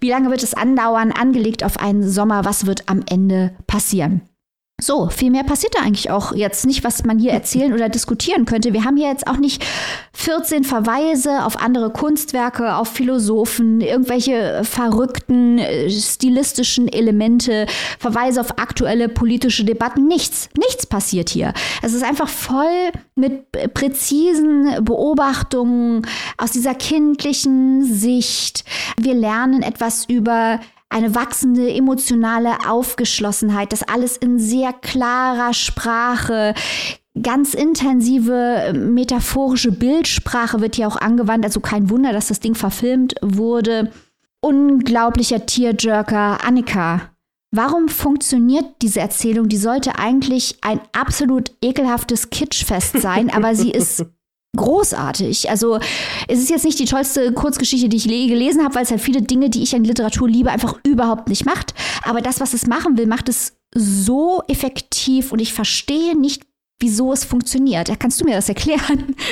wie 0.00 0.10
lange 0.10 0.30
wird 0.30 0.42
es 0.42 0.54
andauern, 0.54 1.12
angelegt 1.12 1.64
auf 1.64 1.78
einen 1.78 2.08
Sommer, 2.08 2.44
was 2.44 2.66
wird 2.66 2.88
am 2.88 3.02
Ende 3.08 3.52
passieren? 3.66 4.22
So, 4.80 5.08
viel 5.08 5.30
mehr 5.30 5.44
passiert 5.44 5.74
da 5.74 5.82
eigentlich 5.82 6.10
auch 6.10 6.34
jetzt 6.34 6.66
nicht, 6.66 6.84
was 6.84 7.04
man 7.04 7.18
hier 7.18 7.32
erzählen 7.32 7.72
oder 7.72 7.88
diskutieren 7.88 8.46
könnte. 8.46 8.72
Wir 8.72 8.84
haben 8.84 8.96
hier 8.96 9.08
jetzt 9.08 9.26
auch 9.26 9.36
nicht 9.36 9.64
14 10.14 10.64
Verweise 10.64 11.44
auf 11.44 11.60
andere 11.62 11.90
Kunstwerke, 11.90 12.74
auf 12.74 12.88
Philosophen, 12.88 13.80
irgendwelche 13.80 14.62
verrückten 14.64 15.58
äh, 15.58 15.90
stilistischen 15.90 16.88
Elemente, 16.88 17.66
Verweise 17.98 18.40
auf 18.40 18.58
aktuelle 18.58 19.08
politische 19.08 19.64
Debatten. 19.64 20.06
Nichts, 20.06 20.48
nichts 20.56 20.86
passiert 20.86 21.28
hier. 21.28 21.52
Es 21.82 21.92
ist 21.92 22.02
einfach 22.02 22.28
voll 22.28 22.90
mit 23.14 23.52
präzisen 23.74 24.84
Beobachtungen 24.84 26.06
aus 26.38 26.52
dieser 26.52 26.74
kindlichen 26.74 27.84
Sicht. 27.84 28.64
Wir 28.98 29.14
lernen 29.14 29.62
etwas 29.62 30.06
über 30.06 30.60
eine 30.90 31.14
wachsende 31.14 31.72
emotionale 31.72 32.68
Aufgeschlossenheit, 32.68 33.72
das 33.72 33.82
alles 33.82 34.16
in 34.16 34.38
sehr 34.38 34.72
klarer 34.72 35.54
Sprache, 35.54 36.54
ganz 37.22 37.54
intensive 37.54 38.72
metaphorische 38.74 39.72
Bildsprache 39.72 40.60
wird 40.60 40.76
hier 40.76 40.88
auch 40.88 40.96
angewandt, 40.96 41.44
also 41.44 41.60
kein 41.60 41.90
Wunder, 41.90 42.12
dass 42.12 42.28
das 42.28 42.40
Ding 42.40 42.54
verfilmt 42.54 43.14
wurde. 43.22 43.90
Unglaublicher 44.40 45.46
Tearjerker, 45.46 46.44
Annika. 46.44 47.10
Warum 47.52 47.88
funktioniert 47.88 48.64
diese 48.80 49.00
Erzählung? 49.00 49.48
Die 49.48 49.56
sollte 49.56 49.98
eigentlich 49.98 50.58
ein 50.62 50.80
absolut 50.92 51.50
ekelhaftes 51.62 52.30
Kitschfest 52.30 53.00
sein, 53.00 53.28
aber 53.30 53.54
sie 53.54 53.70
ist 53.70 54.06
großartig. 54.56 55.48
Also 55.50 55.78
es 56.28 56.38
ist 56.38 56.50
jetzt 56.50 56.64
nicht 56.64 56.78
die 56.78 56.84
tollste 56.84 57.32
Kurzgeschichte, 57.32 57.88
die 57.88 57.96
ich 57.96 58.06
gelesen 58.06 58.62
habe, 58.64 58.74
weil 58.74 58.82
es 58.82 58.90
halt 58.90 59.00
viele 59.00 59.22
Dinge, 59.22 59.50
die 59.50 59.62
ich 59.62 59.74
an 59.74 59.84
Literatur 59.84 60.28
liebe, 60.28 60.50
einfach 60.50 60.78
überhaupt 60.84 61.28
nicht 61.28 61.44
macht. 61.44 61.74
Aber 62.02 62.20
das, 62.20 62.40
was 62.40 62.54
es 62.54 62.66
machen 62.66 62.98
will, 62.98 63.06
macht 63.06 63.28
es 63.28 63.56
so 63.74 64.42
effektiv 64.48 65.32
und 65.32 65.40
ich 65.40 65.52
verstehe 65.52 66.18
nicht, 66.18 66.42
wieso 66.80 67.12
es 67.12 67.24
funktioniert. 67.24 67.90
Kannst 67.98 68.20
du 68.20 68.24
mir 68.24 68.34
das 68.34 68.48
erklären? 68.48 69.14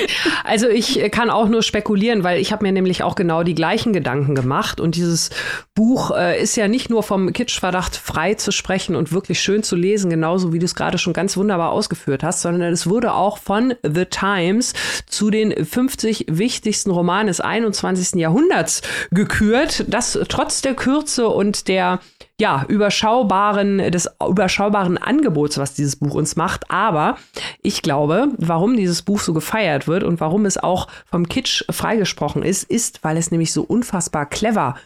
Also 0.45 0.69
ich 0.69 1.11
kann 1.11 1.31
auch 1.31 1.49
nur 1.49 1.63
spekulieren, 1.63 2.25
weil 2.25 2.41
ich 2.41 2.53
habe 2.53 2.65
mir 2.65 2.73
nämlich 2.73 3.03
auch 3.03 3.15
genau 3.15 3.43
die 3.43 3.55
gleichen 3.55 3.93
Gedanken 3.93 4.35
gemacht. 4.35 4.81
Und 4.81 4.95
dieses 4.95 5.31
Buch 5.75 6.11
äh, 6.11 6.41
ist 6.41 6.57
ja 6.57 6.69
nicht 6.69 6.89
nur 6.91 7.03
vom 7.03 7.33
Kitschverdacht 7.33 7.97
frei 7.97 8.35
zu 8.35 8.51
sprechen 8.51 8.97
und 8.97 9.13
wirklich 9.13 9.41
schön 9.41 9.63
zu 9.63 9.77
lesen, 9.77 10.11
genauso 10.11 10.53
wie 10.53 10.59
du 10.59 10.65
es 10.65 10.75
gerade 10.75 10.97
schon 10.99 11.13
ganz 11.13 11.37
wunderbar 11.37 11.73
ausgeführt 11.73 12.23
hast, 12.23 12.43
sondern 12.43 12.73
es 12.73 12.89
wurde 12.89 13.13
auch 13.13 13.39
von 13.39 13.75
The 13.83 14.07
Times 14.07 14.73
zu 15.07 15.31
den 15.31 15.65
50 15.65 16.27
wichtigsten 16.29 16.91
Romanen 16.91 17.29
des 17.29 17.41
21. 17.41 18.15
Jahrhunderts 18.15 18.83
gekürt. 19.11 19.85
Das 19.89 20.19
trotz 20.29 20.63
der 20.63 20.75
Kürze 20.75 21.29
und 21.29 21.69
der 21.69 22.01
ja, 22.41 22.65
überschaubaren, 22.69 23.79
des 23.91 24.09
überschaubaren 24.27 24.97
Angebots, 24.97 25.59
was 25.59 25.75
dieses 25.75 25.97
Buch 25.97 26.15
uns 26.15 26.37
macht. 26.37 26.71
Aber 26.71 27.17
ich 27.63 27.83
glaube, 27.83 28.29
warum 28.39 28.77
dieses 28.77 29.03
Buch 29.03 29.21
so 29.21 29.33
gefeiert 29.33 29.89
wird 29.89 30.05
und 30.05 30.21
warum 30.21 30.47
es 30.47 30.57
auch 30.57 30.87
vom 31.05 31.29
Kitsch 31.29 31.65
freigesprochen 31.71 32.43
ist, 32.43 32.65
ist, 32.65 33.03
weil 33.03 33.17
es 33.17 33.31
nämlich 33.31 33.53
so 33.53 33.63
unfassbar 33.63 34.27
clever 34.27 34.77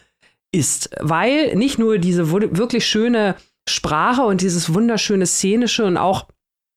ist. 0.51 0.89
Weil 0.99 1.55
nicht 1.55 1.77
nur 1.77 1.99
diese 1.99 2.31
wirklich 2.31 2.87
schöne 2.87 3.35
Sprache 3.69 4.23
und 4.23 4.41
dieses 4.41 4.73
wunderschöne 4.73 5.25
Szenische 5.25 5.85
und 5.85 5.97
auch 5.97 6.27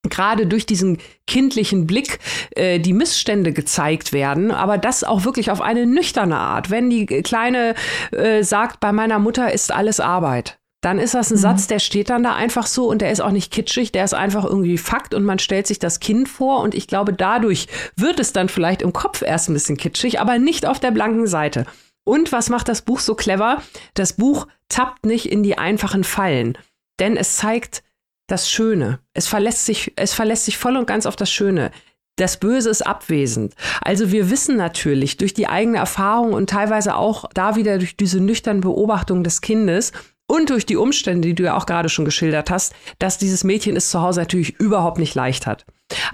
gerade 0.09 0.47
durch 0.47 0.67
diesen 0.67 0.99
kindlichen 1.27 1.87
Blick 1.87 2.21
äh, 2.55 2.79
die 2.79 2.93
Missstände 2.93 3.53
gezeigt 3.53 4.13
werden, 4.13 4.51
aber 4.51 4.79
das 4.79 5.05
auch 5.05 5.25
wirklich 5.25 5.51
auf 5.51 5.61
eine 5.61 5.87
nüchterne 5.87 6.37
Art. 6.37 6.71
Wenn 6.71 6.91
die 6.91 7.07
Kleine 7.07 7.75
äh, 8.13 8.43
sagt, 8.43 8.79
bei 8.79 8.93
meiner 8.93 9.19
Mutter 9.19 9.53
ist 9.53 9.73
alles 9.73 9.99
Arbeit, 9.99 10.59
dann 10.87 11.01
ist 11.01 11.15
das 11.15 11.33
ein 11.33 11.35
mhm. 11.35 11.41
Satz, 11.41 11.67
der 11.67 11.81
steht 11.81 12.11
dann 12.11 12.23
da 12.23 12.37
einfach 12.37 12.65
so 12.69 12.89
und 12.89 13.03
der 13.03 13.11
ist 13.11 13.19
auch 13.19 13.33
nicht 13.33 13.53
kitschig, 13.53 13.91
der 13.91 14.05
ist 14.05 14.15
einfach 14.15 14.45
irgendwie 14.45 14.79
Fakt 14.79 15.15
und 15.15 15.25
man 15.25 15.41
stellt 15.41 15.67
sich 15.67 15.81
das 15.81 15.99
Kind 15.99 16.29
vor 16.29 16.61
und 16.61 16.77
ich 16.77 16.87
glaube, 16.87 17.13
dadurch 17.13 17.67
wird 17.97 18.21
es 18.21 18.33
dann 18.33 18.49
vielleicht 18.49 18.83
im 18.83 18.93
Kopf 18.93 19.21
erst 19.21 19.49
ein 19.49 19.55
bisschen 19.55 19.77
kitschig, 19.77 20.21
aber 20.21 20.39
nicht 20.39 20.65
auf 20.65 20.79
der 20.79 20.93
blanken 20.93 21.27
Seite. 21.27 21.67
Und 22.05 22.31
was 22.31 22.51
macht 22.51 22.69
das 22.69 22.83
Buch 22.83 23.01
so 23.01 23.17
clever? 23.17 23.63
Das 23.95 24.13
Buch 24.13 24.47
tappt 24.69 25.07
nicht 25.07 25.27
in 25.27 25.43
die 25.43 25.59
einfachen 25.59 26.05
Fallen, 26.05 26.57
denn 27.01 27.17
es 27.17 27.37
zeigt 27.37 27.83
das 28.29 28.49
Schöne. 28.49 29.01
Es 29.13 29.27
verlässt 29.27 29.67
sich, 29.67 29.93
es 29.97 30.15
verlässt 30.15 30.45
sich 30.45 30.57
voll 30.57 30.77
und 30.77 30.87
ganz 30.87 31.05
auf 31.05 31.17
das 31.17 31.33
Schöne. 31.33 31.73
Das 32.15 32.39
Böse 32.39 32.71
ist 32.71 32.87
abwesend. 32.87 33.55
Also 33.83 34.13
wir 34.13 34.31
wissen 34.31 34.57
natürlich 34.57 35.17
durch 35.17 35.35
die 35.35 35.49
eigene 35.49 35.79
Erfahrung 35.79 36.33
und 36.33 36.49
teilweise 36.49 36.95
auch 36.95 37.25
da 37.35 37.57
wieder 37.57 37.79
durch 37.79 37.97
diese 37.97 38.21
nüchterne 38.21 38.61
Beobachtung 38.61 39.25
des 39.25 39.41
Kindes, 39.41 39.91
und 40.27 40.51
durch 40.51 40.67
die 40.67 40.77
Umstände, 40.77 41.29
die 41.29 41.35
du 41.35 41.45
ja 41.45 41.57
auch 41.57 41.67
gerade 41.67 41.89
schon 41.89 42.05
geschildert 42.05 42.51
hast, 42.51 42.75
dass 42.99 43.19
dieses 43.19 43.45
Mädchen 43.45 43.77
es 43.77 43.91
zu 43.91 44.03
Hause 44.03 44.21
natürlich 44.21 44.59
überhaupt 44.59 44.99
nicht 44.99 45.15
leicht 45.15 45.47
hat. 45.47 45.65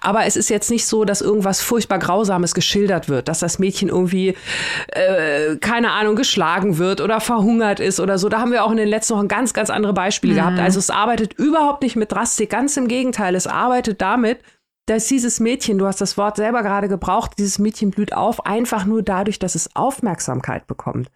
Aber 0.02 0.26
es 0.26 0.36
ist 0.36 0.50
jetzt 0.50 0.70
nicht 0.70 0.86
so, 0.86 1.06
dass 1.06 1.22
irgendwas 1.22 1.62
furchtbar 1.62 1.98
Grausames 1.98 2.52
geschildert 2.52 3.08
wird, 3.08 3.28
dass 3.28 3.38
das 3.38 3.58
Mädchen 3.58 3.88
irgendwie, 3.88 4.36
äh, 4.88 5.56
keine 5.56 5.92
Ahnung, 5.92 6.14
geschlagen 6.14 6.76
wird 6.76 7.00
oder 7.00 7.20
verhungert 7.20 7.80
ist 7.80 7.98
oder 7.98 8.18
so. 8.18 8.28
Da 8.28 8.40
haben 8.40 8.52
wir 8.52 8.64
auch 8.64 8.70
in 8.70 8.76
den 8.76 8.88
letzten 8.88 9.14
Wochen 9.14 9.28
ganz, 9.28 9.54
ganz 9.54 9.70
andere 9.70 9.94
Beispiele 9.94 10.34
mhm. 10.34 10.36
gehabt. 10.36 10.58
Also 10.58 10.78
es 10.78 10.90
arbeitet 10.90 11.32
überhaupt 11.34 11.82
nicht 11.82 11.96
mit 11.96 12.12
Drastik, 12.12 12.50
ganz 12.50 12.76
im 12.76 12.86
Gegenteil. 12.86 13.34
Es 13.34 13.46
arbeitet 13.46 14.02
damit, 14.02 14.40
dass 14.86 15.06
dieses 15.06 15.38
Mädchen, 15.38 15.78
du 15.78 15.86
hast 15.86 16.00
das 16.00 16.18
Wort 16.18 16.36
selber 16.36 16.62
gerade 16.62 16.88
gebraucht, 16.88 17.32
dieses 17.38 17.58
Mädchen 17.58 17.90
blüht 17.90 18.12
auf, 18.12 18.46
einfach 18.46 18.84
nur 18.84 19.02
dadurch, 19.02 19.38
dass 19.38 19.54
es 19.54 19.74
Aufmerksamkeit 19.76 20.66
bekommt. 20.66 21.08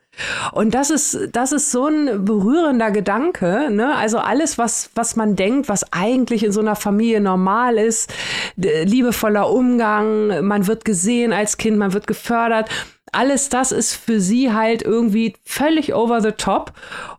Und 0.52 0.72
das 0.74 0.90
ist, 0.90 1.28
das 1.32 1.52
ist 1.52 1.72
so 1.72 1.86
ein 1.86 2.24
berührender 2.24 2.90
Gedanke, 2.90 3.68
ne? 3.70 3.94
Also 3.96 4.18
alles, 4.18 4.56
was, 4.56 4.90
was 4.94 5.16
man 5.16 5.36
denkt, 5.36 5.68
was 5.68 5.92
eigentlich 5.92 6.44
in 6.44 6.52
so 6.52 6.60
einer 6.60 6.76
Familie 6.76 7.20
normal 7.20 7.76
ist, 7.76 8.12
liebevoller 8.56 9.50
Umgang, 9.50 10.46
man 10.46 10.66
wird 10.66 10.84
gesehen 10.84 11.32
als 11.32 11.58
Kind, 11.58 11.76
man 11.76 11.92
wird 11.92 12.06
gefördert 12.06 12.70
alles 13.12 13.48
das 13.48 13.72
ist 13.72 13.94
für 13.94 14.20
sie 14.20 14.52
halt 14.52 14.82
irgendwie 14.82 15.34
völlig 15.44 15.94
over 15.94 16.20
the 16.20 16.32
top. 16.32 16.72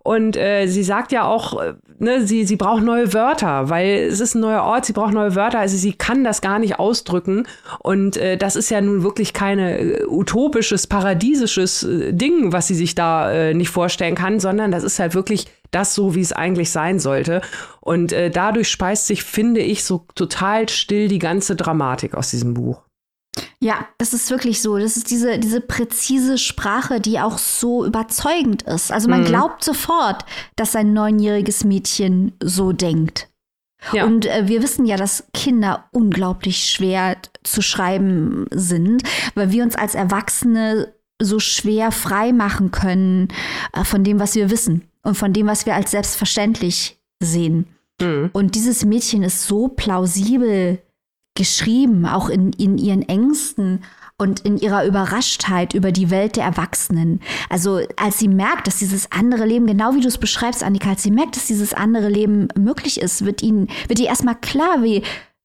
Und 0.03 0.37
äh, 0.37 0.67
sie 0.67 0.83
sagt 0.83 1.11
ja 1.11 1.25
auch, 1.25 1.59
äh, 1.61 1.73
ne, 1.99 2.25
sie, 2.25 2.45
sie 2.45 2.55
braucht 2.55 2.83
neue 2.83 3.13
Wörter, 3.13 3.69
weil 3.69 4.07
es 4.09 4.19
ist 4.19 4.35
ein 4.35 4.41
neuer 4.41 4.63
Ort, 4.63 4.85
sie 4.85 4.93
braucht 4.93 5.13
neue 5.13 5.35
Wörter, 5.35 5.59
also 5.59 5.77
sie 5.77 5.93
kann 5.93 6.23
das 6.23 6.41
gar 6.41 6.59
nicht 6.59 6.79
ausdrücken. 6.79 7.47
Und 7.79 8.17
äh, 8.17 8.37
das 8.37 8.55
ist 8.55 8.69
ja 8.69 8.81
nun 8.81 9.03
wirklich 9.03 9.33
kein 9.33 9.59
äh, 9.59 10.01
utopisches, 10.07 10.87
paradiesisches 10.87 11.83
äh, 11.83 12.13
Ding, 12.13 12.51
was 12.53 12.67
sie 12.67 12.75
sich 12.75 12.95
da 12.95 13.31
äh, 13.31 13.53
nicht 13.53 13.69
vorstellen 13.69 14.15
kann, 14.15 14.39
sondern 14.39 14.71
das 14.71 14.83
ist 14.83 14.99
halt 14.99 15.15
wirklich 15.15 15.47
das 15.71 15.93
so, 15.93 16.15
wie 16.15 16.21
es 16.21 16.33
eigentlich 16.33 16.71
sein 16.71 16.99
sollte. 16.99 17.41
Und 17.81 18.13
äh, 18.13 18.29
dadurch 18.29 18.69
speist 18.69 19.07
sich, 19.07 19.23
finde 19.23 19.61
ich, 19.61 19.83
so 19.83 20.05
total 20.15 20.69
still 20.69 21.07
die 21.07 21.19
ganze 21.19 21.55
Dramatik 21.55 22.15
aus 22.15 22.31
diesem 22.31 22.53
Buch. 22.53 22.86
Ja, 23.59 23.87
das 23.97 24.13
ist 24.13 24.29
wirklich 24.29 24.61
so. 24.61 24.77
Das 24.77 24.97
ist 24.97 25.09
diese, 25.09 25.39
diese 25.39 25.61
präzise 25.61 26.37
Sprache, 26.37 26.99
die 26.99 27.19
auch 27.19 27.37
so 27.37 27.85
überzeugend 27.85 28.63
ist. 28.63 28.91
Also 28.91 29.09
man 29.09 29.21
mhm. 29.21 29.25
glaubt 29.25 29.63
sofort, 29.63 30.25
dass 30.55 30.75
ein 30.75 30.93
neunjähriges 30.93 31.63
Mädchen 31.63 32.33
so 32.41 32.71
denkt. 32.71 33.29
Ja. 33.93 34.05
Und 34.05 34.25
äh, 34.25 34.47
wir 34.47 34.63
wissen 34.63 34.85
ja, 34.85 34.97
dass 34.97 35.25
Kinder 35.33 35.85
unglaublich 35.91 36.69
schwer 36.69 37.17
zu 37.43 37.61
schreiben 37.61 38.47
sind, 38.51 39.03
weil 39.35 39.51
wir 39.51 39.63
uns 39.63 39.75
als 39.75 39.95
Erwachsene 39.95 40.93
so 41.21 41.39
schwer 41.39 41.91
frei 41.91 42.33
machen 42.33 42.71
können 42.71 43.29
äh, 43.73 43.83
von 43.83 44.03
dem, 44.03 44.19
was 44.19 44.35
wir 44.35 44.49
wissen 44.49 44.83
und 45.03 45.15
von 45.15 45.33
dem, 45.33 45.47
was 45.47 45.65
wir 45.65 45.75
als 45.75 45.91
selbstverständlich 45.91 46.99
sehen. 47.19 47.67
Mhm. 48.01 48.29
Und 48.33 48.55
dieses 48.55 48.85
Mädchen 48.85 49.23
ist 49.23 49.47
so 49.47 49.67
plausibel 49.67 50.79
geschrieben, 51.37 52.05
auch 52.05 52.29
in, 52.29 52.51
in 52.53 52.77
ihren 52.77 53.07
Ängsten 53.07 53.83
und 54.17 54.39
in 54.41 54.57
ihrer 54.57 54.85
Überraschtheit 54.85 55.73
über 55.73 55.91
die 55.91 56.09
Welt 56.09 56.35
der 56.35 56.43
Erwachsenen. 56.43 57.21
Also 57.49 57.81
als 57.95 58.17
sie 58.17 58.27
merkt, 58.27 58.67
dass 58.67 58.77
dieses 58.77 59.11
andere 59.11 59.45
Leben, 59.45 59.67
genau 59.67 59.93
wie 59.93 60.01
du 60.01 60.07
es 60.07 60.17
beschreibst, 60.17 60.63
Annika, 60.63 60.89
als 60.89 61.03
sie 61.03 61.11
merkt, 61.11 61.35
dass 61.35 61.45
dieses 61.45 61.73
andere 61.73 62.09
Leben 62.09 62.47
möglich 62.57 62.99
ist, 62.99 63.23
wird 63.23 63.43
ihnen, 63.43 63.67
wird 63.87 63.99
ihr 63.99 64.07
erstmal 64.07 64.35
klar, 64.35 64.81
wie 64.81 65.03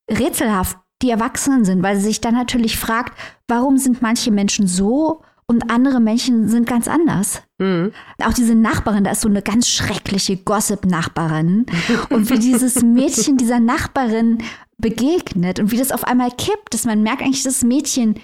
rätselhaft 0.09 0.77
die 1.03 1.11
Erwachsenen 1.11 1.65
sind, 1.65 1.83
weil 1.83 1.97
sie 1.97 2.07
sich 2.07 2.21
dann 2.21 2.33
natürlich 2.33 2.77
fragt, 2.77 3.17
warum 3.47 3.77
sind 3.77 4.01
manche 4.01 4.31
Menschen 4.31 4.67
so 4.67 5.21
und 5.45 5.69
andere 5.69 5.99
Menschen 5.99 6.47
sind 6.47 6.67
ganz 6.67 6.87
anders. 6.87 7.43
Mhm. 7.59 7.91
Auch 8.23 8.33
diese 8.33 8.55
Nachbarin, 8.55 9.03
da 9.03 9.11
ist 9.11 9.21
so 9.21 9.29
eine 9.29 9.41
ganz 9.41 9.67
schreckliche 9.69 10.37
Gossip-Nachbarin. 10.37 11.65
und 12.09 12.29
wie 12.29 12.39
dieses 12.39 12.81
Mädchen 12.81 13.37
dieser 13.37 13.59
Nachbarin 13.59 14.39
begegnet 14.77 15.59
und 15.59 15.71
wie 15.71 15.77
das 15.77 15.91
auf 15.91 16.03
einmal 16.03 16.31
kippt, 16.31 16.73
dass 16.73 16.85
man 16.85 17.03
merkt 17.03 17.21
eigentlich, 17.21 17.43
das 17.43 17.63
Mädchen 17.63 18.15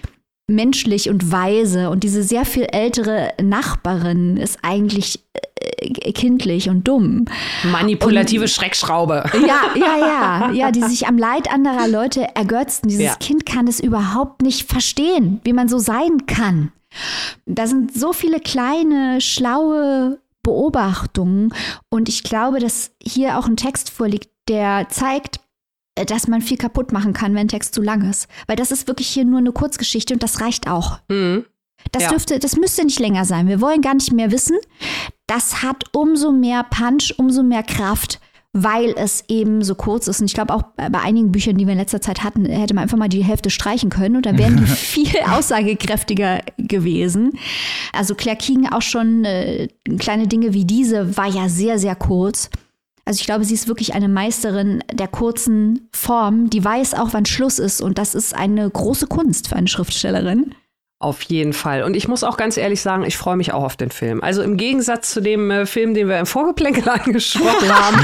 menschlich 0.50 1.10
und 1.10 1.32
weise 1.32 1.90
und 1.90 2.04
diese 2.04 2.24
sehr 2.24 2.44
viel 2.44 2.64
ältere 2.64 3.32
Nachbarin 3.42 4.36
ist 4.36 4.60
eigentlich 4.64 5.24
äh, 5.34 6.12
kindlich 6.12 6.70
und 6.70 6.88
dumm. 6.88 7.26
Manipulative 7.72 8.44
und, 8.44 8.50
Schreckschraube. 8.50 9.24
Ja, 9.34 9.62
ja, 9.76 9.98
ja, 9.98 10.52
ja, 10.52 10.72
die 10.72 10.84
sich 10.84 11.08
am 11.08 11.18
Leid 11.18 11.52
anderer 11.52 11.88
Leute 11.88 12.36
ergötzen. 12.36 12.90
Dieses 12.90 13.06
ja. 13.06 13.16
Kind 13.16 13.46
kann 13.46 13.68
es 13.68 13.80
überhaupt 13.80 14.42
nicht 14.42 14.70
verstehen, 14.70 15.40
wie 15.44 15.54
man 15.54 15.70
so 15.70 15.78
sein 15.78 16.26
kann. 16.26 16.72
Da 17.46 17.68
sind 17.68 17.94
so 17.94 18.14
viele 18.14 18.40
kleine, 18.40 19.22
schlaue 19.22 20.20
Beobachtungen 20.42 21.54
und 21.90 22.10
ich 22.10 22.24
glaube, 22.24 22.60
dass 22.60 22.92
hier 23.02 23.38
auch 23.38 23.46
ein 23.46 23.58
Text 23.58 23.92
vorliegt, 23.92 24.30
der 24.48 24.88
zeigt, 24.90 25.40
dass 26.06 26.28
man 26.28 26.42
viel 26.42 26.58
kaputt 26.58 26.92
machen 26.92 27.14
kann, 27.14 27.34
wenn 27.34 27.42
ein 27.42 27.48
Text 27.48 27.74
zu 27.74 27.82
lang 27.82 28.10
ist. 28.10 28.28
Weil 28.48 28.56
das 28.56 28.72
ist 28.72 28.88
wirklich 28.88 29.08
hier 29.08 29.26
nur 29.26 29.40
eine 29.40 29.52
Kurzgeschichte 29.52 30.14
und 30.14 30.24
das 30.24 30.42
reicht 30.42 30.68
auch. 30.68 31.00
Mhm. 31.10 31.46
Das 31.92 32.04
ja. 32.04 32.10
dürfte, 32.10 32.40
das 32.40 32.56
müsste 32.56 32.84
nicht 32.84 33.00
länger 33.00 33.26
sein. 33.26 33.48
Wir 33.48 33.62
wollen 33.62 33.82
gar 33.82 33.94
nicht 33.94 34.12
mehr 34.12 34.32
wissen. 34.32 34.58
Das 35.28 35.64
hat 35.64 35.86
umso 35.94 36.32
mehr 36.32 36.64
Punch, 36.64 37.14
umso 37.18 37.42
mehr 37.42 37.64
Kraft, 37.64 38.20
weil 38.52 38.94
es 38.98 39.24
eben 39.28 39.64
so 39.64 39.76
kurz 39.76 40.08
ist. 40.08 40.20
Und 40.20 40.26
ich 40.26 40.34
glaube 40.34 40.54
auch 40.54 40.64
bei 40.76 41.00
einigen 41.00 41.32
Büchern, 41.32 41.58
die 41.58 41.66
wir 41.66 41.74
in 41.74 41.80
letzter 41.80 42.02
Zeit 42.02 42.24
hatten, 42.24 42.46
hätte 42.46 42.74
man 42.74 42.84
einfach 42.84 42.98
mal 42.98 43.10
die 43.10 43.24
Hälfte 43.24 43.50
streichen 43.50 43.90
können 43.90 44.16
und 44.16 44.26
dann 44.26 44.38
wären 44.38 44.58
die 44.58 44.66
viel 44.66 45.20
aussagekräftiger 45.30 46.42
gewesen. 46.58 47.32
Also 47.94 48.16
Claire 48.16 48.38
King 48.38 48.68
auch 48.68 48.82
schon 48.82 49.24
äh, 49.26 49.68
kleine 50.00 50.28
Dinge 50.28 50.54
wie 50.54 50.66
diese 50.66 51.16
war 51.16 51.28
ja 51.28 51.48
sehr, 51.48 51.80
sehr 51.80 51.96
kurz. 51.96 52.50
Also 53.10 53.22
ich 53.22 53.26
glaube, 53.26 53.44
sie 53.44 53.56
ist 53.56 53.68
wirklich 53.68 53.96
eine 53.96 54.08
Meisterin 54.08 54.84
der 54.94 55.08
kurzen 55.08 55.90
Form, 55.92 56.52
die 56.52 56.64
weiß 56.64 56.94
auch, 56.94 57.10
wann 57.12 57.26
Schluss 57.26 57.58
ist. 57.58 57.82
Und 57.82 57.98
das 57.98 58.14
ist 58.14 58.36
eine 58.36 58.70
große 58.70 59.08
Kunst 59.08 59.48
für 59.48 59.56
eine 59.56 59.68
Schriftstellerin. 59.68 60.54
Auf 61.00 61.24
jeden 61.24 61.54
Fall. 61.54 61.82
Und 61.82 61.96
ich 61.96 62.08
muss 62.08 62.24
auch 62.24 62.38
ganz 62.38 62.56
ehrlich 62.56 62.82
sagen, 62.82 63.04
ich 63.04 63.18
freue 63.18 63.36
mich 63.36 63.52
auch 63.52 63.64
auf 63.64 63.78
den 63.78 63.90
Film. 63.90 64.22
Also 64.22 64.44
im 64.44 64.58
Gegensatz 64.58 65.10
zu 65.12 65.22
dem 65.22 65.50
äh, 65.50 65.66
Film, 65.66 65.96
den 65.96 66.08
wir 66.08 66.20
im 66.20 66.28
Vorgeplänkel 66.28 66.88
angesprochen 66.90 67.70
haben, 67.74 67.98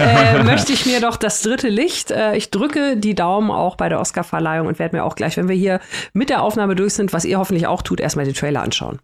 äh, 0.00 0.44
möchte 0.44 0.72
ich 0.72 0.86
mir 0.86 1.00
doch 1.00 1.16
das 1.16 1.42
dritte 1.42 1.68
Licht. 1.68 2.12
Äh, 2.12 2.36
ich 2.36 2.52
drücke 2.52 2.96
die 2.96 3.16
Daumen 3.16 3.50
auch 3.50 3.74
bei 3.74 3.88
der 3.88 3.98
Oscarverleihung 3.98 4.68
und 4.68 4.78
werde 4.78 4.94
mir 4.94 5.02
auch 5.02 5.16
gleich, 5.16 5.36
wenn 5.36 5.48
wir 5.48 5.56
hier 5.56 5.80
mit 6.12 6.30
der 6.30 6.40
Aufnahme 6.40 6.76
durch 6.76 6.94
sind, 6.94 7.12
was 7.12 7.24
ihr 7.24 7.40
hoffentlich 7.40 7.66
auch 7.66 7.82
tut, 7.82 7.98
erstmal 7.98 8.26
den 8.26 8.34
Trailer 8.34 8.62
anschauen. 8.62 9.00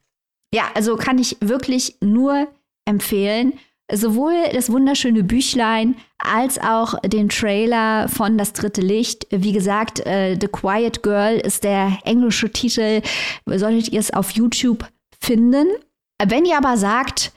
Ja, 0.54 0.66
also 0.76 0.94
kann 0.94 1.18
ich 1.18 1.36
wirklich 1.40 1.96
nur 2.00 2.46
empfehlen 2.84 3.54
sowohl 3.92 4.34
das 4.52 4.70
wunderschöne 4.70 5.24
Büchlein 5.24 5.96
als 6.18 6.58
auch 6.58 6.98
den 7.00 7.28
Trailer 7.28 8.08
von 8.08 8.36
Das 8.36 8.52
dritte 8.52 8.80
Licht. 8.80 9.26
Wie 9.30 9.52
gesagt, 9.52 10.04
äh, 10.06 10.36
The 10.40 10.48
Quiet 10.48 11.02
Girl 11.02 11.36
ist 11.36 11.64
der 11.64 11.98
englische 12.04 12.50
Titel. 12.50 13.02
Solltet 13.46 13.92
ihr 13.92 14.00
es 14.00 14.12
auf 14.12 14.30
YouTube 14.32 14.86
finden. 15.20 15.66
Wenn 16.24 16.44
ihr 16.44 16.56
aber 16.56 16.76
sagt, 16.76 17.32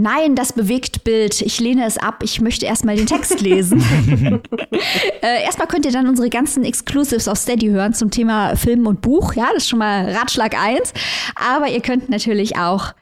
Nein, 0.00 0.36
das 0.36 0.52
bewegt 0.52 1.02
Bild. 1.02 1.40
Ich 1.42 1.58
lehne 1.58 1.84
es 1.84 1.98
ab. 1.98 2.22
Ich 2.22 2.40
möchte 2.40 2.66
erstmal 2.66 2.96
den 2.96 3.06
Text 3.06 3.40
lesen. 3.40 3.82
äh, 5.22 5.42
erstmal 5.42 5.66
könnt 5.66 5.86
ihr 5.86 5.92
dann 5.92 6.08
unsere 6.08 6.30
ganzen 6.30 6.64
Exclusives 6.64 7.26
auf 7.26 7.38
Steady 7.38 7.66
hören 7.66 7.94
zum 7.94 8.10
Thema 8.10 8.54
Film 8.56 8.86
und 8.86 9.00
Buch. 9.00 9.34
Ja, 9.34 9.48
das 9.52 9.64
ist 9.64 9.68
schon 9.68 9.80
mal 9.80 10.08
Ratschlag 10.10 10.56
1. 10.56 10.92
Aber 11.34 11.68
ihr 11.68 11.80
könnt 11.80 12.08
natürlich 12.08 12.56
auch 12.56 12.92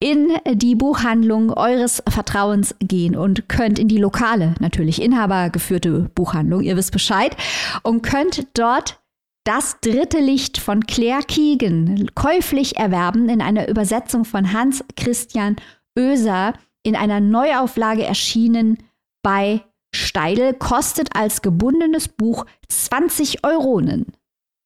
in 0.00 0.32
die 0.54 0.74
Buchhandlung 0.74 1.52
eures 1.52 2.02
Vertrauens 2.08 2.74
gehen 2.80 3.14
und 3.14 3.48
könnt 3.48 3.78
in 3.78 3.86
die 3.86 3.98
lokale, 3.98 4.54
natürlich 4.58 5.00
inhabergeführte 5.02 6.10
Buchhandlung, 6.14 6.62
ihr 6.62 6.76
wisst 6.76 6.92
Bescheid, 6.92 7.36
und 7.82 8.02
könnt 8.02 8.46
dort 8.54 8.98
das 9.44 9.78
dritte 9.80 10.18
Licht 10.18 10.58
von 10.58 10.86
Claire 10.86 11.22
Keegan 11.22 12.10
käuflich 12.14 12.76
erwerben 12.76 13.28
in 13.28 13.42
einer 13.42 13.68
Übersetzung 13.68 14.24
von 14.24 14.52
Hans 14.52 14.82
Christian 14.96 15.56
Oeser 15.98 16.54
in 16.82 16.96
einer 16.96 17.20
Neuauflage 17.20 18.04
erschienen 18.04 18.78
bei 19.22 19.62
Steidel, 19.94 20.54
kostet 20.54 21.14
als 21.14 21.42
gebundenes 21.42 22.08
Buch 22.08 22.46
20 22.68 23.44
Euronen. 23.44 24.06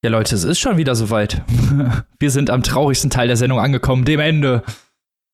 Ja, 0.05 0.11
Leute, 0.11 0.35
es 0.35 0.45
ist 0.45 0.59
schon 0.59 0.77
wieder 0.77 0.95
soweit. 0.95 1.43
Wir 2.19 2.31
sind 2.31 2.51
am 2.51 2.63
traurigsten 2.63 3.11
Teil 3.11 3.27
der 3.27 3.39
Sendung 3.39 3.59
angekommen, 3.59 4.05
dem 4.05 4.21
Ende. 4.21 4.63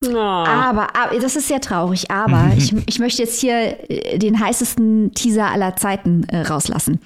Oh. 0.03 0.17
Aber, 0.17 0.95
aber, 0.95 1.19
das 1.19 1.35
ist 1.35 1.47
sehr 1.47 1.61
traurig, 1.61 2.09
aber 2.09 2.51
ich, 2.57 2.73
ich 2.87 2.99
möchte 2.99 3.21
jetzt 3.21 3.39
hier 3.39 3.89
äh, 3.89 4.17
den 4.17 4.39
heißesten 4.39 5.13
Teaser 5.13 5.51
aller 5.51 5.75
Zeiten 5.75 6.23
äh, 6.29 6.41
rauslassen. 6.41 6.99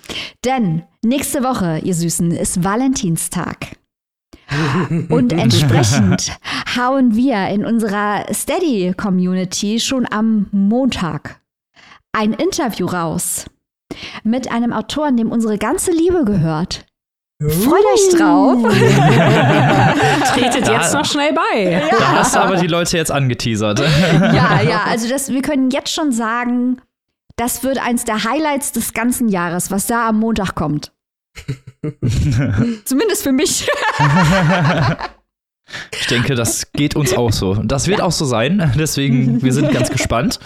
Denn 0.45 0.83
nächste 1.03 1.43
Woche, 1.43 1.79
ihr 1.83 1.93
Süßen, 1.93 2.31
ist 2.31 2.63
Valentinstag. 2.63 3.77
Und 5.09 5.33
entsprechend 5.33 6.37
hauen 6.77 7.15
wir 7.15 7.47
in 7.47 7.65
unserer 7.65 8.31
Steady-Community 8.31 9.79
schon 9.79 10.07
am 10.09 10.47
Montag 10.51 11.41
ein 12.13 12.31
Interview 12.33 12.85
raus 12.85 13.45
mit 14.23 14.51
einem 14.51 14.71
Autoren, 14.71 15.17
dem 15.17 15.31
unsere 15.31 15.57
ganze 15.57 15.91
Liebe 15.91 16.25
gehört. 16.25 16.85
Freut 17.41 17.83
euch 17.93 18.17
drauf. 18.17 18.63
Tretet 20.33 20.67
jetzt 20.69 20.93
noch 20.93 21.03
schnell 21.03 21.33
bei. 21.33 21.63
Ja. 21.63 21.89
Da 21.89 22.07
hast 22.19 22.33
du 22.33 22.39
aber 22.39 22.55
die 22.55 22.67
Leute 22.67 22.95
jetzt 22.95 23.11
angeteasert. 23.11 23.79
Ja, 23.79 24.61
ja, 24.61 24.83
also 24.88 25.09
das, 25.09 25.29
wir 25.29 25.41
können 25.41 25.69
jetzt 25.69 25.91
schon 25.93 26.13
sagen, 26.13 26.81
das 27.36 27.63
wird 27.63 27.77
eins 27.77 28.05
der 28.05 28.23
Highlights 28.23 28.71
des 28.71 28.93
ganzen 28.93 29.27
Jahres, 29.27 29.69
was 29.69 29.86
da 29.88 30.07
am 30.07 30.19
Montag 30.19 30.55
kommt. 30.55 30.93
Zumindest 32.86 33.23
für 33.23 33.33
mich. 33.33 33.69
Ich 35.99 36.07
denke, 36.07 36.36
das 36.36 36.72
geht 36.74 36.95
uns 36.95 37.13
auch 37.13 37.32
so. 37.32 37.55
Das 37.55 37.88
wird 37.88 37.99
auch 37.99 38.11
so 38.11 38.26
sein. 38.26 38.72
Deswegen, 38.78 39.41
wir 39.41 39.53
sind 39.53 39.72
ganz 39.72 39.89
gespannt. 39.89 40.39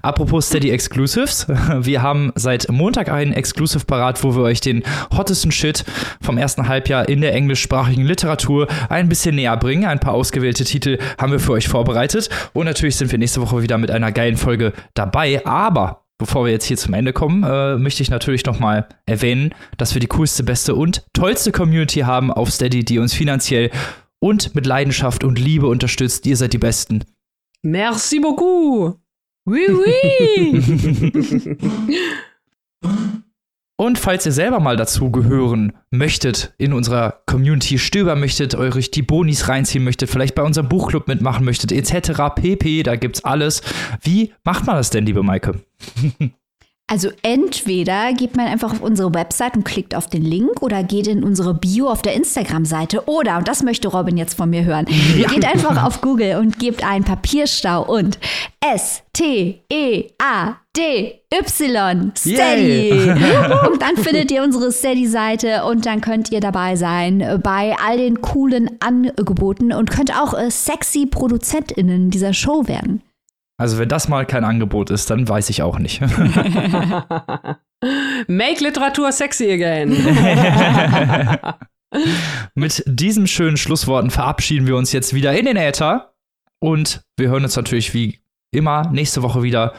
Apropos 0.00 0.46
Steady 0.46 0.70
Exclusives. 0.70 1.46
Wir 1.80 2.02
haben 2.02 2.32
seit 2.34 2.70
Montag 2.70 3.10
einen 3.10 3.32
Exclusive 3.32 3.84
parat, 3.84 4.22
wo 4.24 4.34
wir 4.34 4.42
euch 4.42 4.60
den 4.60 4.82
hottesten 5.14 5.52
Shit 5.52 5.84
vom 6.22 6.38
ersten 6.38 6.68
Halbjahr 6.68 7.08
in 7.08 7.20
der 7.20 7.34
englischsprachigen 7.34 8.04
Literatur 8.04 8.68
ein 8.88 9.08
bisschen 9.08 9.34
näher 9.34 9.56
bringen. 9.56 9.84
Ein 9.84 10.00
paar 10.00 10.14
ausgewählte 10.14 10.64
Titel 10.64 10.98
haben 11.18 11.32
wir 11.32 11.40
für 11.40 11.52
euch 11.52 11.68
vorbereitet. 11.68 12.30
Und 12.54 12.64
natürlich 12.64 12.96
sind 12.96 13.10
wir 13.12 13.18
nächste 13.18 13.42
Woche 13.42 13.62
wieder 13.62 13.76
mit 13.78 13.90
einer 13.90 14.12
geilen 14.12 14.36
Folge 14.36 14.72
dabei. 14.94 15.44
Aber 15.44 15.98
Bevor 16.18 16.44
wir 16.44 16.52
jetzt 16.52 16.66
hier 16.66 16.76
zum 16.76 16.94
Ende 16.94 17.12
kommen, 17.12 17.42
äh, 17.42 17.76
möchte 17.78 18.00
ich 18.00 18.08
natürlich 18.08 18.46
nochmal 18.46 18.86
erwähnen, 19.06 19.52
dass 19.76 19.94
wir 19.94 20.00
die 20.00 20.06
coolste, 20.06 20.44
beste 20.44 20.76
und 20.76 21.04
tollste 21.14 21.50
Community 21.50 22.00
haben 22.00 22.30
auf 22.30 22.48
Steady, 22.52 22.84
die 22.84 23.00
uns 23.00 23.12
finanziell 23.12 23.72
und 24.22 24.54
mit 24.54 24.66
Leidenschaft 24.66 25.24
und 25.24 25.38
Liebe 25.38 25.66
unterstützt. 25.66 26.24
Ihr 26.26 26.36
seid 26.36 26.52
die 26.52 26.58
Besten. 26.58 27.04
Merci 27.62 28.20
beaucoup. 28.20 28.98
Oui, 29.44 29.66
oui. 29.68 31.56
Und 33.76 33.98
falls 33.98 34.24
ihr 34.26 34.30
selber 34.30 34.60
mal 34.60 34.76
dazu 34.76 35.10
gehören 35.10 35.72
möchtet, 35.90 36.54
in 36.56 36.72
unserer 36.72 37.22
Community 37.26 37.78
stöbern 37.80 38.20
möchtet, 38.20 38.54
euch 38.54 38.92
die 38.92 39.02
Bonis 39.02 39.48
reinziehen 39.48 39.82
möchtet, 39.82 40.08
vielleicht 40.08 40.36
bei 40.36 40.44
unserem 40.44 40.68
Buchclub 40.68 41.08
mitmachen 41.08 41.44
möchtet, 41.44 41.72
etc. 41.72 42.32
pp, 42.36 42.84
da 42.84 42.94
gibt's 42.94 43.24
alles. 43.24 43.60
Wie 44.00 44.32
macht 44.44 44.66
man 44.66 44.76
das 44.76 44.90
denn, 44.90 45.04
liebe 45.04 45.24
Maike? 45.24 45.64
Also 46.92 47.08
entweder 47.22 48.12
geht 48.12 48.36
man 48.36 48.48
einfach 48.48 48.70
auf 48.70 48.82
unsere 48.82 49.14
Website 49.14 49.56
und 49.56 49.64
klickt 49.64 49.94
auf 49.94 50.08
den 50.08 50.20
Link 50.20 50.60
oder 50.60 50.82
geht 50.82 51.06
in 51.06 51.24
unsere 51.24 51.54
Bio 51.54 51.88
auf 51.88 52.02
der 52.02 52.12
Instagram-Seite 52.12 53.08
oder, 53.08 53.38
und 53.38 53.48
das 53.48 53.62
möchte 53.62 53.88
Robin 53.88 54.18
jetzt 54.18 54.34
von 54.34 54.50
mir 54.50 54.62
hören, 54.64 54.84
ja. 55.16 55.26
geht 55.28 55.46
einfach 55.46 55.82
auf 55.82 56.02
Google 56.02 56.36
und 56.36 56.58
gebt 56.58 56.84
einen 56.84 57.02
Papierstau 57.02 57.82
und 57.82 58.18
S-T-E-A-D-Y 58.60 59.62
Steady. 62.14 62.92
und 63.70 63.80
dann 63.80 63.96
findet 63.96 64.30
ihr 64.30 64.42
unsere 64.42 64.70
Steady-Seite 64.70 65.64
und 65.64 65.86
dann 65.86 66.02
könnt 66.02 66.30
ihr 66.30 66.40
dabei 66.40 66.76
sein 66.76 67.40
bei 67.42 67.74
all 67.82 67.96
den 67.96 68.20
coolen 68.20 68.70
Angeboten 68.80 69.72
und 69.72 69.90
könnt 69.90 70.14
auch 70.14 70.34
äh, 70.34 70.50
sexy 70.50 71.06
ProduzentInnen 71.06 72.10
dieser 72.10 72.34
Show 72.34 72.68
werden. 72.68 73.00
Also 73.62 73.78
wenn 73.78 73.88
das 73.88 74.08
mal 74.08 74.26
kein 74.26 74.42
Angebot 74.42 74.90
ist, 74.90 75.08
dann 75.08 75.28
weiß 75.28 75.48
ich 75.48 75.62
auch 75.62 75.78
nicht. 75.78 76.00
Make 78.26 78.64
Literatur 78.64 79.12
sexy 79.12 79.52
again. 79.52 79.92
Mit 82.56 82.82
diesen 82.86 83.28
schönen 83.28 83.56
Schlussworten 83.56 84.10
verabschieden 84.10 84.66
wir 84.66 84.74
uns 84.74 84.90
jetzt 84.90 85.14
wieder 85.14 85.32
in 85.38 85.44
den 85.44 85.56
Äther 85.56 86.12
und 86.58 87.02
wir 87.16 87.28
hören 87.28 87.44
uns 87.44 87.54
natürlich 87.54 87.94
wie 87.94 88.18
immer 88.50 88.90
nächste 88.90 89.22
Woche 89.22 89.44
wieder. 89.44 89.74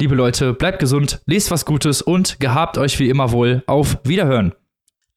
Liebe 0.00 0.14
Leute, 0.14 0.52
bleibt 0.52 0.78
gesund, 0.78 1.20
lest 1.26 1.50
was 1.50 1.64
Gutes 1.64 2.02
und 2.02 2.38
gehabt 2.38 2.78
euch 2.78 3.00
wie 3.00 3.08
immer 3.08 3.32
wohl. 3.32 3.64
Auf 3.66 3.98
Wiederhören. 4.04 4.54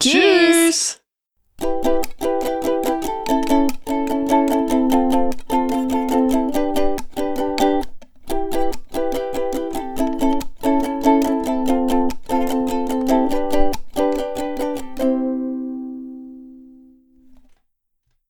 Tschüss. 0.02 1.04